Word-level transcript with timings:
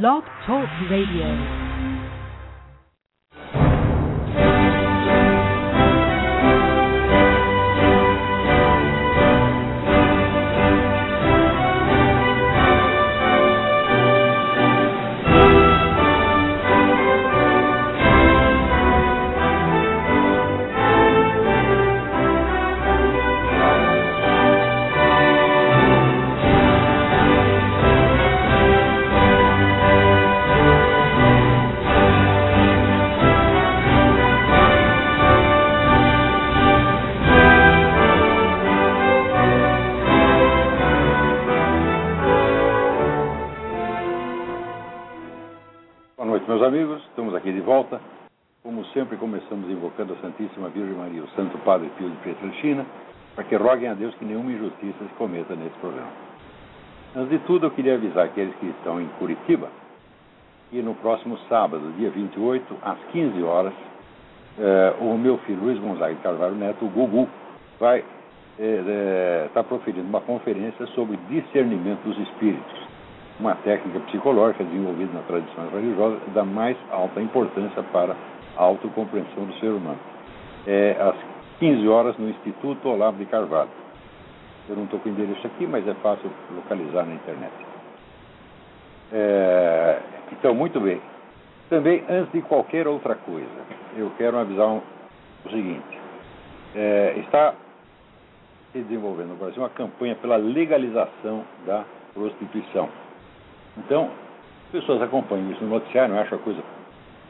Blog 0.00 0.24
Talk 0.46 0.70
Radio. 0.88 1.61
Padre 51.72 51.88
Pio 51.96 52.10
de 52.10 52.16
Pietrelcina, 52.16 52.84
para 53.34 53.44
que 53.44 53.56
roguem 53.56 53.88
a 53.88 53.94
Deus 53.94 54.14
que 54.16 54.26
nenhuma 54.26 54.52
injustiça 54.52 54.98
se 54.98 55.14
cometa 55.16 55.54
nesse 55.54 55.74
programa. 55.80 56.10
Antes 57.16 57.30
de 57.30 57.38
tudo, 57.46 57.64
eu 57.64 57.70
queria 57.70 57.94
avisar 57.94 58.26
aqueles 58.26 58.54
que 58.56 58.66
estão 58.66 59.00
em 59.00 59.06
Curitiba 59.18 59.68
que 60.70 60.82
no 60.82 60.94
próximo 60.96 61.38
sábado, 61.48 61.92
dia 61.96 62.10
28, 62.10 62.76
às 62.82 62.98
15 63.10 63.42
horas, 63.42 63.72
eh, 64.58 64.94
o 65.00 65.16
meu 65.16 65.38
filho 65.38 65.60
Luiz 65.62 65.78
Gonzaga 65.78 66.14
de 66.14 66.20
Carvalho 66.20 66.54
Neto, 66.54 66.84
o 66.84 66.88
Gugu, 66.88 67.28
vai 67.80 68.04
estar 69.46 69.64
proferindo 69.64 70.06
uma 70.06 70.20
conferência 70.20 70.86
sobre 70.88 71.18
discernimento 71.28 72.02
dos 72.04 72.18
espíritos 72.18 72.82
uma 73.40 73.54
técnica 73.56 73.98
psicológica 74.00 74.62
desenvolvida 74.62 75.10
na 75.14 75.22
tradição 75.22 75.68
religiosa 75.70 76.18
da 76.34 76.44
mais 76.44 76.76
alta 76.90 77.20
importância 77.20 77.82
para 77.84 78.14
a 78.56 78.62
autocompreensão 78.62 79.44
do 79.44 79.54
ser 79.54 79.70
humano. 79.70 79.98
É 80.66 80.96
às 81.00 81.31
15 81.62 81.86
horas 81.86 82.18
no 82.18 82.28
Instituto 82.28 82.88
Olavo 82.88 83.18
de 83.18 83.26
Carvalho. 83.26 83.70
Eu 84.68 84.74
não 84.74 84.82
estou 84.82 84.98
com 84.98 85.08
o 85.08 85.12
endereço 85.12 85.46
aqui, 85.46 85.64
mas 85.64 85.86
é 85.86 85.94
fácil 85.94 86.28
localizar 86.56 87.06
na 87.06 87.14
internet. 87.14 87.52
É, 89.12 90.00
então, 90.32 90.52
muito 90.56 90.80
bem. 90.80 91.00
Também, 91.70 92.02
antes 92.08 92.32
de 92.32 92.42
qualquer 92.42 92.88
outra 92.88 93.14
coisa, 93.14 93.46
eu 93.96 94.10
quero 94.18 94.38
avisar 94.40 94.66
um, 94.66 94.80
o 95.44 95.50
seguinte: 95.50 96.00
é, 96.74 97.14
está 97.18 97.54
se 98.72 98.80
desenvolvendo 98.80 99.28
no 99.28 99.36
Brasil 99.36 99.62
uma 99.62 99.70
campanha 99.70 100.16
pela 100.16 100.38
legalização 100.38 101.44
da 101.64 101.84
prostituição. 102.12 102.88
Então, 103.78 104.10
as 104.64 104.72
pessoas 104.72 105.00
acompanham 105.00 105.52
isso 105.52 105.62
no 105.62 105.70
noticiário, 105.70 106.18
acham 106.18 106.38
a 106.38 106.40
coisa 106.40 106.60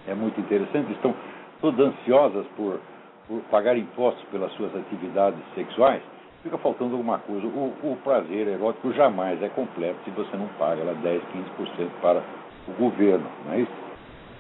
é 0.09 0.15
muito 0.15 0.41
interessante, 0.41 0.91
estão 0.93 1.15
todas 1.61 1.87
ansiosas 1.87 2.47
por, 2.57 2.81
pagar 3.51 3.77
impostos 3.77 4.23
pelas 4.31 4.53
suas 4.53 4.75
atividades 4.75 5.41
sexuais, 5.55 6.03
fica 6.43 6.59
faltando 6.59 6.95
alguma 6.95 7.19
coisa. 7.19 7.47
O, 7.47 7.73
o 7.83 7.99
prazer 8.03 8.49
erótico 8.49 8.93
jamais 8.93 9.43
é 9.43 9.49
completo 9.49 9.99
se 10.05 10.11
você 10.11 10.37
não 10.37 10.49
paga 10.59 10.83
lá 10.83 10.93
10, 10.93 11.23
15% 11.59 11.89
para 12.01 12.23
o 12.69 12.73
governo, 12.79 13.27
não 13.47 13.55
é 13.55 13.61
isso? 13.61 13.73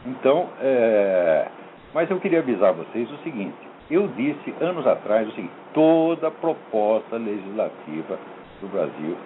Então, 0.07 0.49
é... 0.61 1.49
mas 1.95 2.11
eu 2.11 2.19
queria 2.19 2.41
avisar 2.41 2.73
vocês 2.73 3.11
o 3.11 3.17
seguinte, 3.19 3.57
eu 3.91 4.09
disse 4.09 4.55
anos 4.61 4.87
atrás 4.87 5.29
o 5.29 5.33
seguinte, 5.33 5.53
toda 5.73 6.31
proposta 6.31 7.17
legislativa 7.17 8.19
do 8.61 8.69
Brasil 8.69 9.17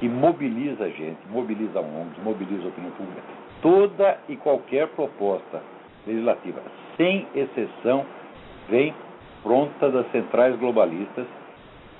que 0.00 0.08
mobiliza 0.08 0.84
a 0.84 0.88
gente, 0.88 1.18
mobiliza 1.30 1.80
ONGs, 1.80 2.22
mobiliza 2.22 2.64
a 2.64 2.68
opinião 2.68 2.92
pública. 2.92 3.22
Toda 3.62 4.18
e 4.28 4.36
qualquer 4.36 4.88
proposta 4.88 5.62
legislativa, 6.06 6.60
sem 6.96 7.26
exceção, 7.34 8.04
vem 8.68 8.94
pronta 9.46 9.88
das 9.88 10.10
centrais 10.10 10.56
globalistas 10.56 11.24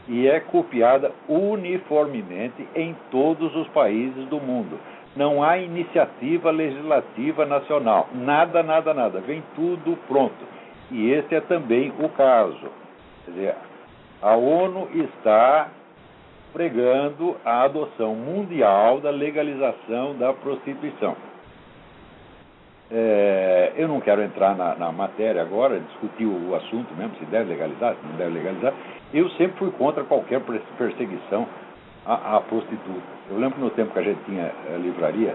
e 0.09 0.27
é 0.27 0.41
copiada 0.41 1.12
uniformemente 1.29 2.67
em 2.75 2.97
todos 3.09 3.55
os 3.55 3.69
países 3.69 4.27
do 4.27 4.41
mundo. 4.41 4.81
Não 5.15 5.45
há 5.45 5.57
iniciativa 5.57 6.51
legislativa 6.51 7.47
nacional, 7.47 8.09
nada, 8.12 8.65
nada, 8.65 8.93
nada, 8.93 9.21
vem 9.21 9.45
tudo 9.55 9.97
pronto. 10.09 10.45
E 10.91 11.12
esse 11.12 11.37
é 11.37 11.41
também 11.41 11.93
o 12.01 12.09
caso. 12.09 12.69
Quer 13.25 13.31
dizer, 13.31 13.55
a 14.21 14.34
ONU 14.34 14.89
está 14.95 15.69
pregando 16.53 17.37
a 17.45 17.63
adoção 17.63 18.15
mundial 18.17 19.01
da 19.01 19.11
legalização 19.11 20.17
da 20.17 20.33
prostituição. 20.33 21.17
É, 22.91 23.73
eu 23.77 23.89
não 23.89 24.01
quero 24.01 24.23
entrar 24.23 24.55
na, 24.55 24.77
na, 24.77 24.93
matéria 24.93 25.43
agora, 25.43 25.81
discutir 25.81 26.25
o 26.25 26.55
assunto 26.55 26.95
mesmo, 26.95 27.17
se 27.17 27.25
deve 27.25 27.51
legalizar, 27.51 27.95
se 27.95 28.07
não 28.07 28.17
deve 28.17 28.31
legalizar. 28.31 28.73
Eu 29.13 29.29
sempre 29.31 29.59
fui 29.59 29.71
contra 29.73 30.05
qualquer 30.05 30.41
perseguição 30.79 31.49
à, 32.05 32.37
à 32.37 32.41
prostituta. 32.43 33.17
Eu 33.29 33.39
lembro 33.39 33.59
no 33.59 33.71
tempo 33.71 33.93
que 33.93 33.99
a 33.99 34.03
gente 34.03 34.23
tinha 34.25 34.53
a 34.73 34.79
livraria, 34.79 35.35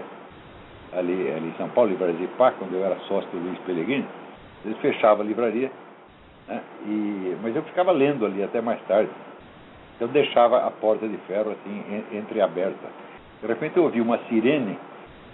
ali, 0.94 1.30
ali 1.30 1.48
em 1.48 1.54
São 1.58 1.68
Paulo, 1.68 1.90
livraria 1.90 2.16
de 2.16 2.26
Pá, 2.38 2.52
quando 2.52 2.74
eu 2.74 2.84
era 2.84 2.96
sócio 3.00 3.28
do 3.30 3.38
Luiz 3.38 3.58
Pellegrini, 3.60 4.06
eles 4.64 4.78
fechavam 4.78 5.22
a 5.22 5.28
livraria, 5.28 5.70
né, 6.48 6.60
e, 6.86 7.36
mas 7.42 7.54
eu 7.54 7.62
ficava 7.64 7.92
lendo 7.92 8.24
ali 8.24 8.42
até 8.42 8.62
mais 8.62 8.80
tarde. 8.82 9.10
Eu 10.00 10.08
deixava 10.08 10.66
a 10.66 10.70
porta 10.70 11.06
de 11.06 11.16
ferro 11.28 11.50
assim 11.50 12.04
entreaberta. 12.12 12.88
De 13.42 13.46
repente 13.46 13.76
eu 13.76 13.84
ouvi 13.84 14.00
uma 14.00 14.18
sirene 14.28 14.78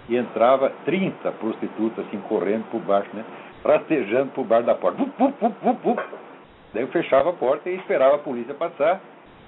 e 0.09 0.17
entrava 0.17 0.71
30 0.85 1.31
prostitutas 1.33 2.05
assim 2.05 2.19
correndo 2.21 2.65
por 2.71 2.81
baixo, 2.81 3.09
né? 3.13 3.23
Rastejando 3.63 4.31
por 4.31 4.43
baixo 4.43 4.65
da 4.65 4.75
porta. 4.75 4.97
Vup, 4.97 5.35
vup, 5.39 5.55
vup, 5.61 5.99
Daí 6.73 6.83
eu 6.83 6.87
fechava 6.89 7.29
a 7.29 7.33
porta 7.33 7.69
e 7.69 7.75
esperava 7.75 8.15
a 8.15 8.19
polícia 8.19 8.53
passar 8.53 8.99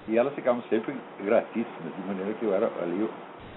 e 0.07 0.17
elas 0.17 0.33
ficavam 0.33 0.61
sempre 0.69 0.95
gratíssimas, 1.19 1.95
de 1.95 2.07
maneira 2.07 2.33
que 2.33 2.45
eu 2.45 2.53
era 2.53 2.67
ali 2.81 3.09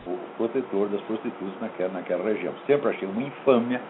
o, 0.06 0.10
o 0.10 0.18
protetor 0.36 0.88
das 0.88 1.00
prostitutas 1.02 1.60
naquela, 1.60 1.92
naquela 1.92 2.24
região. 2.24 2.52
Sempre 2.66 2.90
achei 2.90 3.06
uma 3.06 3.22
infâmia 3.22 3.80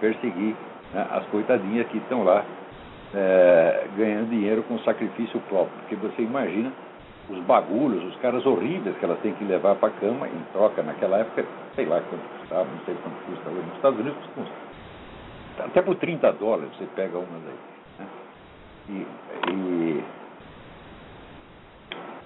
perseguir 0.00 0.54
né, 0.92 1.06
as 1.10 1.24
coitadinhas 1.26 1.86
que 1.88 1.98
estão 1.98 2.24
lá 2.24 2.44
é, 3.14 3.86
ganhando 3.96 4.30
dinheiro 4.30 4.62
com 4.64 4.78
sacrifício 4.80 5.40
próprio. 5.48 5.78
Porque 5.80 5.96
você 5.96 6.22
imagina 6.22 6.72
os 7.28 7.38
bagulhos, 7.40 8.04
os 8.04 8.16
caras 8.20 8.44
horríveis 8.46 8.96
que 8.96 9.04
elas 9.04 9.18
têm 9.20 9.34
que 9.34 9.44
levar 9.44 9.74
para 9.76 9.88
a 9.88 9.92
cama 9.92 10.28
em 10.28 10.42
troca 10.52 10.82
naquela 10.82 11.18
época, 11.18 11.44
sei 11.74 11.86
lá 11.86 12.00
quanto 12.00 12.22
custava, 12.38 12.64
não 12.64 12.84
sei 12.84 12.94
quanto 13.02 13.16
custa 13.26 13.50
hoje. 13.50 13.66
Nos 13.66 13.76
Estados 13.76 14.00
Unidos 14.00 14.18
custa 14.34 14.66
até 15.58 15.82
por 15.82 15.96
30 15.96 16.32
dólares 16.32 16.70
você 16.76 16.86
pega 16.94 17.18
umas 17.18 17.42
aí. 17.46 17.58
Né? 17.98 18.06
E, 18.88 19.06
e, 19.50 20.04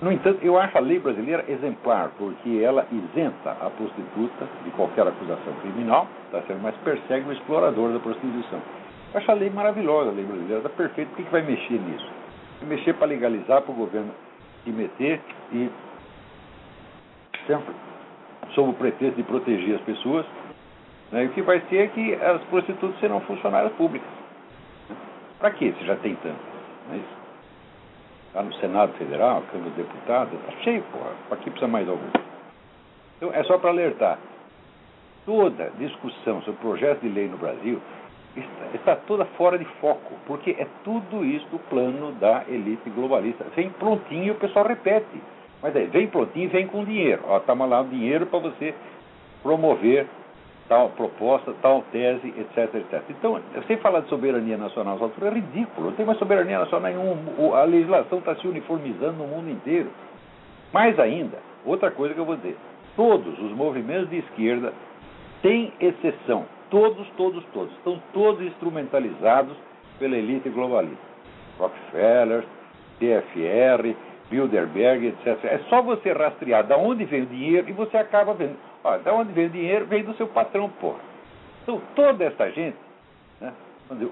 no 0.03 0.11
entanto, 0.11 0.39
eu 0.43 0.59
acho 0.59 0.77
a 0.79 0.81
lei 0.81 0.99
brasileira 0.99 1.45
exemplar, 1.49 2.11
porque 2.19 2.61
ela 2.63 2.87
isenta 2.91 3.51
a 3.51 3.71
prostituta 3.71 4.49
de 4.65 4.71
qualquer 4.71 5.07
acusação 5.07 5.53
criminal, 5.61 6.09
tá 6.31 6.41
certo? 6.43 6.61
mas 6.63 6.75
persegue 6.79 7.29
o 7.29 7.33
explorador 7.33 7.93
da 7.93 8.01
prostituição. 8.01 8.61
Eu 9.13 9.21
acho 9.21 9.31
a 9.31 9.35
lei 9.35 9.51
maravilhosa, 9.51 10.11
a 10.11 10.13
lei 10.13 10.25
brasileira, 10.25 10.59
está 10.59 10.71
perfeita. 10.71 11.11
Por 11.11 11.17
que, 11.19 11.25
que 11.25 11.31
vai 11.31 11.43
mexer 11.43 11.79
nisso? 11.79 12.09
Vai 12.61 12.69
mexer 12.71 12.95
para 12.95 13.07
legalizar 13.07 13.63
para 13.63 13.73
o 13.73 13.75
governo 13.75 14.11
se 14.65 14.71
meter 14.71 15.21
e 15.53 15.71
sempre 17.47 17.75
sob 18.55 18.71
o 18.71 18.75
pretexto 18.75 19.17
de 19.17 19.23
proteger 19.23 19.77
as 19.77 19.81
pessoas, 19.83 20.27
né, 21.13 21.25
o 21.25 21.29
que 21.31 21.43
vai 21.43 21.61
ser 21.69 21.79
é 21.79 21.87
que 21.89 22.15
as 22.15 22.43
prostitutas 22.45 22.99
serão 23.01 23.21
funcionárias 23.21 23.73
públicas. 23.73 24.09
Para 25.39 25.51
quê? 25.53 25.75
Se 25.79 25.87
já 25.87 25.97
tem 25.97 26.15
tanto. 26.17 26.39
Não 26.89 26.95
é 26.95 26.99
isso? 26.99 27.21
Está 28.29 28.43
no 28.43 28.55
Senado 28.55 28.93
Federal, 28.93 29.43
Câmara 29.51 29.71
dos 29.71 29.87
Deputados, 29.87 30.33
está 30.35 30.53
cheio, 30.63 30.83
porra. 30.93 31.11
Para 31.29 31.39
que 31.39 31.51
precisa 31.51 31.67
mais 31.67 31.89
algum? 31.89 32.07
Então, 33.17 33.33
é 33.33 33.43
só 33.45 33.59
para 33.59 33.71
alertar. 33.71 34.19
Toda 35.27 35.71
discussão 35.79 36.41
sobre 36.43 36.61
projeto 36.61 37.01
de 37.01 37.09
lei 37.09 37.29
no 37.29 37.39
Brasil 37.39 37.81
está, 38.37 38.67
está, 38.75 38.97
toda 38.97 39.25
fora 39.37 39.59
de 39.59 39.65
foco, 39.81 40.15
porque 40.27 40.57
é 40.59 40.67
tudo 40.85 41.25
isso 41.25 41.47
do 41.49 41.59
plano 41.69 42.13
da 42.13 42.45
elite 42.49 42.89
globalista. 42.91 43.45
Vem 43.57 43.71
prontinho 43.71 44.25
e 44.25 44.31
o 44.31 44.37
pessoal 44.37 44.67
repete. 44.67 45.21
Mas 45.63 45.75
vem 45.75 46.07
prontinho 46.07 46.47
e 46.47 46.49
vem 46.49 46.67
com 46.67 46.85
dinheiro. 46.85 47.23
Ó, 47.27 47.41
lá 47.67 47.81
o 47.81 47.89
dinheiro 47.89 48.27
para 48.27 48.39
você 48.39 48.75
promover 49.43 50.07
tal 50.69 50.91
proposta, 50.91 51.53
tal 51.61 51.83
tese, 51.91 52.29
etc, 52.29 52.75
etc. 52.77 53.03
Então, 53.11 53.41
sem 53.67 53.77
falar 53.79 54.01
de 54.01 54.09
soberania 54.09 54.57
nacional 54.57 54.95
às 54.95 55.03
alturas, 55.03 55.33
é 55.33 55.35
ridículo. 55.35 55.89
Não 55.89 55.97
tem 55.97 56.07
mais 56.07 56.19
soberania 56.19 56.61
nacional 56.61 56.93
nenhuma. 56.93 57.59
A 57.59 57.65
legislação 57.65 58.21
está 58.21 58.37
se 58.37 58.47
uniformizando 58.47 59.15
no 59.15 59.27
mundo 59.27 59.51
inteiro. 59.51 59.91
Mais 60.73 60.97
ainda, 61.01 61.39
outra 61.67 61.91
coisa 61.91 62.15
que 62.15 62.21
eu 62.21 62.25
vou 62.25 62.37
dizer. 62.37 62.57
Todos 62.95 63.37
os 63.41 63.51
movimentos 63.51 64.09
de 64.11 64.19
esquerda 64.19 64.73
tem 65.43 65.73
exceção. 65.81 66.45
Todos, 66.71 67.09
todos, 67.17 67.45
todos. 67.53 67.73
Estão 67.77 68.01
todos 68.13 68.41
instrumentalizados 68.43 69.57
pela 69.99 70.17
elite 70.17 70.49
globalista. 70.49 71.11
Rockefeller, 71.59 72.45
TFR, 72.99 73.95
Bilderberg, 74.31 75.09
etc. 75.09 75.45
É 75.45 75.61
só 75.69 75.83
você 75.83 76.13
rastrear 76.13 76.65
de 76.65 76.75
onde 76.75 77.05
vem 77.05 77.23
o 77.23 77.27
dinheiro 77.27 77.69
e 77.69 77.73
você 77.73 77.97
acaba 77.97 78.33
vendo. 78.35 78.57
Olha, 78.85 79.03
de 79.03 79.11
onde 79.11 79.33
vem 79.33 79.47
o 79.47 79.51
dinheiro? 79.51 79.87
Vem 79.87 80.05
do 80.05 80.15
seu 80.15 80.29
patrão, 80.29 80.71
porra. 80.81 81.01
Então, 81.63 81.81
toda 81.95 82.25
essa 82.25 82.51
gente, 82.51 82.77
né, 83.41 83.53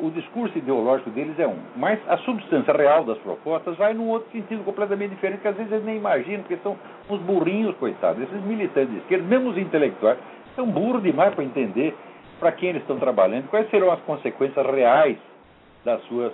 o 0.01 0.11
discurso 0.11 0.59
ideológico 0.59 1.09
deles 1.11 1.39
é 1.39 1.47
um, 1.47 1.57
mas 1.77 2.01
a 2.09 2.17
substância 2.19 2.75
real 2.75 3.05
das 3.05 3.17
propostas 3.19 3.77
vai 3.77 3.95
num 3.95 4.09
outro 4.09 4.29
sentido 4.33 4.65
completamente 4.65 5.11
diferente, 5.11 5.41
que 5.41 5.49
às 5.49 5.57
vezes 5.57 5.71
eles 5.71 5.85
nem 5.85 5.97
imaginam, 5.97 6.41
porque 6.41 6.57
são 6.65 6.77
uns 7.09 7.21
burrinhos, 7.21 7.77
coitados. 7.77 8.21
Esses 8.23 8.43
militantes 8.43 8.91
de 8.91 8.99
esquerda, 8.99 9.25
mesmo 9.25 9.51
os 9.51 9.57
intelectuais, 9.57 10.19
são 10.57 10.67
burros 10.67 11.03
demais 11.05 11.33
para 11.33 11.45
entender 11.45 11.95
para 12.39 12.53
quem 12.53 12.71
eles 12.71 12.83
estão 12.83 12.99
trabalhando, 12.99 13.49
quais 13.49 13.69
serão 13.71 13.91
as 13.91 14.01
consequências 14.01 14.65
reais 14.67 15.19
das 15.85 16.03
suas, 16.05 16.33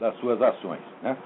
das 0.00 0.14
suas 0.16 0.40
ações. 0.40 0.80
Né? 1.02 1.16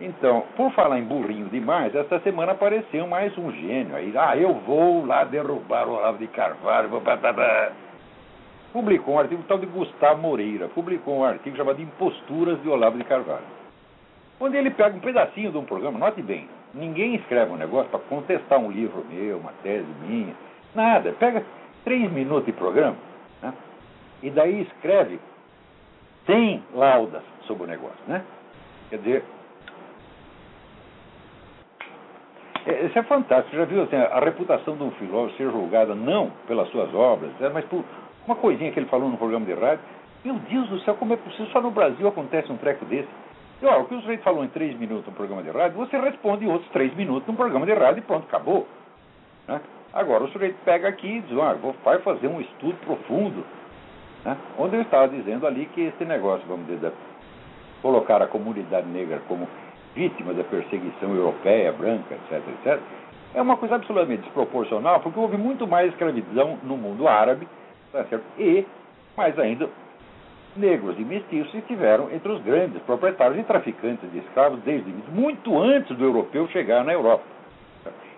Então, 0.00 0.44
por 0.56 0.70
falar 0.72 0.98
em 0.98 1.04
burrinho 1.04 1.46
demais, 1.46 1.94
essa 1.94 2.20
semana 2.20 2.52
apareceu 2.52 3.06
mais 3.06 3.36
um 3.36 3.50
gênio 3.50 3.96
aí. 3.96 4.12
Ah, 4.16 4.36
eu 4.36 4.54
vou 4.54 5.04
lá 5.04 5.24
derrubar 5.24 5.88
o 5.88 5.94
Olavo 5.94 6.18
de 6.18 6.28
Carvalho. 6.28 6.88
Publicou 8.72 9.14
um 9.14 9.18
artigo 9.18 9.42
tal 9.48 9.58
de 9.58 9.66
Gustavo 9.66 10.22
Moreira. 10.22 10.68
Publicou 10.68 11.18
um 11.18 11.24
artigo 11.24 11.56
chamado 11.56 11.82
Imposturas 11.82 12.62
de 12.62 12.68
Olavo 12.68 12.96
de 12.96 13.04
Carvalho. 13.04 13.58
Onde 14.40 14.56
ele 14.56 14.70
pega 14.70 14.96
um 14.96 15.00
pedacinho 15.00 15.50
de 15.50 15.58
um 15.58 15.64
programa, 15.64 15.98
note 15.98 16.22
bem, 16.22 16.48
ninguém 16.72 17.16
escreve 17.16 17.50
um 17.50 17.56
negócio 17.56 17.90
para 17.90 17.98
contestar 17.98 18.60
um 18.60 18.70
livro 18.70 19.04
meu, 19.10 19.38
uma 19.38 19.52
tese 19.64 19.88
minha, 20.06 20.32
nada. 20.76 21.12
Pega 21.18 21.44
três 21.84 22.10
minutos 22.10 22.46
de 22.46 22.52
programa 22.52 22.96
né? 23.42 23.52
e 24.22 24.30
daí 24.30 24.62
escreve 24.62 25.18
100 26.26 26.62
laudas 26.74 27.22
sobre 27.46 27.64
o 27.64 27.66
negócio. 27.66 27.98
Né? 28.06 28.22
Quer 28.90 28.98
dizer, 28.98 29.24
É, 32.68 32.84
isso 32.84 32.98
é 32.98 33.02
fantástico. 33.04 33.56
Já 33.56 33.64
viu 33.64 33.82
assim, 33.82 33.96
a 33.96 34.20
reputação 34.20 34.76
de 34.76 34.82
um 34.82 34.90
filósofo 34.92 35.38
ser 35.38 35.50
julgada 35.50 35.94
não 35.94 36.30
pelas 36.46 36.68
suas 36.68 36.92
obras, 36.94 37.30
né, 37.40 37.48
mas 37.48 37.64
por 37.64 37.82
uma 38.26 38.36
coisinha 38.36 38.70
que 38.70 38.78
ele 38.78 38.88
falou 38.88 39.08
no 39.08 39.16
programa 39.16 39.46
de 39.46 39.54
rádio. 39.54 39.80
Meu 40.22 40.34
Deus 40.34 40.68
do 40.68 40.78
céu, 40.80 40.94
como 40.96 41.14
é 41.14 41.16
possível? 41.16 41.46
Só 41.46 41.62
no 41.62 41.70
Brasil 41.70 42.06
acontece 42.06 42.52
um 42.52 42.58
treco 42.58 42.84
desse. 42.84 43.08
E, 43.62 43.66
ó, 43.66 43.80
o 43.80 43.86
que 43.86 43.94
o 43.94 44.00
sujeito 44.00 44.22
falou 44.22 44.44
em 44.44 44.48
três 44.48 44.78
minutos 44.78 45.06
no 45.06 45.12
programa 45.12 45.42
de 45.42 45.50
rádio, 45.50 45.78
você 45.78 45.96
responde 45.98 46.44
em 46.44 46.52
outros 46.52 46.70
três 46.70 46.94
minutos 46.94 47.26
no 47.26 47.34
programa 47.34 47.64
de 47.64 47.72
rádio 47.72 48.00
e 48.00 48.02
pronto, 48.02 48.26
acabou. 48.28 48.68
Né? 49.46 49.60
Agora 49.92 50.24
o 50.24 50.28
sujeito 50.28 50.56
pega 50.64 50.88
aqui 50.88 51.08
e 51.08 51.20
diz, 51.22 51.38
ah, 51.38 51.54
vou, 51.54 51.74
vai 51.84 51.98
fazer 52.00 52.28
um 52.28 52.40
estudo 52.40 52.76
profundo. 52.84 53.44
Né? 54.24 54.36
Onde 54.58 54.76
eu 54.76 54.82
estava 54.82 55.08
dizendo 55.08 55.46
ali 55.46 55.66
que 55.66 55.82
esse 55.82 56.04
negócio, 56.04 56.46
vamos 56.46 56.66
dizer, 56.66 56.92
colocar 57.80 58.20
a 58.20 58.26
comunidade 58.26 58.86
negra 58.88 59.20
como 59.28 59.48
vítima 59.94 60.34
da 60.34 60.44
perseguição 60.44 61.14
europeia, 61.14 61.72
branca, 61.72 62.14
etc., 62.14 62.42
etc., 62.48 62.80
é 63.34 63.42
uma 63.42 63.56
coisa 63.56 63.74
absolutamente 63.74 64.22
desproporcional, 64.22 65.00
porque 65.00 65.18
houve 65.18 65.36
muito 65.36 65.66
mais 65.66 65.90
escravidão 65.90 66.58
no 66.62 66.76
mundo 66.76 67.06
árabe, 67.06 67.46
tá 67.92 68.04
certo? 68.04 68.24
e, 68.38 68.66
mais 69.16 69.38
ainda, 69.38 69.68
negros 70.56 70.98
e 70.98 71.02
mestiços 71.02 71.54
estiveram 71.54 72.10
entre 72.10 72.30
os 72.32 72.42
grandes 72.42 72.80
proprietários 72.82 73.38
e 73.38 73.44
traficantes 73.44 74.10
de 74.10 74.18
escravos 74.18 74.60
desde 74.60 74.90
muito 75.12 75.58
antes 75.58 75.96
do 75.96 76.04
europeu 76.04 76.48
chegar 76.48 76.84
na 76.84 76.92
Europa. 76.92 77.37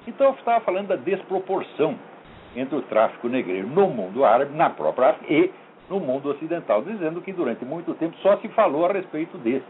Então 0.07 0.29
eu 0.29 0.35
estava 0.35 0.61
falando 0.65 0.89
da 0.89 0.97
desproporção 0.97 1.97
entre 2.57 2.77
o 2.77 2.83
tráfico 2.83 3.29
negreiro 3.29 3.69
no 3.69 3.89
mundo 3.89 4.25
árabe, 4.25 4.57
na 4.57 4.71
própria 4.71 5.11
África 5.11 5.33
e 5.33 5.53
no 5.89 6.01
mundo 6.01 6.31
ocidental, 6.31 6.83
dizendo 6.83 7.21
que 7.21 7.33
durante 7.33 7.65
muito 7.65 7.95
tempo 7.95 8.17
só 8.19 8.37
se 8.39 8.49
falou 8.49 8.87
a 8.87 8.93
respeito 8.93 9.37
desse 9.39 9.65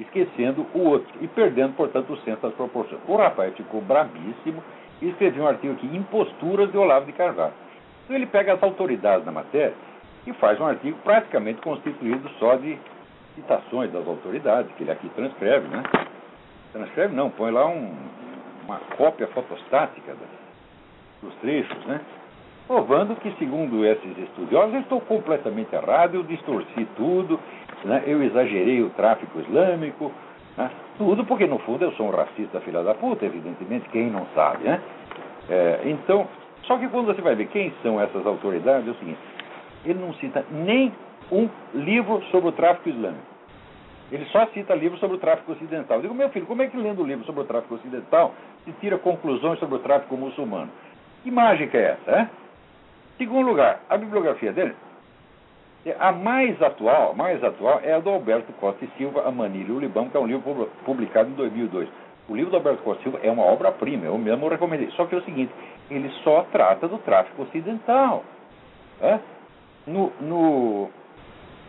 esquecendo 0.00 0.66
o 0.74 0.78
outro 0.80 1.12
e 1.20 1.28
perdendo, 1.28 1.74
portanto, 1.74 2.12
o 2.12 2.16
senso 2.18 2.40
das 2.42 2.54
proporções. 2.54 3.00
O 3.06 3.16
rapaz 3.16 3.54
ficou 3.54 3.80
brabíssimo 3.80 4.62
e 5.00 5.08
escreveu 5.08 5.44
um 5.44 5.48
artigo 5.48 5.74
aqui, 5.74 5.86
Imposturas 5.86 6.70
de 6.70 6.78
Olavo 6.78 7.06
de 7.06 7.12
Carvalho. 7.12 7.52
Então 8.04 8.16
ele 8.16 8.26
pega 8.26 8.54
as 8.54 8.62
autoridades 8.62 9.24
da 9.24 9.32
matéria 9.32 9.74
e 10.26 10.32
faz 10.34 10.58
um 10.60 10.66
artigo 10.66 10.98
praticamente 11.04 11.60
constituído 11.60 12.28
só 12.38 12.56
de 12.56 12.78
citações 13.34 13.92
das 13.92 14.06
autoridades, 14.06 14.70
que 14.76 14.82
ele 14.82 14.90
aqui 14.90 15.08
transcreve, 15.10 15.68
né? 15.68 15.82
Transcreve 16.72 17.14
não, 17.14 17.30
põe 17.30 17.50
lá 17.50 17.66
um, 17.66 17.94
uma 18.64 18.78
cópia 18.96 19.26
fotostática 19.28 20.16
dos 21.22 21.34
trechos, 21.36 21.84
né? 21.86 22.00
Provando 22.66 23.16
que, 23.16 23.32
segundo 23.32 23.84
esses 23.84 24.16
estudiosos, 24.16 24.74
eu 24.74 24.80
estou 24.80 25.00
completamente 25.00 25.74
errado, 25.74 26.14
eu 26.14 26.22
distorci 26.22 26.86
tudo, 26.96 27.38
né? 27.84 28.04
eu 28.06 28.22
exagerei 28.22 28.80
o 28.80 28.90
tráfico 28.90 29.40
islâmico, 29.40 30.12
né? 30.56 30.70
tudo 30.96 31.24
porque, 31.24 31.48
no 31.48 31.58
fundo, 31.58 31.84
eu 31.84 31.92
sou 31.92 32.06
um 32.06 32.10
racista 32.10 32.60
filha 32.60 32.82
da 32.84 32.94
puta, 32.94 33.26
evidentemente, 33.26 33.88
quem 33.88 34.08
não 34.08 34.24
sabe, 34.36 34.64
né? 34.64 34.80
É, 35.48 35.80
então, 35.86 36.28
só 36.62 36.78
que 36.78 36.86
quando 36.88 37.06
você 37.06 37.20
vai 37.20 37.34
ver 37.34 37.48
quem 37.48 37.72
são 37.82 38.00
essas 38.00 38.24
autoridades, 38.24 38.86
é 38.86 38.90
o 38.92 38.94
seguinte, 38.94 39.18
ele 39.84 39.98
não 39.98 40.14
cita 40.14 40.44
nem 40.52 40.92
um 41.32 41.48
livro 41.74 42.22
sobre 42.30 42.50
o 42.50 42.52
tráfico 42.52 42.88
islâmico. 42.88 43.29
Ele 44.10 44.24
só 44.26 44.46
cita 44.46 44.74
livros 44.74 44.98
sobre 45.00 45.16
o 45.16 45.20
tráfico 45.20 45.52
ocidental. 45.52 45.98
Eu 45.98 46.02
digo, 46.02 46.14
meu 46.14 46.28
filho, 46.30 46.46
como 46.46 46.62
é 46.62 46.66
que 46.66 46.76
lendo 46.76 47.02
o 47.02 47.06
livro 47.06 47.24
sobre 47.24 47.42
o 47.42 47.44
tráfico 47.44 47.76
ocidental 47.76 48.34
se 48.64 48.72
tira 48.80 48.98
conclusões 48.98 49.58
sobre 49.58 49.76
o 49.76 49.78
tráfico 49.78 50.16
muçulmano? 50.16 50.70
Que 51.22 51.30
mágica 51.30 51.78
é 51.78 51.92
essa, 51.92 52.10
é? 52.10 52.28
Segundo 53.18 53.46
lugar, 53.46 53.80
a 53.88 53.96
bibliografia 53.96 54.52
dele 54.52 54.74
é, 55.84 55.96
a 55.98 56.12
mais 56.12 56.60
atual, 56.60 57.14
mais 57.14 57.42
atual 57.42 57.80
é 57.82 57.94
a 57.94 58.00
do 58.00 58.10
Alberto 58.10 58.52
Costa 58.54 58.84
e 58.84 58.88
Silva, 58.98 59.26
A 59.26 59.30
Manilha 59.30 59.68
e 59.68 59.72
o 59.72 59.80
Libão, 59.80 60.10
que 60.10 60.16
é 60.16 60.20
um 60.20 60.26
livro 60.26 60.70
publicado 60.84 61.30
em 61.30 61.34
2002. 61.34 61.88
O 62.28 62.34
livro 62.34 62.50
do 62.50 62.56
Alberto 62.56 62.82
Costa 62.82 63.00
e 63.00 63.02
Silva 63.04 63.20
é 63.22 63.30
uma 63.30 63.44
obra-prima, 63.44 64.04
eu 64.04 64.18
mesmo 64.18 64.48
recomendei. 64.48 64.90
Só 64.90 65.06
que 65.06 65.14
é 65.14 65.18
o 65.18 65.24
seguinte, 65.24 65.52
ele 65.90 66.10
só 66.22 66.46
trata 66.52 66.86
do 66.86 66.98
tráfico 66.98 67.42
ocidental. 67.42 68.24
Né? 69.00 69.20
No, 69.86 70.90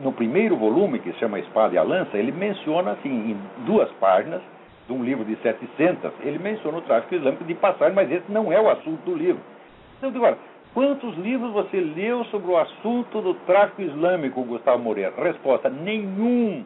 no 0.01 0.11
primeiro 0.11 0.55
volume, 0.55 0.99
que 0.99 1.11
se 1.13 1.19
chama 1.19 1.39
Espada 1.39 1.75
e 1.75 1.77
a 1.77 1.83
Lança, 1.83 2.17
ele 2.17 2.31
menciona, 2.31 2.91
assim, 2.91 3.09
em 3.09 3.37
duas 3.65 3.89
páginas, 3.93 4.41
de 4.87 4.93
um 4.93 5.03
livro 5.03 5.23
de 5.23 5.35
700, 5.37 6.11
ele 6.21 6.39
menciona 6.39 6.77
o 6.77 6.81
tráfico 6.81 7.15
islâmico 7.15 7.43
de 7.43 7.53
passagem, 7.53 7.93
mas 7.93 8.11
esse 8.11 8.29
não 8.31 8.51
é 8.51 8.59
o 8.59 8.69
assunto 8.69 9.03
do 9.05 9.15
livro. 9.15 9.41
Então, 10.01 10.21
olha, 10.21 10.37
Quantos 10.73 11.17
livros 11.17 11.51
você 11.51 11.81
leu 11.81 12.23
sobre 12.25 12.49
o 12.49 12.57
assunto 12.57 13.21
do 13.21 13.33
tráfico 13.45 13.81
islâmico, 13.81 14.41
Gustavo 14.43 14.81
Moreira? 14.81 15.13
Resposta: 15.17 15.69
nenhum. 15.69 16.63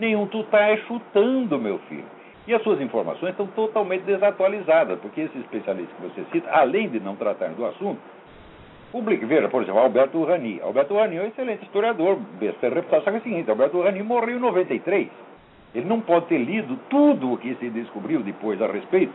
Nenhum. 0.00 0.26
Tu 0.26 0.40
está 0.40 0.76
chutando, 0.88 1.56
meu 1.56 1.78
filho. 1.88 2.04
E 2.48 2.52
as 2.54 2.60
suas 2.62 2.80
informações 2.80 3.30
estão 3.30 3.46
totalmente 3.46 4.02
desatualizadas, 4.02 4.98
porque 4.98 5.22
esses 5.22 5.40
especialistas 5.40 5.96
que 5.96 6.02
você 6.02 6.24
cita, 6.32 6.50
além 6.50 6.88
de 6.88 6.98
não 6.98 7.14
tratarem 7.14 7.54
do 7.54 7.64
assunto, 7.64 7.98
publica. 8.94 9.26
Veja, 9.26 9.48
por 9.48 9.62
exemplo, 9.62 9.80
Alberto 9.80 10.22
Rani. 10.22 10.60
Alberto 10.62 10.94
Rani 10.94 11.16
é 11.16 11.22
um 11.22 11.26
excelente 11.26 11.64
historiador, 11.64 12.16
besta 12.38 12.70
que 12.70 13.08
é 13.08 13.12
o 13.12 13.22
seguinte: 13.22 13.50
Alberto 13.50 13.82
Rani 13.82 14.00
morreu 14.04 14.36
em 14.36 14.40
93. 14.40 15.08
Ele 15.74 15.84
não 15.86 16.00
pode 16.00 16.26
ter 16.26 16.38
lido 16.38 16.78
tudo 16.88 17.32
o 17.32 17.36
que 17.36 17.56
se 17.56 17.68
descobriu 17.70 18.20
depois 18.20 18.62
a 18.62 18.68
respeito, 18.68 19.12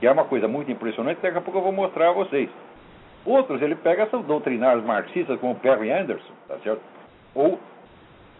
que 0.00 0.06
é 0.08 0.10
uma 0.10 0.24
coisa 0.24 0.48
muito 0.48 0.72
impressionante, 0.72 1.20
daqui 1.22 1.38
a 1.38 1.40
pouco 1.40 1.60
eu 1.60 1.62
vou 1.62 1.72
mostrar 1.72 2.08
a 2.08 2.12
vocês. 2.12 2.50
Outros, 3.24 3.62
ele 3.62 3.76
pega 3.76 4.08
são 4.08 4.22
doutrinários 4.22 4.84
marxistas, 4.84 5.38
como 5.38 5.54
Perry 5.54 5.92
Anderson, 5.92 6.32
tá 6.48 6.58
certo? 6.64 6.80
Ou 7.32 7.60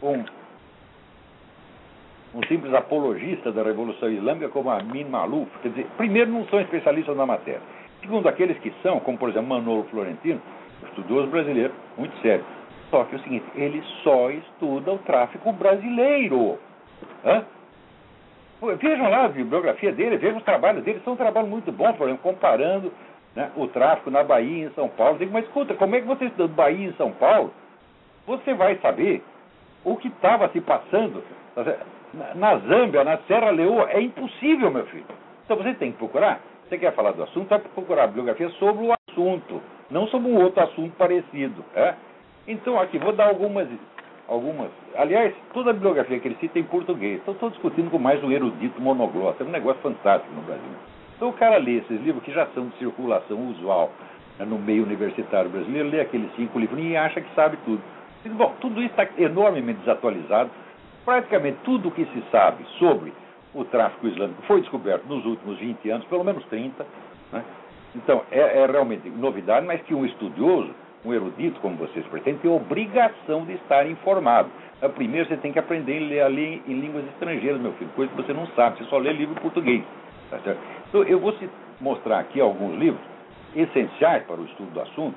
um, 0.03 0.25
um 2.35 2.43
simples 2.49 2.75
apologista 2.75 3.53
da 3.53 3.63
Revolução 3.63 4.11
Islâmica, 4.11 4.49
como 4.49 4.71
Amin 4.71 5.05
Malouf. 5.05 5.51
Quer 5.63 5.69
dizer, 5.69 5.87
primeiro, 5.97 6.33
não 6.33 6.45
são 6.47 6.61
especialistas 6.61 7.17
na 7.17 7.27
matéria. 7.27 7.61
Segundo, 8.01 8.29
aqueles 8.29 8.59
que 8.59 8.73
são, 8.83 8.99
como 8.99 9.19
por 9.19 9.29
exemplo 9.29 9.49
Manolo 9.49 9.85
Florentino, 9.85 10.41
estudioso 10.89 11.29
brasileiro, 11.29 11.73
muito 11.97 12.17
sério. 12.21 12.45
Só 12.91 13.05
que 13.05 13.15
é 13.15 13.19
o 13.19 13.23
seguinte, 13.23 13.47
ele 13.55 13.83
só 14.03 14.31
estuda 14.31 14.93
o 14.93 14.99
tráfico 14.99 15.53
brasileiro. 15.53 16.59
Hã? 17.25 17.45
Vejam 18.79 19.09
lá 19.09 19.25
a 19.25 19.29
bibliografia 19.29 19.93
dele, 19.93 20.19
vejam 20.19 20.39
os 20.39 20.45
trabalhos 20.45 20.85
dele, 20.85 21.01
são 21.05 21.15
um 21.15 21.17
trabalho 21.17 21.47
muito 21.47 21.73
bom, 21.73 21.93
por 21.95 22.09
exemplo, 22.09 22.23
comparando 22.23 22.93
né, 23.35 23.51
o 23.57 23.67
tráfico 23.69 24.11
na 24.11 24.23
Bahia 24.23 24.65
e 24.65 24.69
em 24.69 24.75
São 24.75 24.89
Paulo. 24.89 25.19
Digo, 25.19 25.33
mas 25.33 25.45
escuta, 25.47 25.75
como 25.75 25.95
é 25.97 26.01
que 26.01 26.07
você 26.07 26.27
estudando 26.27 26.55
Bahia 26.55 26.89
e 26.89 26.93
São 26.95 27.13
Paulo, 27.13 27.53
você 28.27 28.53
vai 28.55 28.77
saber 28.79 29.23
o 29.85 29.97
que 29.97 30.09
estava 30.09 30.49
se 30.51 30.61
passando 30.61 31.23
na 32.35 32.59
Zâmbia, 32.59 33.03
na 33.05 33.19
Serra 33.19 33.51
Leoa? 33.51 33.89
É 33.91 34.01
impossível, 34.01 34.71
meu 34.71 34.85
filho. 34.87 35.07
Então 35.45 35.57
você 35.57 35.73
tem 35.75 35.93
que 35.93 35.99
procurar. 35.99 36.41
Você 36.69 36.77
quer 36.77 36.93
falar 36.93 37.13
do 37.13 37.23
assunto, 37.23 37.49
vai 37.49 37.59
procurar 37.59 38.09
bibliografia 38.09 38.49
sobre 38.51 38.87
o 38.87 38.93
assunto, 38.93 39.63
não 39.91 40.07
sobre 40.09 40.31
um 40.31 40.41
outro 40.41 40.63
assunto 40.63 40.93
parecido. 40.97 41.65
É? 41.75 41.95
Então, 42.47 42.81
aqui, 42.81 42.99
vou 42.99 43.13
dar 43.13 43.29
algumas, 43.29 43.69
algumas. 44.29 44.71
Aliás, 44.97 45.35
toda 45.53 45.71
a 45.71 45.73
bibliografia 45.73 46.19
que 46.19 46.29
ele 46.29 46.37
cita 46.41 46.59
é 46.59 46.63
em 46.63 46.65
português. 46.65 47.21
Então, 47.23 47.35
estou 47.35 47.51
discutindo 47.51 47.91
com 47.91 47.99
mais 47.99 48.23
um 48.23 48.31
erudito 48.31 48.81
monoglota. 48.81 49.43
É 49.43 49.47
um 49.47 49.51
negócio 49.51 49.81
fantástico 49.83 50.33
no 50.35 50.43
Brasil. 50.43 50.91
Então 51.21 51.29
o 51.29 51.35
cara 51.35 51.59
lê 51.59 51.73
esses 51.73 52.01
livros 52.01 52.25
que 52.25 52.33
já 52.33 52.47
são 52.55 52.69
de 52.69 52.79
circulação 52.79 53.51
usual 53.51 53.93
né, 54.39 54.47
no 54.47 54.59
meio 54.59 54.85
universitário 54.85 55.51
brasileiro, 55.51 55.91
lê 55.91 56.01
aqueles 56.01 56.35
cinco 56.35 56.59
livros 56.59 56.83
e 56.83 56.97
acha 56.97 57.21
que 57.21 57.35
sabe 57.35 57.59
tudo. 57.63 57.83
Bom, 58.25 58.55
tudo 58.59 58.81
isso 58.83 58.95
está 58.99 59.07
enormemente 59.23 59.81
desatualizado. 59.81 60.49
Praticamente 61.05 61.59
tudo 61.63 61.89
o 61.89 61.91
que 61.91 62.07
se 62.07 62.25
sabe 62.31 62.65
sobre 62.79 63.13
o 63.55 63.67
tráfico 63.67 64.09
islâmico 64.09 64.41
foi 64.47 64.63
descoberto 64.63 65.05
nos 65.05 65.27
últimos 65.27 65.59
20 65.59 65.91
anos, 65.91 66.07
pelo 66.07 66.25
menos 66.25 66.43
30. 66.47 66.87
Né? 67.35 67.45
Então, 67.95 68.23
é, 68.31 68.39
é, 68.39 68.67
realmente 68.67 69.09
novidade, 69.11 69.67
mas 69.67 69.83
que 69.83 69.95
um 69.95 70.05
estudioso, 70.05 70.71
um 71.05 71.13
erudito 71.13 71.61
como 71.61 71.77
vocês 71.77 72.07
pretendem, 72.07 72.41
tem 72.41 72.51
obrigação 72.51 73.45
de 73.45 73.55
estar 73.55 73.89
informado. 73.89 74.49
Primeiro, 74.95 75.29
você 75.29 75.37
tem 75.37 75.53
que 75.53 75.59
aprender 75.59 75.99
a 75.99 76.07
ler, 76.07 76.21
a 76.23 76.29
ler 76.29 76.63
em 76.67 76.81
línguas 76.81 77.05
estrangeiras, 77.09 77.61
meu 77.61 77.73
filho, 77.73 77.91
coisa 77.95 78.11
que 78.11 78.23
você 78.23 78.33
não 78.33 78.47
sabe, 78.49 78.79
você 78.79 78.85
só 78.85 78.99
lê 78.99 79.13
livro 79.13 79.35
em 79.35 79.43
português. 79.43 79.83
Tá 80.31 80.39
então, 80.89 81.03
eu 81.05 81.19
vou 81.19 81.35
mostrar 81.81 82.21
aqui 82.21 82.41
alguns 82.41 82.79
livros 82.79 83.03
essenciais 83.55 84.25
para 84.25 84.41
o 84.41 84.45
estudo 84.45 84.71
do 84.71 84.81
assunto 84.81 85.17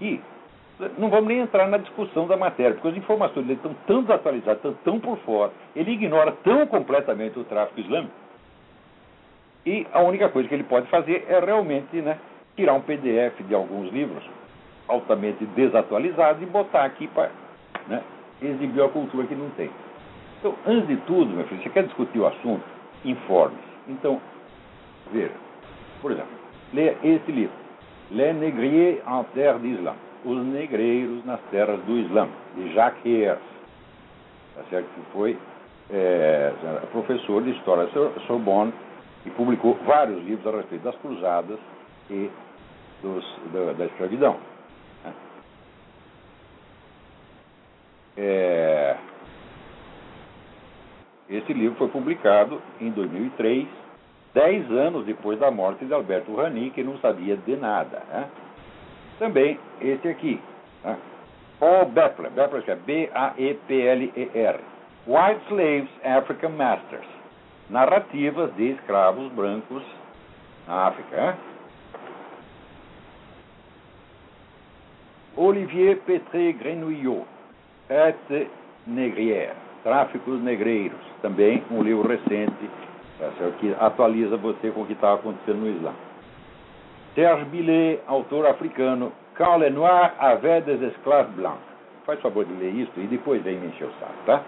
e 0.00 0.20
não 0.98 1.08
vamos 1.08 1.28
nem 1.28 1.40
entrar 1.40 1.66
na 1.68 1.78
discussão 1.78 2.26
da 2.26 2.36
matéria, 2.36 2.74
porque 2.74 2.88
as 2.88 2.96
informações 2.96 3.46
dele 3.46 3.58
estão 3.58 3.74
tão 3.86 4.02
desatualizadas, 4.02 4.58
estão 4.58 4.74
tão 4.84 5.00
por 5.00 5.16
fora, 5.20 5.50
ele 5.74 5.92
ignora 5.92 6.32
tão 6.44 6.66
completamente 6.66 7.38
o 7.38 7.44
tráfico 7.44 7.80
islâmico, 7.80 8.12
e 9.66 9.84
a 9.92 10.00
única 10.00 10.28
coisa 10.28 10.48
que 10.48 10.54
ele 10.54 10.62
pode 10.62 10.86
fazer 10.86 11.26
é 11.28 11.40
realmente 11.40 11.96
né, 11.96 12.16
tirar 12.54 12.74
um 12.74 12.80
PDF 12.80 13.42
de 13.48 13.54
alguns 13.54 13.92
livros 13.92 14.22
altamente 14.86 15.44
desatualizados 15.44 16.40
e 16.40 16.46
botar 16.46 16.84
aqui 16.84 17.08
para 17.08 17.30
né, 17.88 18.00
exibir 18.40 18.80
a 18.82 18.88
cultura 18.88 19.26
que 19.26 19.34
não 19.34 19.50
tem. 19.50 19.68
Então, 20.38 20.54
antes 20.64 20.86
de 20.86 20.96
tudo, 20.98 21.34
meu 21.34 21.44
filho, 21.46 21.60
você 21.62 21.70
quer 21.70 21.82
discutir 21.82 22.20
o 22.20 22.26
assunto? 22.26 22.62
Informe-se. 23.04 23.90
Então, 23.90 24.20
veja, 25.12 25.32
por 26.00 26.12
exemplo, 26.12 26.30
leia 26.72 26.96
esse 27.02 27.32
livro, 27.32 27.54
Les 28.12 28.36
Négriers 28.36 29.00
en 29.04 29.24
Terre 29.34 29.58
d'Islam, 29.58 29.96
Os 30.24 30.46
Negreiros 30.46 31.24
nas 31.24 31.40
Terras 31.50 31.80
do 31.80 31.98
Islã, 31.98 32.28
de 32.54 32.72
Jacques 32.72 33.04
Heers, 33.04 33.40
tá 34.54 34.62
certo? 34.70 34.86
que 34.94 35.00
foi 35.12 35.36
é, 35.90 36.52
professor 36.92 37.42
de 37.42 37.50
História 37.50 37.88
Sorbonne 38.26 38.72
e 39.26 39.30
publicou 39.30 39.74
vários 39.84 40.22
livros 40.24 40.46
a 40.46 40.56
respeito 40.56 40.82
das 40.82 40.96
cruzadas 40.96 41.58
e 42.08 42.30
dos, 43.02 43.24
da, 43.52 43.72
da, 43.72 43.84
escravidão. 43.86 44.36
É, 48.16 48.96
esse 51.28 51.52
livro 51.52 51.76
foi 51.76 51.88
publicado 51.88 52.62
em 52.80 52.90
2003, 52.90 53.66
dez 54.32 54.70
anos 54.70 55.04
depois 55.04 55.38
da 55.38 55.50
morte 55.50 55.84
de 55.84 55.92
Alberto 55.92 56.34
Rani, 56.34 56.70
que 56.70 56.82
não 56.82 56.96
sabia 56.98 57.36
de 57.36 57.56
nada. 57.56 58.02
Né? 58.08 58.28
Também 59.18 59.58
esse 59.80 60.08
aqui, 60.08 60.40
né? 60.82 60.96
Paul 61.58 61.86
Bepler, 61.86 62.30
Bepler 62.30 62.62
é 62.66 62.74
B-A-E-P-L-E-R, 62.74 64.60
White 65.06 65.40
Slaves, 65.48 65.90
African 66.04 66.50
Masters, 66.50 67.06
narrativas 67.70 68.54
de 68.56 68.70
escravos 68.70 69.30
brancos 69.32 69.82
na 70.66 70.86
África. 70.88 71.36
Olivier 75.36 75.98
Petré 76.06 76.52
Grenouillot, 76.52 77.26
Et 77.90 78.48
Negrière, 78.86 79.54
Tráficos 79.82 80.40
Negreiros, 80.40 80.98
também 81.20 81.62
um 81.70 81.82
livro 81.82 82.08
recente 82.08 82.70
tá 83.18 83.30
que 83.58 83.74
atualiza 83.78 84.36
você 84.36 84.70
com 84.70 84.82
o 84.82 84.86
que 84.86 84.92
estava 84.92 85.14
acontecendo 85.16 85.58
no 85.58 85.68
Islã. 85.68 85.92
Serge 87.14 87.44
Billet, 87.46 88.00
autor 88.06 88.46
africano, 88.46 89.12
Quand 89.36 89.58
les 89.58 89.70
Noirs 89.70 90.12
des 90.64 90.80
esclaves 90.80 91.30
blancs. 91.34 91.60
Faz 92.06 92.20
favor 92.20 92.44
de 92.44 92.54
ler 92.54 92.74
isso 92.74 92.92
e 92.96 93.06
depois 93.06 93.42
vem 93.42 93.58
me 93.58 93.66
encher 93.66 93.86
o 93.86 93.92
saco, 94.00 94.14
tá? 94.24 94.42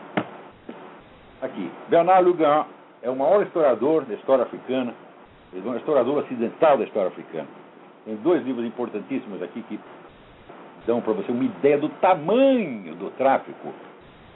Aqui, 1.43 1.71
Bernard 1.89 2.25
Lugan 2.25 2.65
é 3.03 3.11
o 3.11 3.17
maior 3.17 3.43
historiador 3.43 4.05
da 4.05 4.15
história 4.15 4.45
africana, 4.45 4.95
é 5.55 5.69
um 5.69 5.77
historiador 5.77 6.19
ocidental 6.19 6.77
da 6.77 6.85
história 6.85 7.09
africana. 7.09 7.47
Tem 8.05 8.17
dois 8.17 8.45
livros 8.45 8.65
importantíssimos 8.65 9.43
aqui 9.43 9.63
que 9.63 9.79
dão 10.87 11.01
para 11.01 11.13
você 11.13 11.31
uma 11.31 11.45
ideia 11.45 11.79
do 11.79 11.89
tamanho 12.01 12.95
do 12.95 13.11
tráfico 13.11 13.73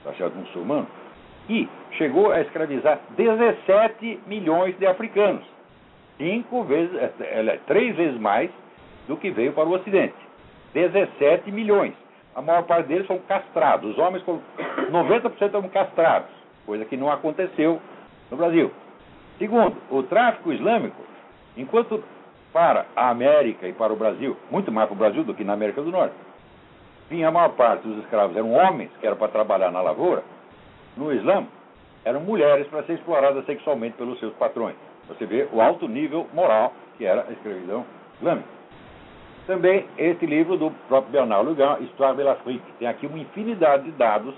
do 0.05 0.37
muçulmano 0.37 0.87
e 1.49 1.69
chegou 1.93 2.33
a 2.33 2.41
escravizar 2.41 3.01
17 3.17 4.21
milhões 4.27 4.79
de 4.79 4.87
africanos. 4.87 5.45
Cinco 6.19 6.63
vezes, 6.65 6.95
é, 6.97 7.13
é, 7.21 7.61
três 7.67 7.97
vezes 7.97 8.21
mais 8.21 8.51
do 9.09 9.17
que 9.17 9.31
veio 9.31 9.53
para 9.53 9.69
o 9.69 9.73
Ocidente. 9.73 10.15
17 10.75 11.51
milhões. 11.51 11.95
A 12.35 12.41
maior 12.41 12.63
parte 12.63 12.87
deles 12.87 13.07
são 13.07 13.19
castrados. 13.19 13.91
Os 13.91 13.99
homens, 13.99 14.25
90% 14.25 15.51
são 15.51 15.69
castrados, 15.69 16.31
coisa 16.65 16.85
que 16.85 16.97
não 16.97 17.11
aconteceu 17.11 17.81
no 18.33 18.37
Brasil. 18.39 18.71
Segundo, 19.39 19.77
o 19.91 20.03
tráfico 20.03 20.53
islâmico, 20.53 21.01
enquanto 21.57 22.03
para 22.53 22.87
a 22.97 23.11
América 23.11 23.69
e 23.69 23.73
para 23.73 23.93
o 23.93 23.97
Brasil, 23.97 24.37
muito 24.51 24.73
mais 24.73 24.89
para 24.89 24.95
o 24.95 24.99
Brasil 24.99 25.23
do 25.23 25.35
que 25.35 25.45
na 25.45 25.53
América 25.53 25.83
do 25.83 25.91
Norte, 25.91 26.15
vinha 27.11 27.29
a 27.29 27.31
maior 27.31 27.51
parte 27.51 27.87
dos 27.87 27.99
escravos 27.99 28.35
eram 28.35 28.53
homens, 28.53 28.91
que 28.99 29.07
eram 29.07 29.17
para 29.17 29.29
trabalhar 29.29 29.71
na 29.71 29.83
lavoura, 29.83 30.23
no 30.97 31.13
Islã, 31.13 31.47
eram 32.05 32.21
mulheres 32.21 32.67
para 32.69 32.83
ser 32.85 32.95
exploradas 32.95 33.45
sexualmente 33.45 33.97
pelos 33.97 34.19
seus 34.19 34.33
patrões. 34.35 34.77
Você 35.09 35.27
vê 35.27 35.47
o 35.53 35.61
alto 35.61 35.87
nível 35.87 36.27
moral 36.33 36.73
que 36.97 37.05
era 37.05 37.27
a 37.29 37.33
escravidão 37.33 37.85
islâmica. 38.19 38.49
Também 39.47 39.87
este 39.99 40.25
livro 40.25 40.57
do 40.57 40.71
próprio 40.89 41.13
Bernard 41.13 41.47
Lugan, 41.47 41.79
Histoire 41.81 42.17
de 42.17 42.23
l'Afrique. 42.23 42.65
Tem 42.79 42.89
aqui 42.89 43.07
uma 43.07 43.19
infinidade 43.19 43.85
de 43.85 43.91
dados 43.93 44.35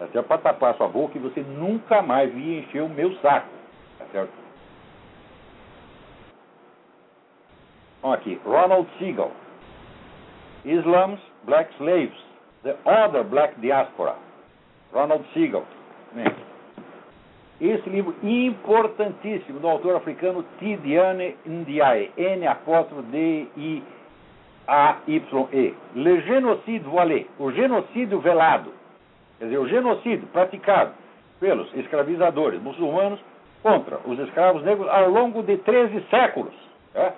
até 0.00 0.22
para 0.22 0.38
tapar 0.38 0.74
sua 0.76 0.88
boca 0.88 1.16
e 1.16 1.20
você 1.20 1.40
nunca 1.40 2.02
mais 2.02 2.32
via 2.32 2.60
encher 2.60 2.82
o 2.82 2.88
meu 2.88 3.14
saco. 3.16 3.48
Tá 3.98 4.04
certo? 4.12 4.32
Vamos 8.02 8.18
aqui. 8.18 8.40
Ronald 8.44 8.88
Siegel. 8.98 9.32
Islam's 10.64 11.20
Black 11.44 11.72
Slaves. 11.74 12.26
The 12.62 12.76
Other 12.84 13.24
Black 13.24 13.60
Diaspora. 13.60 14.16
Ronald 14.92 15.24
Siegel. 15.32 15.64
Esse 17.60 17.88
livro 17.88 18.14
importantíssimo 18.22 19.58
do 19.60 19.68
autor 19.68 19.96
africano 19.96 20.44
Tidiane 20.58 21.36
Ndiaye, 21.46 22.12
N 22.16 22.46
apóstrofo 22.46 23.02
D 23.02 23.46
I 23.56 23.82
A 24.66 24.98
Y 25.06 25.48
E, 25.52 25.74
Le 25.94 26.20
Génocide 26.22 26.84
Voilé, 26.84 27.26
o 27.38 27.50
genocídio 27.50 28.20
velado, 28.20 28.72
quer 29.38 29.44
dizer, 29.46 29.58
o 29.58 29.68
genocídio 29.68 30.26
praticado 30.28 30.92
pelos 31.40 31.72
escravizadores 31.74 32.60
muçulmanos 32.62 33.20
contra 33.62 33.98
os 34.04 34.18
escravos 34.20 34.62
negros 34.62 34.88
ao 34.88 35.10
longo 35.10 35.42
de 35.42 35.56
13 35.58 36.00
séculos. 36.08 36.54
É? 36.94 37.12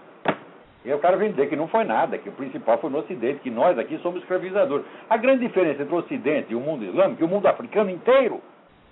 E 0.84 0.92
o 0.92 0.98
cara 0.98 1.16
vem 1.16 1.30
dizer 1.30 1.48
que 1.48 1.56
não 1.56 1.68
foi 1.68 1.84
nada, 1.84 2.16
que 2.16 2.28
o 2.28 2.32
principal 2.32 2.78
foi 2.78 2.88
no 2.90 2.98
Ocidente, 2.98 3.40
que 3.40 3.50
nós 3.50 3.78
aqui 3.78 3.98
somos 3.98 4.22
escravizadores. 4.22 4.86
A 5.10 5.16
grande 5.16 5.46
diferença 5.46 5.82
entre 5.82 5.94
o 5.94 5.98
Ocidente 5.98 6.52
e 6.52 6.54
o 6.54 6.60
mundo 6.60 6.84
islâmico, 6.84 7.20
e 7.20 7.24
o 7.24 7.28
mundo 7.28 7.46
africano 7.46 7.90
inteiro, 7.90 8.40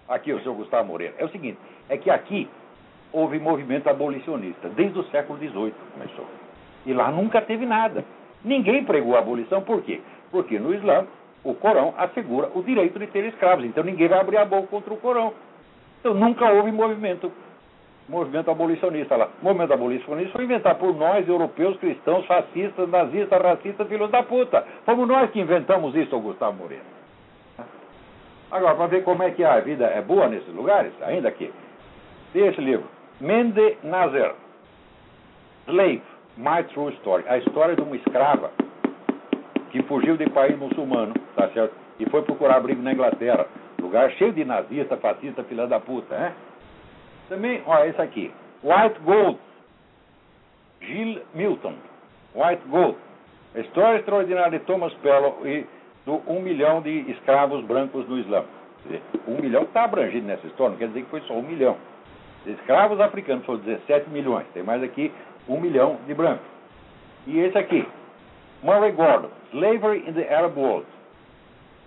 aqui 0.09 0.33
o 0.33 0.40
senhor 0.40 0.54
Gustavo 0.54 0.88
Moreira, 0.88 1.14
é 1.18 1.25
o 1.25 1.28
seguinte: 1.30 1.59
é 1.88 1.97
que 1.97 2.11
aqui 2.11 2.49
houve 3.12 3.38
movimento 3.38 3.88
abolicionista, 3.88 4.68
desde 4.68 4.99
o 4.99 5.04
século 5.04 5.38
XVIII 5.38 5.75
começou. 5.95 6.26
E 6.85 6.92
lá 6.92 7.11
nunca 7.11 7.40
teve 7.40 7.64
nada. 7.64 8.04
Ninguém 8.45 8.85
pregou 8.85 9.16
a 9.16 9.21
abolição, 9.21 9.62
por 9.62 9.83
quê? 9.83 10.00
Porque 10.30 10.59
no 10.59 10.75
Islã, 10.75 11.06
o 11.46 11.54
Corão 11.54 11.94
assegura 11.96 12.50
o 12.54 12.62
direito 12.62 12.98
de 12.98 13.06
ter 13.06 13.24
escravos, 13.24 13.64
então 13.64 13.84
ninguém 13.84 14.08
vai 14.08 14.20
abrir 14.20 14.36
a 14.36 14.44
boca 14.44 14.66
contra 14.66 14.92
o 14.92 14.96
Corão. 14.96 15.32
Então 16.00 16.12
nunca 16.12 16.50
houve 16.50 16.72
movimento 16.72 17.32
movimento 18.08 18.50
abolicionista 18.50 19.16
lá. 19.16 19.28
O 19.40 19.44
movimento 19.44 19.72
abolicionista 19.72 20.32
foi 20.32 20.44
inventado 20.44 20.78
por 20.78 20.94
nós, 20.94 21.28
europeus, 21.28 21.76
cristãos, 21.78 22.24
fascistas, 22.26 22.88
nazistas, 22.88 23.42
racistas, 23.42 23.88
filhos 23.88 24.10
da 24.10 24.22
puta. 24.22 24.64
Fomos 24.84 25.08
nós 25.08 25.30
que 25.30 25.40
inventamos 25.40 25.94
isso, 25.94 26.18
Gustavo 26.20 26.56
Moreira. 26.56 26.84
Agora, 28.50 28.76
para 28.76 28.86
ver 28.86 29.02
como 29.02 29.22
é 29.24 29.32
que 29.32 29.42
a 29.42 29.58
vida 29.58 29.86
é 29.86 30.00
boa 30.00 30.28
nesses 30.28 30.54
lugares, 30.54 30.92
ainda 31.02 31.28
aqui, 31.28 31.52
tem 32.32 32.46
esse 32.46 32.60
livro, 32.60 32.86
Mende 33.20 33.76
Nazer, 33.82 34.34
Slave, 35.66 36.02
My 36.36 36.62
True 36.72 36.92
Story, 36.94 37.24
a 37.26 37.38
história 37.38 37.74
de 37.74 37.82
uma 37.82 37.96
escrava 37.96 38.52
que 39.76 39.83
fugiu 39.83 40.16
de 40.16 40.28
país 40.30 40.59
muçulmano, 40.59 41.12
tá 41.35 41.49
certo? 41.50 41.75
E 42.00 42.09
foi 42.09 42.23
procurar 42.23 42.56
abrigo 42.56 42.80
na 42.80 42.92
Inglaterra, 42.92 43.47
lugar 43.78 44.11
cheio 44.12 44.33
de 44.33 44.42
nazista, 44.42 44.97
fascista, 44.97 45.45
filha 45.45 45.66
da 45.66 45.78
puta, 45.78 46.16
né? 46.16 46.33
Também, 47.28 47.62
olha, 47.66 47.88
esse 47.88 48.00
aqui, 48.00 48.33
White 48.64 48.99
Gold, 49.00 49.38
Gilles 50.80 51.23
Milton, 51.35 51.75
White 52.35 52.62
Gold, 52.68 52.97
a 53.54 53.61
história 53.61 53.99
extraordinária 53.99 54.59
de 54.59 54.64
Thomas 54.64 54.95
Pello 54.95 55.47
e 55.47 55.66
do 56.06 56.23
um 56.26 56.40
milhão 56.40 56.80
de 56.80 57.11
escravos 57.11 57.62
brancos 57.64 58.09
no 58.09 58.18
Islã. 58.18 58.45
Dizer, 58.85 59.02
um 59.28 59.42
milhão 59.42 59.64
está 59.64 59.85
abrangido 59.85 60.26
nessa 60.26 60.47
história, 60.47 60.71
não 60.71 60.78
quer 60.78 60.88
dizer 60.88 61.02
que 61.02 61.11
foi 61.11 61.21
só 61.23 61.35
um 61.35 61.42
milhão. 61.42 61.76
Escravos 62.47 62.99
africanos 63.00 63.45
foram 63.45 63.59
17 63.59 64.09
milhões, 64.09 64.47
tem 64.54 64.62
mais 64.62 64.83
aqui 64.83 65.12
um 65.47 65.61
milhão 65.61 65.99
de 66.06 66.14
brancos. 66.14 66.47
E 67.26 67.40
esse 67.40 67.59
aqui, 67.59 67.87
Murray 68.66 68.90
Gordon, 68.90 69.30
Slavery 69.52 70.08
in 70.08 70.14
the 70.14 70.28
Arab 70.28 70.58
World. 70.58 70.87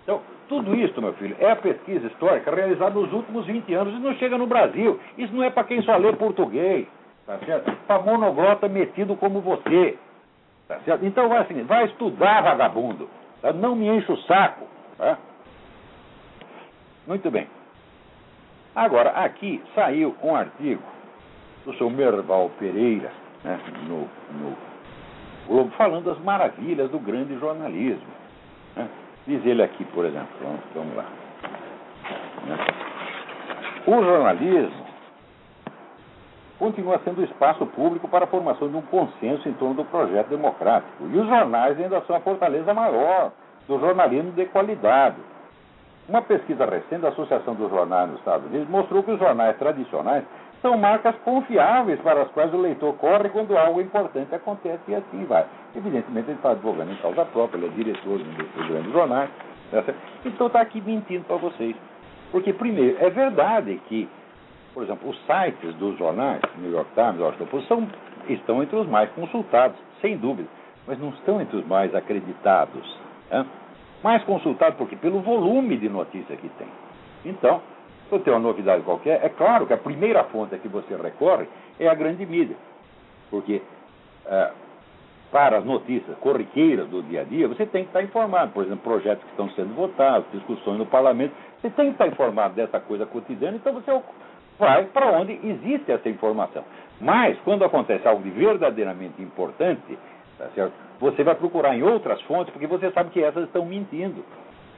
Então, 0.02 0.22
tudo 0.48 0.74
isso, 0.74 1.00
meu 1.00 1.12
filho, 1.12 1.36
é 1.38 1.54
pesquisa 1.54 2.06
histórica 2.06 2.52
realizada 2.52 2.98
nos 2.98 3.12
últimos 3.12 3.44
20 3.44 3.74
anos 3.74 3.94
e 3.94 3.98
não 3.98 4.14
chega 4.14 4.38
no 4.38 4.46
Brasil. 4.46 4.98
Isso 5.18 5.32
não 5.34 5.44
é 5.44 5.50
para 5.50 5.64
quem 5.64 5.82
só 5.82 5.96
lê 5.98 6.12
português, 6.14 6.88
tá 7.26 7.38
certo? 7.44 7.70
Para 7.86 8.02
monoglota 8.02 8.66
metido 8.66 9.14
como 9.16 9.40
você, 9.42 9.98
tá 10.66 10.80
certo? 10.80 11.04
Então, 11.04 11.28
vai 11.28 11.42
assim, 11.42 11.62
vai 11.64 11.84
estudar, 11.84 12.42
vagabundo. 12.42 13.08
Tá? 13.42 13.52
Não 13.52 13.76
me 13.76 13.86
enche 13.86 14.10
o 14.10 14.16
saco, 14.22 14.66
tá? 14.96 15.18
Muito 17.06 17.30
bem. 17.30 17.46
Agora, 18.74 19.10
aqui 19.10 19.62
saiu 19.74 20.16
um 20.22 20.34
artigo 20.34 20.82
do 21.66 21.74
seu 21.74 21.90
Merval 21.90 22.50
Pereira, 22.58 23.12
né, 23.44 23.60
no, 23.86 24.08
no 24.38 24.56
Globo, 25.50 25.70
falando 25.72 26.04
das 26.04 26.18
maravilhas 26.20 26.88
do 26.92 27.00
grande 27.00 27.36
jornalismo. 27.40 28.06
Né? 28.76 28.88
Diz 29.26 29.44
ele 29.44 29.60
aqui, 29.64 29.84
por 29.86 30.04
exemplo, 30.04 30.28
vamos, 30.40 30.60
vamos 30.72 30.96
lá. 30.96 31.04
Né? 32.46 32.56
O 33.84 34.00
jornalismo 34.00 34.86
continua 36.56 37.00
sendo 37.04 37.24
espaço 37.24 37.66
público 37.66 38.06
para 38.06 38.26
a 38.26 38.28
formação 38.28 38.68
de 38.68 38.76
um 38.76 38.82
consenso 38.82 39.48
em 39.48 39.52
torno 39.54 39.74
do 39.74 39.84
projeto 39.86 40.28
democrático. 40.28 41.04
E 41.12 41.18
os 41.18 41.26
jornais 41.26 41.80
ainda 41.80 42.00
são 42.02 42.14
a 42.14 42.20
fortaleza 42.20 42.72
maior 42.72 43.32
do 43.66 43.80
jornalismo 43.80 44.30
de 44.30 44.46
qualidade. 44.46 45.16
Uma 46.08 46.22
pesquisa 46.22 46.64
recente 46.64 47.02
da 47.02 47.08
Associação 47.08 47.54
dos 47.54 47.70
Jornais 47.70 48.08
nos 48.08 48.20
Estados 48.20 48.46
Unidos 48.46 48.68
mostrou 48.68 49.02
que 49.02 49.10
os 49.10 49.18
jornais 49.18 49.56
tradicionais 49.58 50.24
são 50.62 50.76
marcas 50.76 51.14
confiáveis 51.24 51.98
para 52.00 52.22
as 52.22 52.30
quais 52.32 52.52
o 52.52 52.58
leitor 52.58 52.94
corre 52.96 53.28
quando 53.30 53.56
algo 53.56 53.80
importante 53.80 54.34
acontece 54.34 54.82
e 54.88 54.94
assim 54.94 55.24
vai. 55.24 55.46
Evidentemente, 55.74 56.28
ele 56.28 56.36
está 56.36 56.50
advogando 56.50 56.92
em 56.92 56.96
causa 56.96 57.24
própria, 57.24 57.58
ele 57.58 57.66
é 57.66 57.70
diretor 57.70 58.18
dos 58.18 58.68
grandes 58.68 58.92
jornais. 58.92 59.30
Tá 59.70 59.84
então, 60.24 60.48
está 60.48 60.60
aqui 60.60 60.80
mentindo 60.80 61.24
para 61.24 61.36
vocês. 61.36 61.74
Porque, 62.30 62.52
primeiro, 62.52 62.96
é 63.00 63.08
verdade 63.08 63.80
que, 63.88 64.08
por 64.74 64.82
exemplo, 64.82 65.08
os 65.08 65.18
sites 65.26 65.74
dos 65.76 65.96
jornais, 65.96 66.40
New 66.58 66.72
York 66.72 66.90
Times, 66.94 67.20
Washington 67.20 67.46
Post, 67.46 67.68
são, 67.68 67.88
estão 68.28 68.62
entre 68.62 68.76
os 68.76 68.86
mais 68.88 69.10
consultados, 69.12 69.78
sem 70.00 70.16
dúvida, 70.16 70.48
mas 70.86 70.98
não 70.98 71.08
estão 71.10 71.40
entre 71.40 71.56
os 71.56 71.66
mais 71.66 71.94
acreditados. 71.94 72.98
Né? 73.30 73.46
Mais 74.02 74.22
consultados 74.24 74.76
porque 74.76 74.96
pelo 74.96 75.20
volume 75.20 75.76
de 75.76 75.88
notícia 75.88 76.36
que 76.36 76.48
tem. 76.50 76.68
Então, 77.24 77.60
se 78.18 78.24
tem 78.24 78.32
uma 78.32 78.40
novidade 78.40 78.82
qualquer, 78.82 79.24
é 79.24 79.28
claro 79.28 79.66
que 79.66 79.72
a 79.72 79.78
primeira 79.78 80.24
fonte 80.24 80.54
a 80.54 80.58
que 80.58 80.68
você 80.68 80.94
recorre 80.96 81.46
é 81.78 81.88
a 81.88 81.94
grande 81.94 82.26
mídia. 82.26 82.56
Porque 83.30 83.62
é, 84.26 84.50
para 85.30 85.58
as 85.58 85.64
notícias 85.64 86.16
corriqueiras 86.18 86.88
do 86.88 87.02
dia 87.02 87.20
a 87.20 87.24
dia, 87.24 87.46
você 87.46 87.64
tem 87.64 87.84
que 87.84 87.90
estar 87.90 88.02
informado. 88.02 88.52
Por 88.52 88.64
exemplo, 88.64 88.82
projetos 88.82 89.22
que 89.24 89.30
estão 89.30 89.48
sendo 89.50 89.74
votados, 89.74 90.26
discussões 90.32 90.78
no 90.78 90.86
parlamento. 90.86 91.32
Você 91.60 91.70
tem 91.70 91.86
que 91.86 91.92
estar 91.92 92.08
informado 92.08 92.54
dessa 92.54 92.80
coisa 92.80 93.06
cotidiana, 93.06 93.56
então 93.56 93.72
você 93.72 94.02
vai 94.58 94.84
para 94.86 95.12
onde 95.12 95.32
existe 95.44 95.92
essa 95.92 96.08
informação. 96.08 96.64
Mas, 97.00 97.38
quando 97.44 97.64
acontece 97.64 98.06
algo 98.06 98.22
de 98.22 98.30
verdadeiramente 98.30 99.22
importante, 99.22 99.98
tá 100.36 100.48
você 100.98 101.22
vai 101.22 101.34
procurar 101.34 101.74
em 101.76 101.82
outras 101.82 102.20
fontes, 102.22 102.52
porque 102.52 102.66
você 102.66 102.90
sabe 102.90 103.10
que 103.10 103.22
essas 103.22 103.44
estão 103.44 103.64
mentindo. 103.64 104.24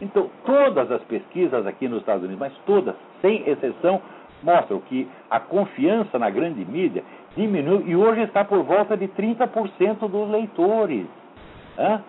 Então, 0.03 0.29
todas 0.45 0.91
as 0.91 1.01
pesquisas 1.03 1.65
aqui 1.65 1.87
nos 1.87 2.01
Estados 2.01 2.25
Unidos, 2.25 2.41
mas 2.41 2.53
todas, 2.67 2.93
sem 3.21 3.49
exceção, 3.49 4.03
mostram 4.43 4.81
que 4.81 5.09
a 5.31 5.39
confiança 5.39 6.19
na 6.19 6.29
grande 6.29 6.65
mídia 6.65 7.05
diminui 7.37 7.85
e 7.87 7.95
hoje 7.95 8.23
está 8.23 8.45
por 8.45 8.65
volta 8.65 8.97
de 8.97 9.07
30% 9.07 10.09
dos 10.11 10.29
leitores. 10.29 11.07
Hã? 11.79 12.03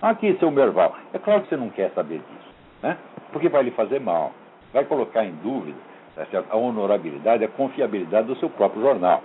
Aqui, 0.00 0.34
seu 0.40 0.50
Merval, 0.50 0.96
é 1.12 1.18
claro 1.18 1.42
que 1.42 1.50
você 1.50 1.56
não 1.56 1.68
quer 1.68 1.90
saber 1.90 2.16
disso, 2.16 2.54
né? 2.82 2.96
porque 3.30 3.50
vai 3.50 3.62
lhe 3.62 3.70
fazer 3.72 4.00
mal, 4.00 4.32
vai 4.72 4.84
colocar 4.86 5.22
em 5.22 5.34
dúvida 5.42 5.76
tá 6.14 6.44
a 6.48 6.56
honorabilidade, 6.56 7.44
a 7.44 7.48
confiabilidade 7.48 8.26
do 8.26 8.36
seu 8.36 8.48
próprio 8.48 8.80
jornal. 8.80 9.22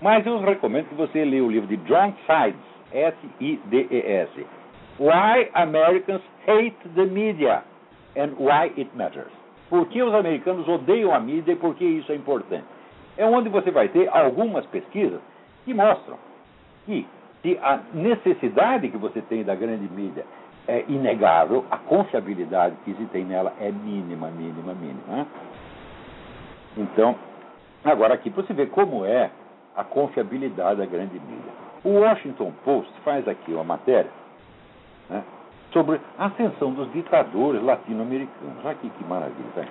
Mas 0.00 0.26
eu 0.26 0.38
recomendo 0.40 0.90
que 0.90 0.94
você 0.94 1.24
leia 1.24 1.44
o 1.44 1.50
livro 1.50 1.66
de 1.66 1.76
John 1.78 2.12
Sides, 2.26 2.60
S-I-D-E-S, 2.92 4.46
Why 5.00 5.48
Americans 5.54 6.20
Hate 6.46 6.76
the 6.94 7.06
Media 7.06 7.64
and 8.14 8.36
Why 8.38 8.70
It 8.76 8.90
Matters. 8.94 9.32
Por 9.70 9.86
que 9.86 10.02
os 10.02 10.12
americanos 10.12 10.68
odeiam 10.68 11.14
a 11.14 11.18
mídia 11.18 11.52
e 11.52 11.56
por 11.56 11.74
que 11.74 11.86
isso 11.86 12.12
é 12.12 12.16
importante? 12.16 12.66
É 13.16 13.24
onde 13.24 13.48
você 13.48 13.70
vai 13.70 13.88
ter 13.88 14.08
algumas 14.14 14.66
pesquisas 14.66 15.20
que 15.64 15.72
mostram 15.72 16.18
que 16.84 17.06
se 17.40 17.58
a 17.62 17.80
necessidade 17.94 18.90
que 18.90 18.98
você 18.98 19.22
tem 19.22 19.42
da 19.42 19.54
grande 19.54 19.88
mídia 19.90 20.26
é 20.68 20.84
inegável, 20.86 21.64
a 21.70 21.78
confiabilidade 21.78 22.76
que 22.84 22.92
se 22.92 23.06
tem 23.06 23.24
nela 23.24 23.54
é 23.58 23.72
mínima, 23.72 24.28
mínima, 24.28 24.74
mínima. 24.74 25.00
Né? 25.08 25.26
Então, 26.76 27.16
agora 27.82 28.12
aqui 28.12 28.28
para 28.28 28.42
você 28.42 28.52
ver 28.52 28.68
como 28.68 29.06
é 29.06 29.30
a 29.74 29.82
confiabilidade 29.82 30.80
da 30.80 30.84
grande 30.84 31.14
mídia. 31.14 31.52
O 31.82 32.00
Washington 32.00 32.52
Post 32.66 32.92
faz 33.02 33.26
aqui 33.26 33.50
uma 33.52 33.64
matéria 33.64 34.19
né, 35.10 35.22
sobre 35.72 36.00
a 36.18 36.26
ascensão 36.26 36.72
dos 36.72 36.90
ditadores 36.92 37.62
latino-americanos. 37.62 38.56
Olha 38.64 38.70
aqui 38.70 38.88
que 38.90 39.04
maravilha. 39.04 39.50
Tá? 39.54 39.64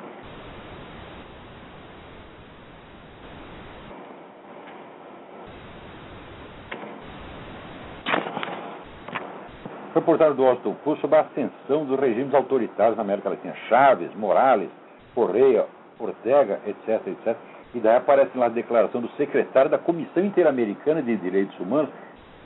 Do 10.35 10.43
Washington 10.43 10.75
Post 10.83 11.01
sobre 11.01 11.17
a 11.17 11.21
ascensão 11.21 11.85
dos 11.85 11.99
regimes 11.99 12.33
autoritários 12.33 12.95
na 12.95 13.03
América 13.03 13.29
Latina. 13.29 13.53
Chaves, 13.67 14.13
Morales, 14.15 14.69
Correia, 15.13 15.65
Ortega, 15.99 16.59
etc, 16.65 17.05
etc. 17.07 17.35
E 17.73 17.79
daí 17.79 17.97
aparece 17.97 18.37
lá 18.37 18.45
a 18.45 18.49
declaração 18.49 19.01
do 19.01 19.09
secretário 19.11 19.69
da 19.69 19.77
Comissão 19.77 20.23
Interamericana 20.23 21.01
de 21.01 21.15
Direitos 21.17 21.59
Humanos, 21.59 21.89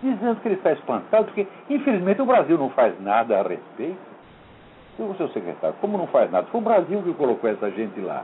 dizendo 0.04 0.42
que 0.42 0.48
ele 0.48 0.56
está 0.56 0.74
espantado, 0.74 1.26
porque, 1.26 1.48
infelizmente, 1.70 2.22
o 2.22 2.26
Brasil 2.26 2.58
não 2.58 2.70
faz 2.70 2.94
nada 3.02 3.40
a 3.40 3.42
respeito. 3.42 3.98
o 5.00 5.16
seu 5.16 5.30
secretário, 5.30 5.76
como 5.82 5.98
não 5.98 6.08
faz 6.08 6.30
nada? 6.30 6.48
Foi 6.48 6.62
o 6.62 6.64
Brasil 6.64 7.02
que 7.02 7.14
colocou 7.14 7.50
essa 7.50 7.72
gente 7.72 8.00
lá. 8.02 8.24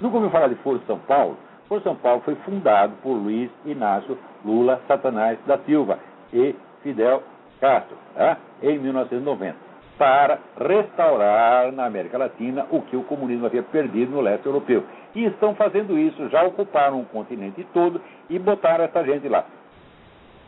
Nunca 0.00 0.16
ouviu 0.16 0.30
falar 0.30 0.48
de 0.48 0.54
Foro 0.56 0.78
de 0.78 0.86
São 0.86 0.98
Paulo? 0.98 1.36
Foro 1.68 1.80
de 1.80 1.84
São 1.84 1.96
Paulo 1.96 2.20
foi 2.24 2.34
fundado 2.36 2.92
por 3.02 3.14
Luiz 3.14 3.50
Inácio 3.64 4.18
Lula 4.44 4.80
Satanás 4.86 5.38
da 5.46 5.58
Silva 5.58 5.98
e 6.32 6.54
Fidel 6.82 7.22
Castro, 7.60 7.96
tá? 8.14 8.36
em 8.62 8.78
1990, 8.78 9.56
para 9.96 10.38
restaurar 10.58 11.72
na 11.72 11.86
América 11.86 12.18
Latina 12.18 12.66
o 12.70 12.82
que 12.82 12.96
o 12.96 13.04
comunismo 13.04 13.46
havia 13.46 13.62
perdido 13.62 14.12
no 14.12 14.20
leste 14.20 14.44
europeu. 14.44 14.84
E 15.14 15.24
estão 15.24 15.54
fazendo 15.54 15.98
isso, 15.98 16.28
já 16.28 16.42
ocuparam 16.42 17.00
o 17.00 17.06
continente 17.06 17.66
todo 17.72 18.00
e 18.28 18.38
botaram 18.38 18.84
essa 18.84 19.02
gente 19.04 19.28
lá 19.28 19.44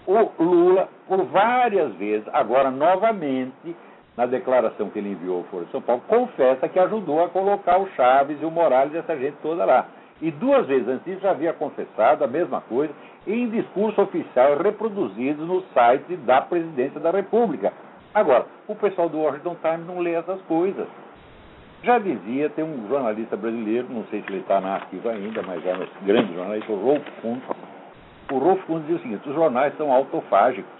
o 0.07 0.43
Lula, 0.43 0.89
por 1.09 1.25
várias 1.25 1.93
vezes, 1.95 2.27
agora 2.33 2.71
novamente, 2.71 3.77
na 4.17 4.27
declaração 4.27 4.89
que 4.89 4.99
ele 4.99 5.11
enviou 5.11 5.39
ao 5.39 5.45
Foro 5.45 5.65
de 5.65 5.73
São 5.73 5.83
Paulo, 5.83 6.03
confessa 6.07 6.69
que 6.69 6.79
ajudou 6.79 7.25
a 7.25 7.29
colocar 7.29 7.79
o 7.79 7.89
Chaves 7.91 8.41
e 8.41 8.45
o 8.45 8.51
Morales 8.51 8.95
e 8.95 8.99
essa 8.99 9.17
gente 9.17 9.37
toda 9.43 9.65
lá. 9.65 9.87
E 10.23 10.31
duas 10.31 10.67
vezes 10.67 10.89
antes 10.89 11.05
disso 11.05 11.21
já 11.21 11.33
havia 11.33 11.53
confessado 11.53 12.25
a 12.25 12.27
mesma 12.27 12.63
coisa 12.63 12.93
em 13.27 13.51
discurso 13.51 14.01
oficial 14.01 14.57
reproduzido 14.57 15.45
no 15.45 15.63
site 15.75 16.17
da 16.17 16.41
Presidência 16.41 16.99
da 17.01 17.11
República. 17.11 17.73
Agora, 18.15 18.47
o 18.67 18.75
pessoal 18.75 19.11
do 19.11 19.19
Washington 19.19 19.57
Times 19.61 19.87
não 19.87 19.99
lê 19.99 20.13
essas 20.13 20.41
coisas. 20.43 20.87
Já 21.83 21.99
dizia, 21.99 22.49
tem 22.51 22.65
um 22.65 22.89
jornalista 22.89 23.37
brasileiro, 23.37 23.89
não 23.91 24.05
sei 24.05 24.23
se 24.23 24.29
ele 24.31 24.41
está 24.41 24.61
na 24.61 24.77
ativa 24.77 25.11
ainda, 25.11 25.43
mas 25.43 25.65
é 25.67 25.75
um 25.75 26.07
grande 26.07 26.35
jornalista, 26.35 26.73
o 26.73 26.77
Rolf 26.77 27.05
Kuntz, 27.21 27.47
o 28.31 28.39
Rolf 28.39 28.63
Kuhn 28.65 28.81
dizia 28.81 28.97
o 28.97 29.01
seguinte: 29.01 29.29
os 29.29 29.35
jornais 29.35 29.77
são 29.77 29.93
autofágicos. 29.93 30.73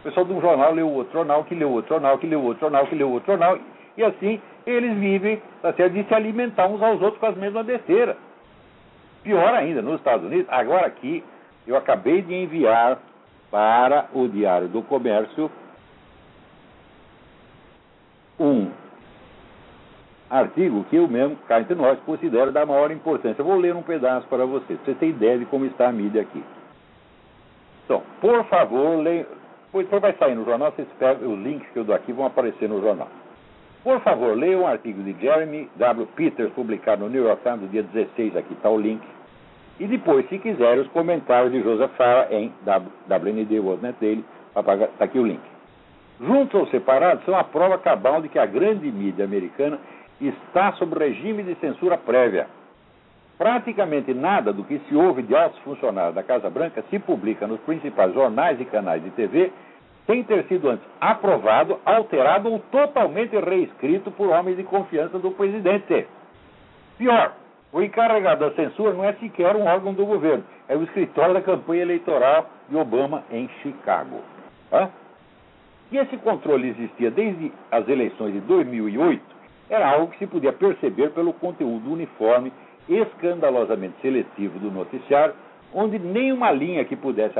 O 0.00 0.02
pessoal 0.04 0.26
de 0.26 0.32
um 0.32 0.40
jornal 0.40 0.74
o 0.74 0.92
outro 0.92 1.12
jornal, 1.12 1.44
que 1.44 1.54
o 1.54 1.70
outro 1.70 1.88
jornal, 1.88 2.18
que 2.18 2.26
o 2.26 2.42
outro 2.42 2.60
jornal, 2.60 2.86
que 2.86 3.02
o 3.02 3.10
outro 3.10 3.32
jornal, 3.32 3.58
e 3.96 4.04
assim 4.04 4.40
eles 4.66 4.96
vivem 4.98 5.42
tá 5.60 5.70
de 5.72 6.04
se 6.04 6.14
alimentar 6.14 6.66
uns 6.66 6.82
aos 6.82 7.00
outros 7.00 7.18
com 7.18 7.26
as 7.26 7.36
mesmas 7.36 7.66
besteiras. 7.66 8.16
Pior 9.22 9.54
ainda, 9.54 9.80
nos 9.80 9.96
Estados 9.96 10.26
Unidos, 10.26 10.46
agora 10.50 10.86
aqui, 10.86 11.24
eu 11.66 11.76
acabei 11.76 12.20
de 12.20 12.34
enviar 12.34 12.98
para 13.50 14.06
o 14.12 14.28
Diário 14.28 14.68
do 14.68 14.82
Comércio 14.82 15.50
um 18.38 18.70
artigo 20.30 20.84
que 20.84 20.96
eu 20.96 21.06
mesmo, 21.06 21.36
cá 21.48 21.60
entre 21.60 21.74
nós, 21.74 21.98
considero 22.00 22.50
da 22.50 22.64
maior 22.66 22.90
importância. 22.90 23.40
Eu 23.42 23.46
vou 23.46 23.56
ler 23.56 23.74
um 23.74 23.82
pedaço 23.82 24.26
para 24.28 24.44
você, 24.44 24.74
para 24.74 24.84
você 24.84 24.94
ter 24.94 25.08
ideia 25.08 25.38
de 25.38 25.44
como 25.46 25.64
está 25.66 25.88
a 25.88 25.92
mídia 25.92 26.22
aqui. 26.22 26.42
Então, 27.84 28.02
por 28.20 28.44
favor, 28.46 28.98
leia. 28.98 29.26
Depois 29.72 30.00
vai 30.00 30.12
sair 30.14 30.36
no 30.36 30.44
jornal, 30.44 30.70
vocês 30.70 30.86
pegam 31.00 31.32
os 31.32 31.38
links 31.40 31.68
que 31.72 31.78
eu 31.78 31.84
dou 31.84 31.96
aqui, 31.96 32.12
vão 32.12 32.26
aparecer 32.26 32.68
no 32.68 32.80
jornal. 32.80 33.08
Por 33.82 34.00
favor, 34.00 34.36
leia 34.36 34.56
um 34.56 34.66
artigo 34.66 35.02
de 35.02 35.12
Jeremy 35.20 35.68
W. 35.76 36.06
Peters, 36.14 36.52
publicado 36.52 37.02
no 37.02 37.10
New 37.10 37.24
York 37.24 37.42
Times, 37.42 37.62
no 37.62 37.68
dia 37.68 37.82
16, 37.82 38.36
aqui 38.36 38.54
está 38.54 38.70
o 38.70 38.78
link. 38.78 39.02
E 39.80 39.86
depois, 39.86 40.28
se 40.28 40.38
quiser, 40.38 40.78
os 40.78 40.86
comentários 40.88 41.52
de 41.52 41.60
Joseph 41.60 41.90
Farah 41.96 42.32
em 42.32 42.52
WND, 42.64 43.58
o 43.58 43.76
Net 43.76 43.98
dele, 43.98 44.24
está 44.56 45.04
aqui 45.04 45.18
o 45.18 45.26
link. 45.26 45.42
juntos 46.20 46.60
ou 46.60 46.66
separados, 46.68 47.24
são 47.24 47.36
a 47.36 47.42
prova 47.42 47.76
cabal 47.76 48.22
de 48.22 48.28
que 48.28 48.38
a 48.38 48.46
grande 48.46 48.90
mídia 48.90 49.24
americana 49.24 49.78
está 50.20 50.72
sob 50.72 50.98
regime 50.98 51.42
de 51.42 51.54
censura 51.56 51.96
prévia. 51.96 52.46
Praticamente 53.36 54.14
nada 54.14 54.52
do 54.52 54.62
que 54.64 54.78
se 54.88 54.94
ouve 54.94 55.22
de 55.22 55.34
altos 55.34 55.58
funcionários 55.60 56.14
da 56.14 56.22
Casa 56.22 56.48
Branca 56.48 56.84
se 56.88 56.98
publica 56.98 57.46
nos 57.46 57.60
principais 57.60 58.14
jornais 58.14 58.60
e 58.60 58.64
canais 58.64 59.02
de 59.02 59.10
TV 59.10 59.52
sem 60.06 60.22
ter 60.22 60.44
sido 60.44 60.68
antes 60.68 60.84
aprovado, 61.00 61.80
alterado 61.84 62.50
ou 62.50 62.58
totalmente 62.70 63.36
reescrito 63.36 64.10
por 64.10 64.28
homens 64.28 64.56
de 64.56 64.62
confiança 64.62 65.18
do 65.18 65.30
presidente. 65.32 66.06
Pior, 66.98 67.32
o 67.72 67.82
encarregado 67.82 68.48
da 68.48 68.54
censura 68.54 68.92
não 68.92 69.04
é 69.04 69.14
sequer 69.14 69.56
um 69.56 69.64
órgão 69.64 69.92
do 69.92 70.06
governo, 70.06 70.44
é 70.68 70.76
o 70.76 70.84
escritório 70.84 71.34
da 71.34 71.42
campanha 71.42 71.82
eleitoral 71.82 72.48
de 72.68 72.76
Obama 72.76 73.24
em 73.32 73.48
Chicago. 73.62 74.20
Hã? 74.72 74.88
Que 75.90 75.96
esse 75.96 76.16
controle 76.18 76.68
existia 76.68 77.10
desde 77.10 77.50
as 77.70 77.88
eleições 77.88 78.32
de 78.32 78.40
2008 78.40 79.33
era 79.68 79.88
algo 79.88 80.08
que 80.08 80.18
se 80.18 80.26
podia 80.26 80.52
perceber 80.52 81.10
pelo 81.10 81.32
conteúdo 81.32 81.92
uniforme 81.92 82.52
escandalosamente 82.88 83.94
seletivo 84.02 84.58
do 84.58 84.70
noticiário, 84.70 85.34
onde 85.72 85.98
nenhuma 85.98 86.50
linha 86.52 86.84
que 86.84 86.96
pudesse 86.96 87.34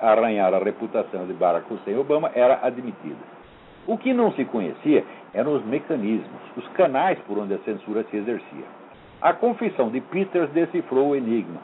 arranhar 0.00 0.52
a 0.52 0.58
reputação 0.58 1.26
de 1.26 1.32
Barack 1.32 1.72
Hussein 1.72 1.96
Obama 1.96 2.30
era 2.34 2.58
admitida. 2.62 3.38
O 3.86 3.96
que 3.96 4.12
não 4.12 4.32
se 4.32 4.44
conhecia 4.44 5.04
eram 5.32 5.54
os 5.54 5.64
mecanismos, 5.64 6.40
os 6.56 6.68
canais 6.68 7.18
por 7.26 7.38
onde 7.38 7.54
a 7.54 7.58
censura 7.58 8.04
se 8.10 8.16
exercia. 8.16 8.64
A 9.20 9.32
confissão 9.32 9.88
de 9.88 10.00
Peters 10.00 10.50
decifrou 10.50 11.08
o 11.08 11.16
enigma. 11.16 11.60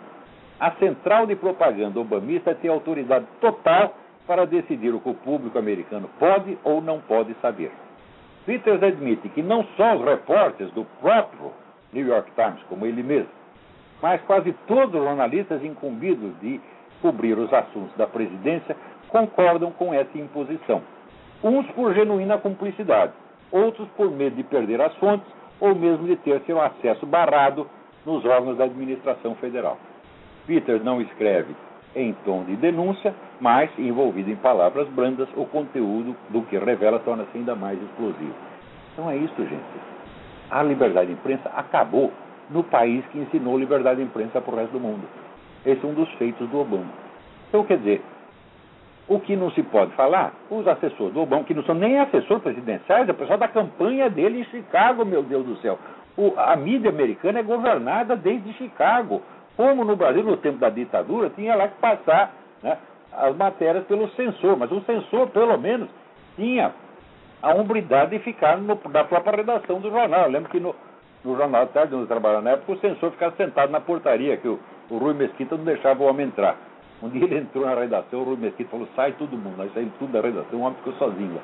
A 0.59 0.71
central 0.73 1.27
de 1.27 1.37
propaganda 1.37 2.01
obamista 2.01 2.55
tem 2.55 2.71
autoridade 2.71 3.27
total 3.41 3.95
para 4.27 4.47
decidir 4.47 4.95
o 4.95 5.01
que 5.01 5.11
o 5.11 5.15
público 5.15 5.59
americano 5.59 6.09
pode 6.19 6.57
ou 6.65 6.81
não 6.81 7.01
pode 7.01 7.35
saber. 7.43 7.71
Peters 8.47 8.83
admite 8.83 9.29
que 9.31 9.43
não 9.43 9.65
só 9.77 9.97
os 9.97 10.05
repórteres 10.05 10.73
do 10.73 10.85
próprio 11.01 11.53
New 11.93 12.07
York 12.07 12.31
Times, 12.33 12.63
como 12.69 12.85
ele 12.85 13.03
mesmo, 13.03 13.31
mas 14.03 14.21
quase 14.23 14.53
todos 14.67 14.95
os 14.95 15.03
jornalistas 15.03 15.65
incumbidos 15.65 16.39
de 16.41 16.61
cobrir 17.01 17.39
os 17.39 17.53
assuntos 17.53 17.97
da 17.97 18.07
presidência 18.07 18.77
concordam 19.09 19.71
com 19.73 19.95
essa 19.95 20.19
imposição. 20.19 20.83
Uns 21.43 21.67
por 21.73 21.95
genuína 21.95 22.39
cumplicidade, 22.39 23.13
outros 23.51 23.89
por 23.97 24.11
medo 24.11 24.37
de 24.37 24.43
perder 24.43 24.81
as 24.81 24.95
fontes 24.97 25.27
ou 25.61 25.75
mesmo 25.75 26.07
de 26.07 26.17
ter 26.17 26.41
seu 26.43 26.61
acesso 26.61 27.07
barrado 27.07 27.67
nos 28.05 28.25
órgãos 28.25 28.59
da 28.59 28.65
administração 28.65 29.35
federal. 29.37 29.79
Peters 30.47 30.85
não 30.85 31.01
escreve 31.01 31.55
em 31.95 32.13
tom 32.25 32.45
de 32.45 32.57
denúncia, 32.57 33.15
mas 33.41 33.71
envolvido 33.79 34.31
em 34.31 34.37
palavras 34.37 34.89
brandas, 34.89 35.29
o 35.37 35.47
conteúdo 35.47 36.17
do 36.31 36.43
que 36.43 36.59
revela 36.59 36.99
torna-se 36.99 37.37
ainda 37.37 37.55
mais 37.55 37.81
explosivo. 37.81 38.35
Então 38.93 39.11
é 39.11 39.17
isso, 39.17 39.37
gente 39.37 39.95
a 40.51 40.63
liberdade 40.63 41.09
de 41.09 41.15
imprensa 41.15 41.51
acabou 41.55 42.13
no 42.51 42.63
país 42.63 43.05
que 43.07 43.19
ensinou 43.19 43.59
liberdade 43.59 43.97
de 43.97 44.07
imprensa 44.07 44.41
para 44.41 44.55
o 44.55 44.57
resto 44.57 44.73
do 44.73 44.81
mundo. 44.81 45.03
Esse 45.65 45.85
é 45.85 45.89
um 45.89 45.95
dos 45.95 46.09
feitos 46.13 46.49
do 46.49 46.61
Obama. 46.61 46.93
Então, 47.49 47.65
quer 47.65 47.79
dizer, 47.79 48.03
o 49.09 49.19
que 49.19 49.35
não 49.35 49.51
se 49.51 49.63
pode 49.63 49.93
falar, 49.93 50.33
os 50.51 50.67
assessores 50.69 51.15
do 51.15 51.23
Obama, 51.23 51.45
que 51.45 51.55
não 51.55 51.65
são 51.65 51.75
nem 51.75 51.99
assessores 51.99 52.43
presidenciais, 52.43 53.09
é 53.09 53.13
o 53.13 53.15
pessoal 53.15 53.39
da 53.39 53.49
campanha 53.49 54.11
dele 54.11 54.41
em 54.41 54.45
Chicago, 54.45 55.05
meu 55.05 55.23
Deus 55.23 55.45
do 55.45 55.57
céu. 55.57 55.79
O, 56.17 56.35
a 56.37 56.55
mídia 56.55 56.91
americana 56.91 57.41
é 57.41 57.43
governada 57.43 58.15
desde 58.15 58.53
Chicago. 58.55 59.23
Como 59.57 59.85
no 59.85 59.97
Brasil, 59.97 60.23
no 60.23 60.37
tempo 60.37 60.59
da 60.59 60.69
ditadura, 60.69 61.31
tinha 61.31 61.55
lá 61.55 61.69
que 61.69 61.79
passar 61.81 62.35
né, 62.63 62.77
as 63.13 63.37
matérias 63.37 63.85
pelo 63.85 64.09
censor, 64.11 64.57
mas 64.57 64.71
o 64.73 64.81
censor, 64.83 65.29
pelo 65.29 65.57
menos, 65.57 65.89
tinha 66.37 66.73
a 67.41 67.55
hombridade 67.55 68.11
de 68.13 68.19
ficar 68.21 68.57
no, 68.59 68.79
na 68.91 69.05
própria 69.05 69.37
redação 69.37 69.81
do 69.81 69.91
jornal. 69.91 70.23
Eu 70.23 70.31
lembro 70.31 70.51
que 70.51 70.59
no, 70.59 70.75
no 71.25 71.37
Jornal 71.37 71.67
de 71.67 71.73
Tarde, 71.73 71.95
onde 71.95 72.05
eu 72.05 72.09
trabalhava 72.09 72.43
na 72.43 72.51
época, 72.51 72.73
o 72.73 72.79
censor 72.79 73.11
ficava 73.13 73.37
sentado 73.37 73.71
na 73.71 73.81
portaria, 73.81 74.37
que 74.37 74.49
o, 74.49 74.59
o 74.91 74.99
Rui 74.99 75.15
Mesquita 75.15 75.57
não 75.57 75.65
deixava 75.65 76.03
o 76.03 76.07
homem 76.07 76.27
entrar. 76.27 76.57
Um 77.03 77.09
dia 77.09 77.25
ele 77.25 77.39
entrou 77.39 77.67
na 77.67 77.75
redação, 77.75 78.21
o 78.21 78.25
Rui 78.25 78.37
Mesquita 78.37 78.71
falou, 78.71 78.89
sai 78.97 79.13
todo 79.13 79.37
mundo. 79.37 79.57
Nós 79.57 79.73
saímos 79.75 79.95
tudo 79.99 80.13
da 80.13 80.21
redação, 80.21 80.59
o 80.59 80.63
homem 80.63 80.77
ficou 80.79 80.95
sozinho. 80.95 81.41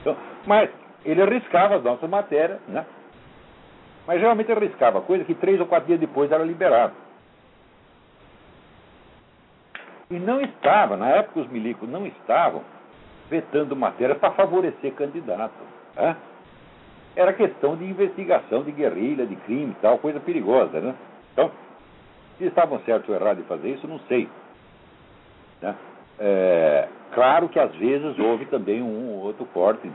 Então, 0.00 0.16
mas 0.44 0.68
ele 1.04 1.22
arriscava 1.22 1.76
as 1.76 1.84
nossas 1.84 2.10
matérias, 2.10 2.58
né? 2.68 2.84
Mas 4.06 4.20
geralmente 4.20 4.52
arriscava 4.52 5.00
coisa 5.00 5.24
que 5.24 5.34
três 5.34 5.58
ou 5.60 5.66
quatro 5.66 5.86
dias 5.86 6.00
depois 6.00 6.30
era 6.30 6.44
liberado. 6.44 6.92
E 10.10 10.14
não 10.18 10.40
estava, 10.40 10.96
na 10.96 11.08
época 11.08 11.40
os 11.40 11.48
milicos 11.48 11.88
não 11.88 12.06
estavam 12.06 12.62
vetando 13.30 13.74
matéria 13.74 14.14
para 14.14 14.32
favorecer 14.32 14.92
candidato. 14.94 15.54
Né? 15.96 16.16
Era 17.16 17.32
questão 17.32 17.76
de 17.76 17.84
investigação 17.84 18.62
de 18.62 18.72
guerrilha, 18.72 19.26
de 19.26 19.36
crime 19.36 19.72
e 19.72 19.80
tal, 19.80 19.98
coisa 19.98 20.20
perigosa. 20.20 20.80
Né? 20.80 20.94
Então, 21.32 21.50
se 22.38 22.44
estavam 22.44 22.80
certos 22.80 23.08
ou 23.08 23.14
errados 23.14 23.42
em 23.42 23.46
fazer 23.46 23.70
isso, 23.70 23.86
não 23.86 24.00
sei. 24.00 24.28
Né? 25.62 25.74
É, 26.18 26.88
claro 27.12 27.48
que 27.48 27.58
às 27.58 27.74
vezes 27.76 28.18
houve 28.18 28.46
também 28.46 28.82
um 28.82 29.10
ou 29.10 29.24
outro 29.24 29.46
corte 29.46 29.90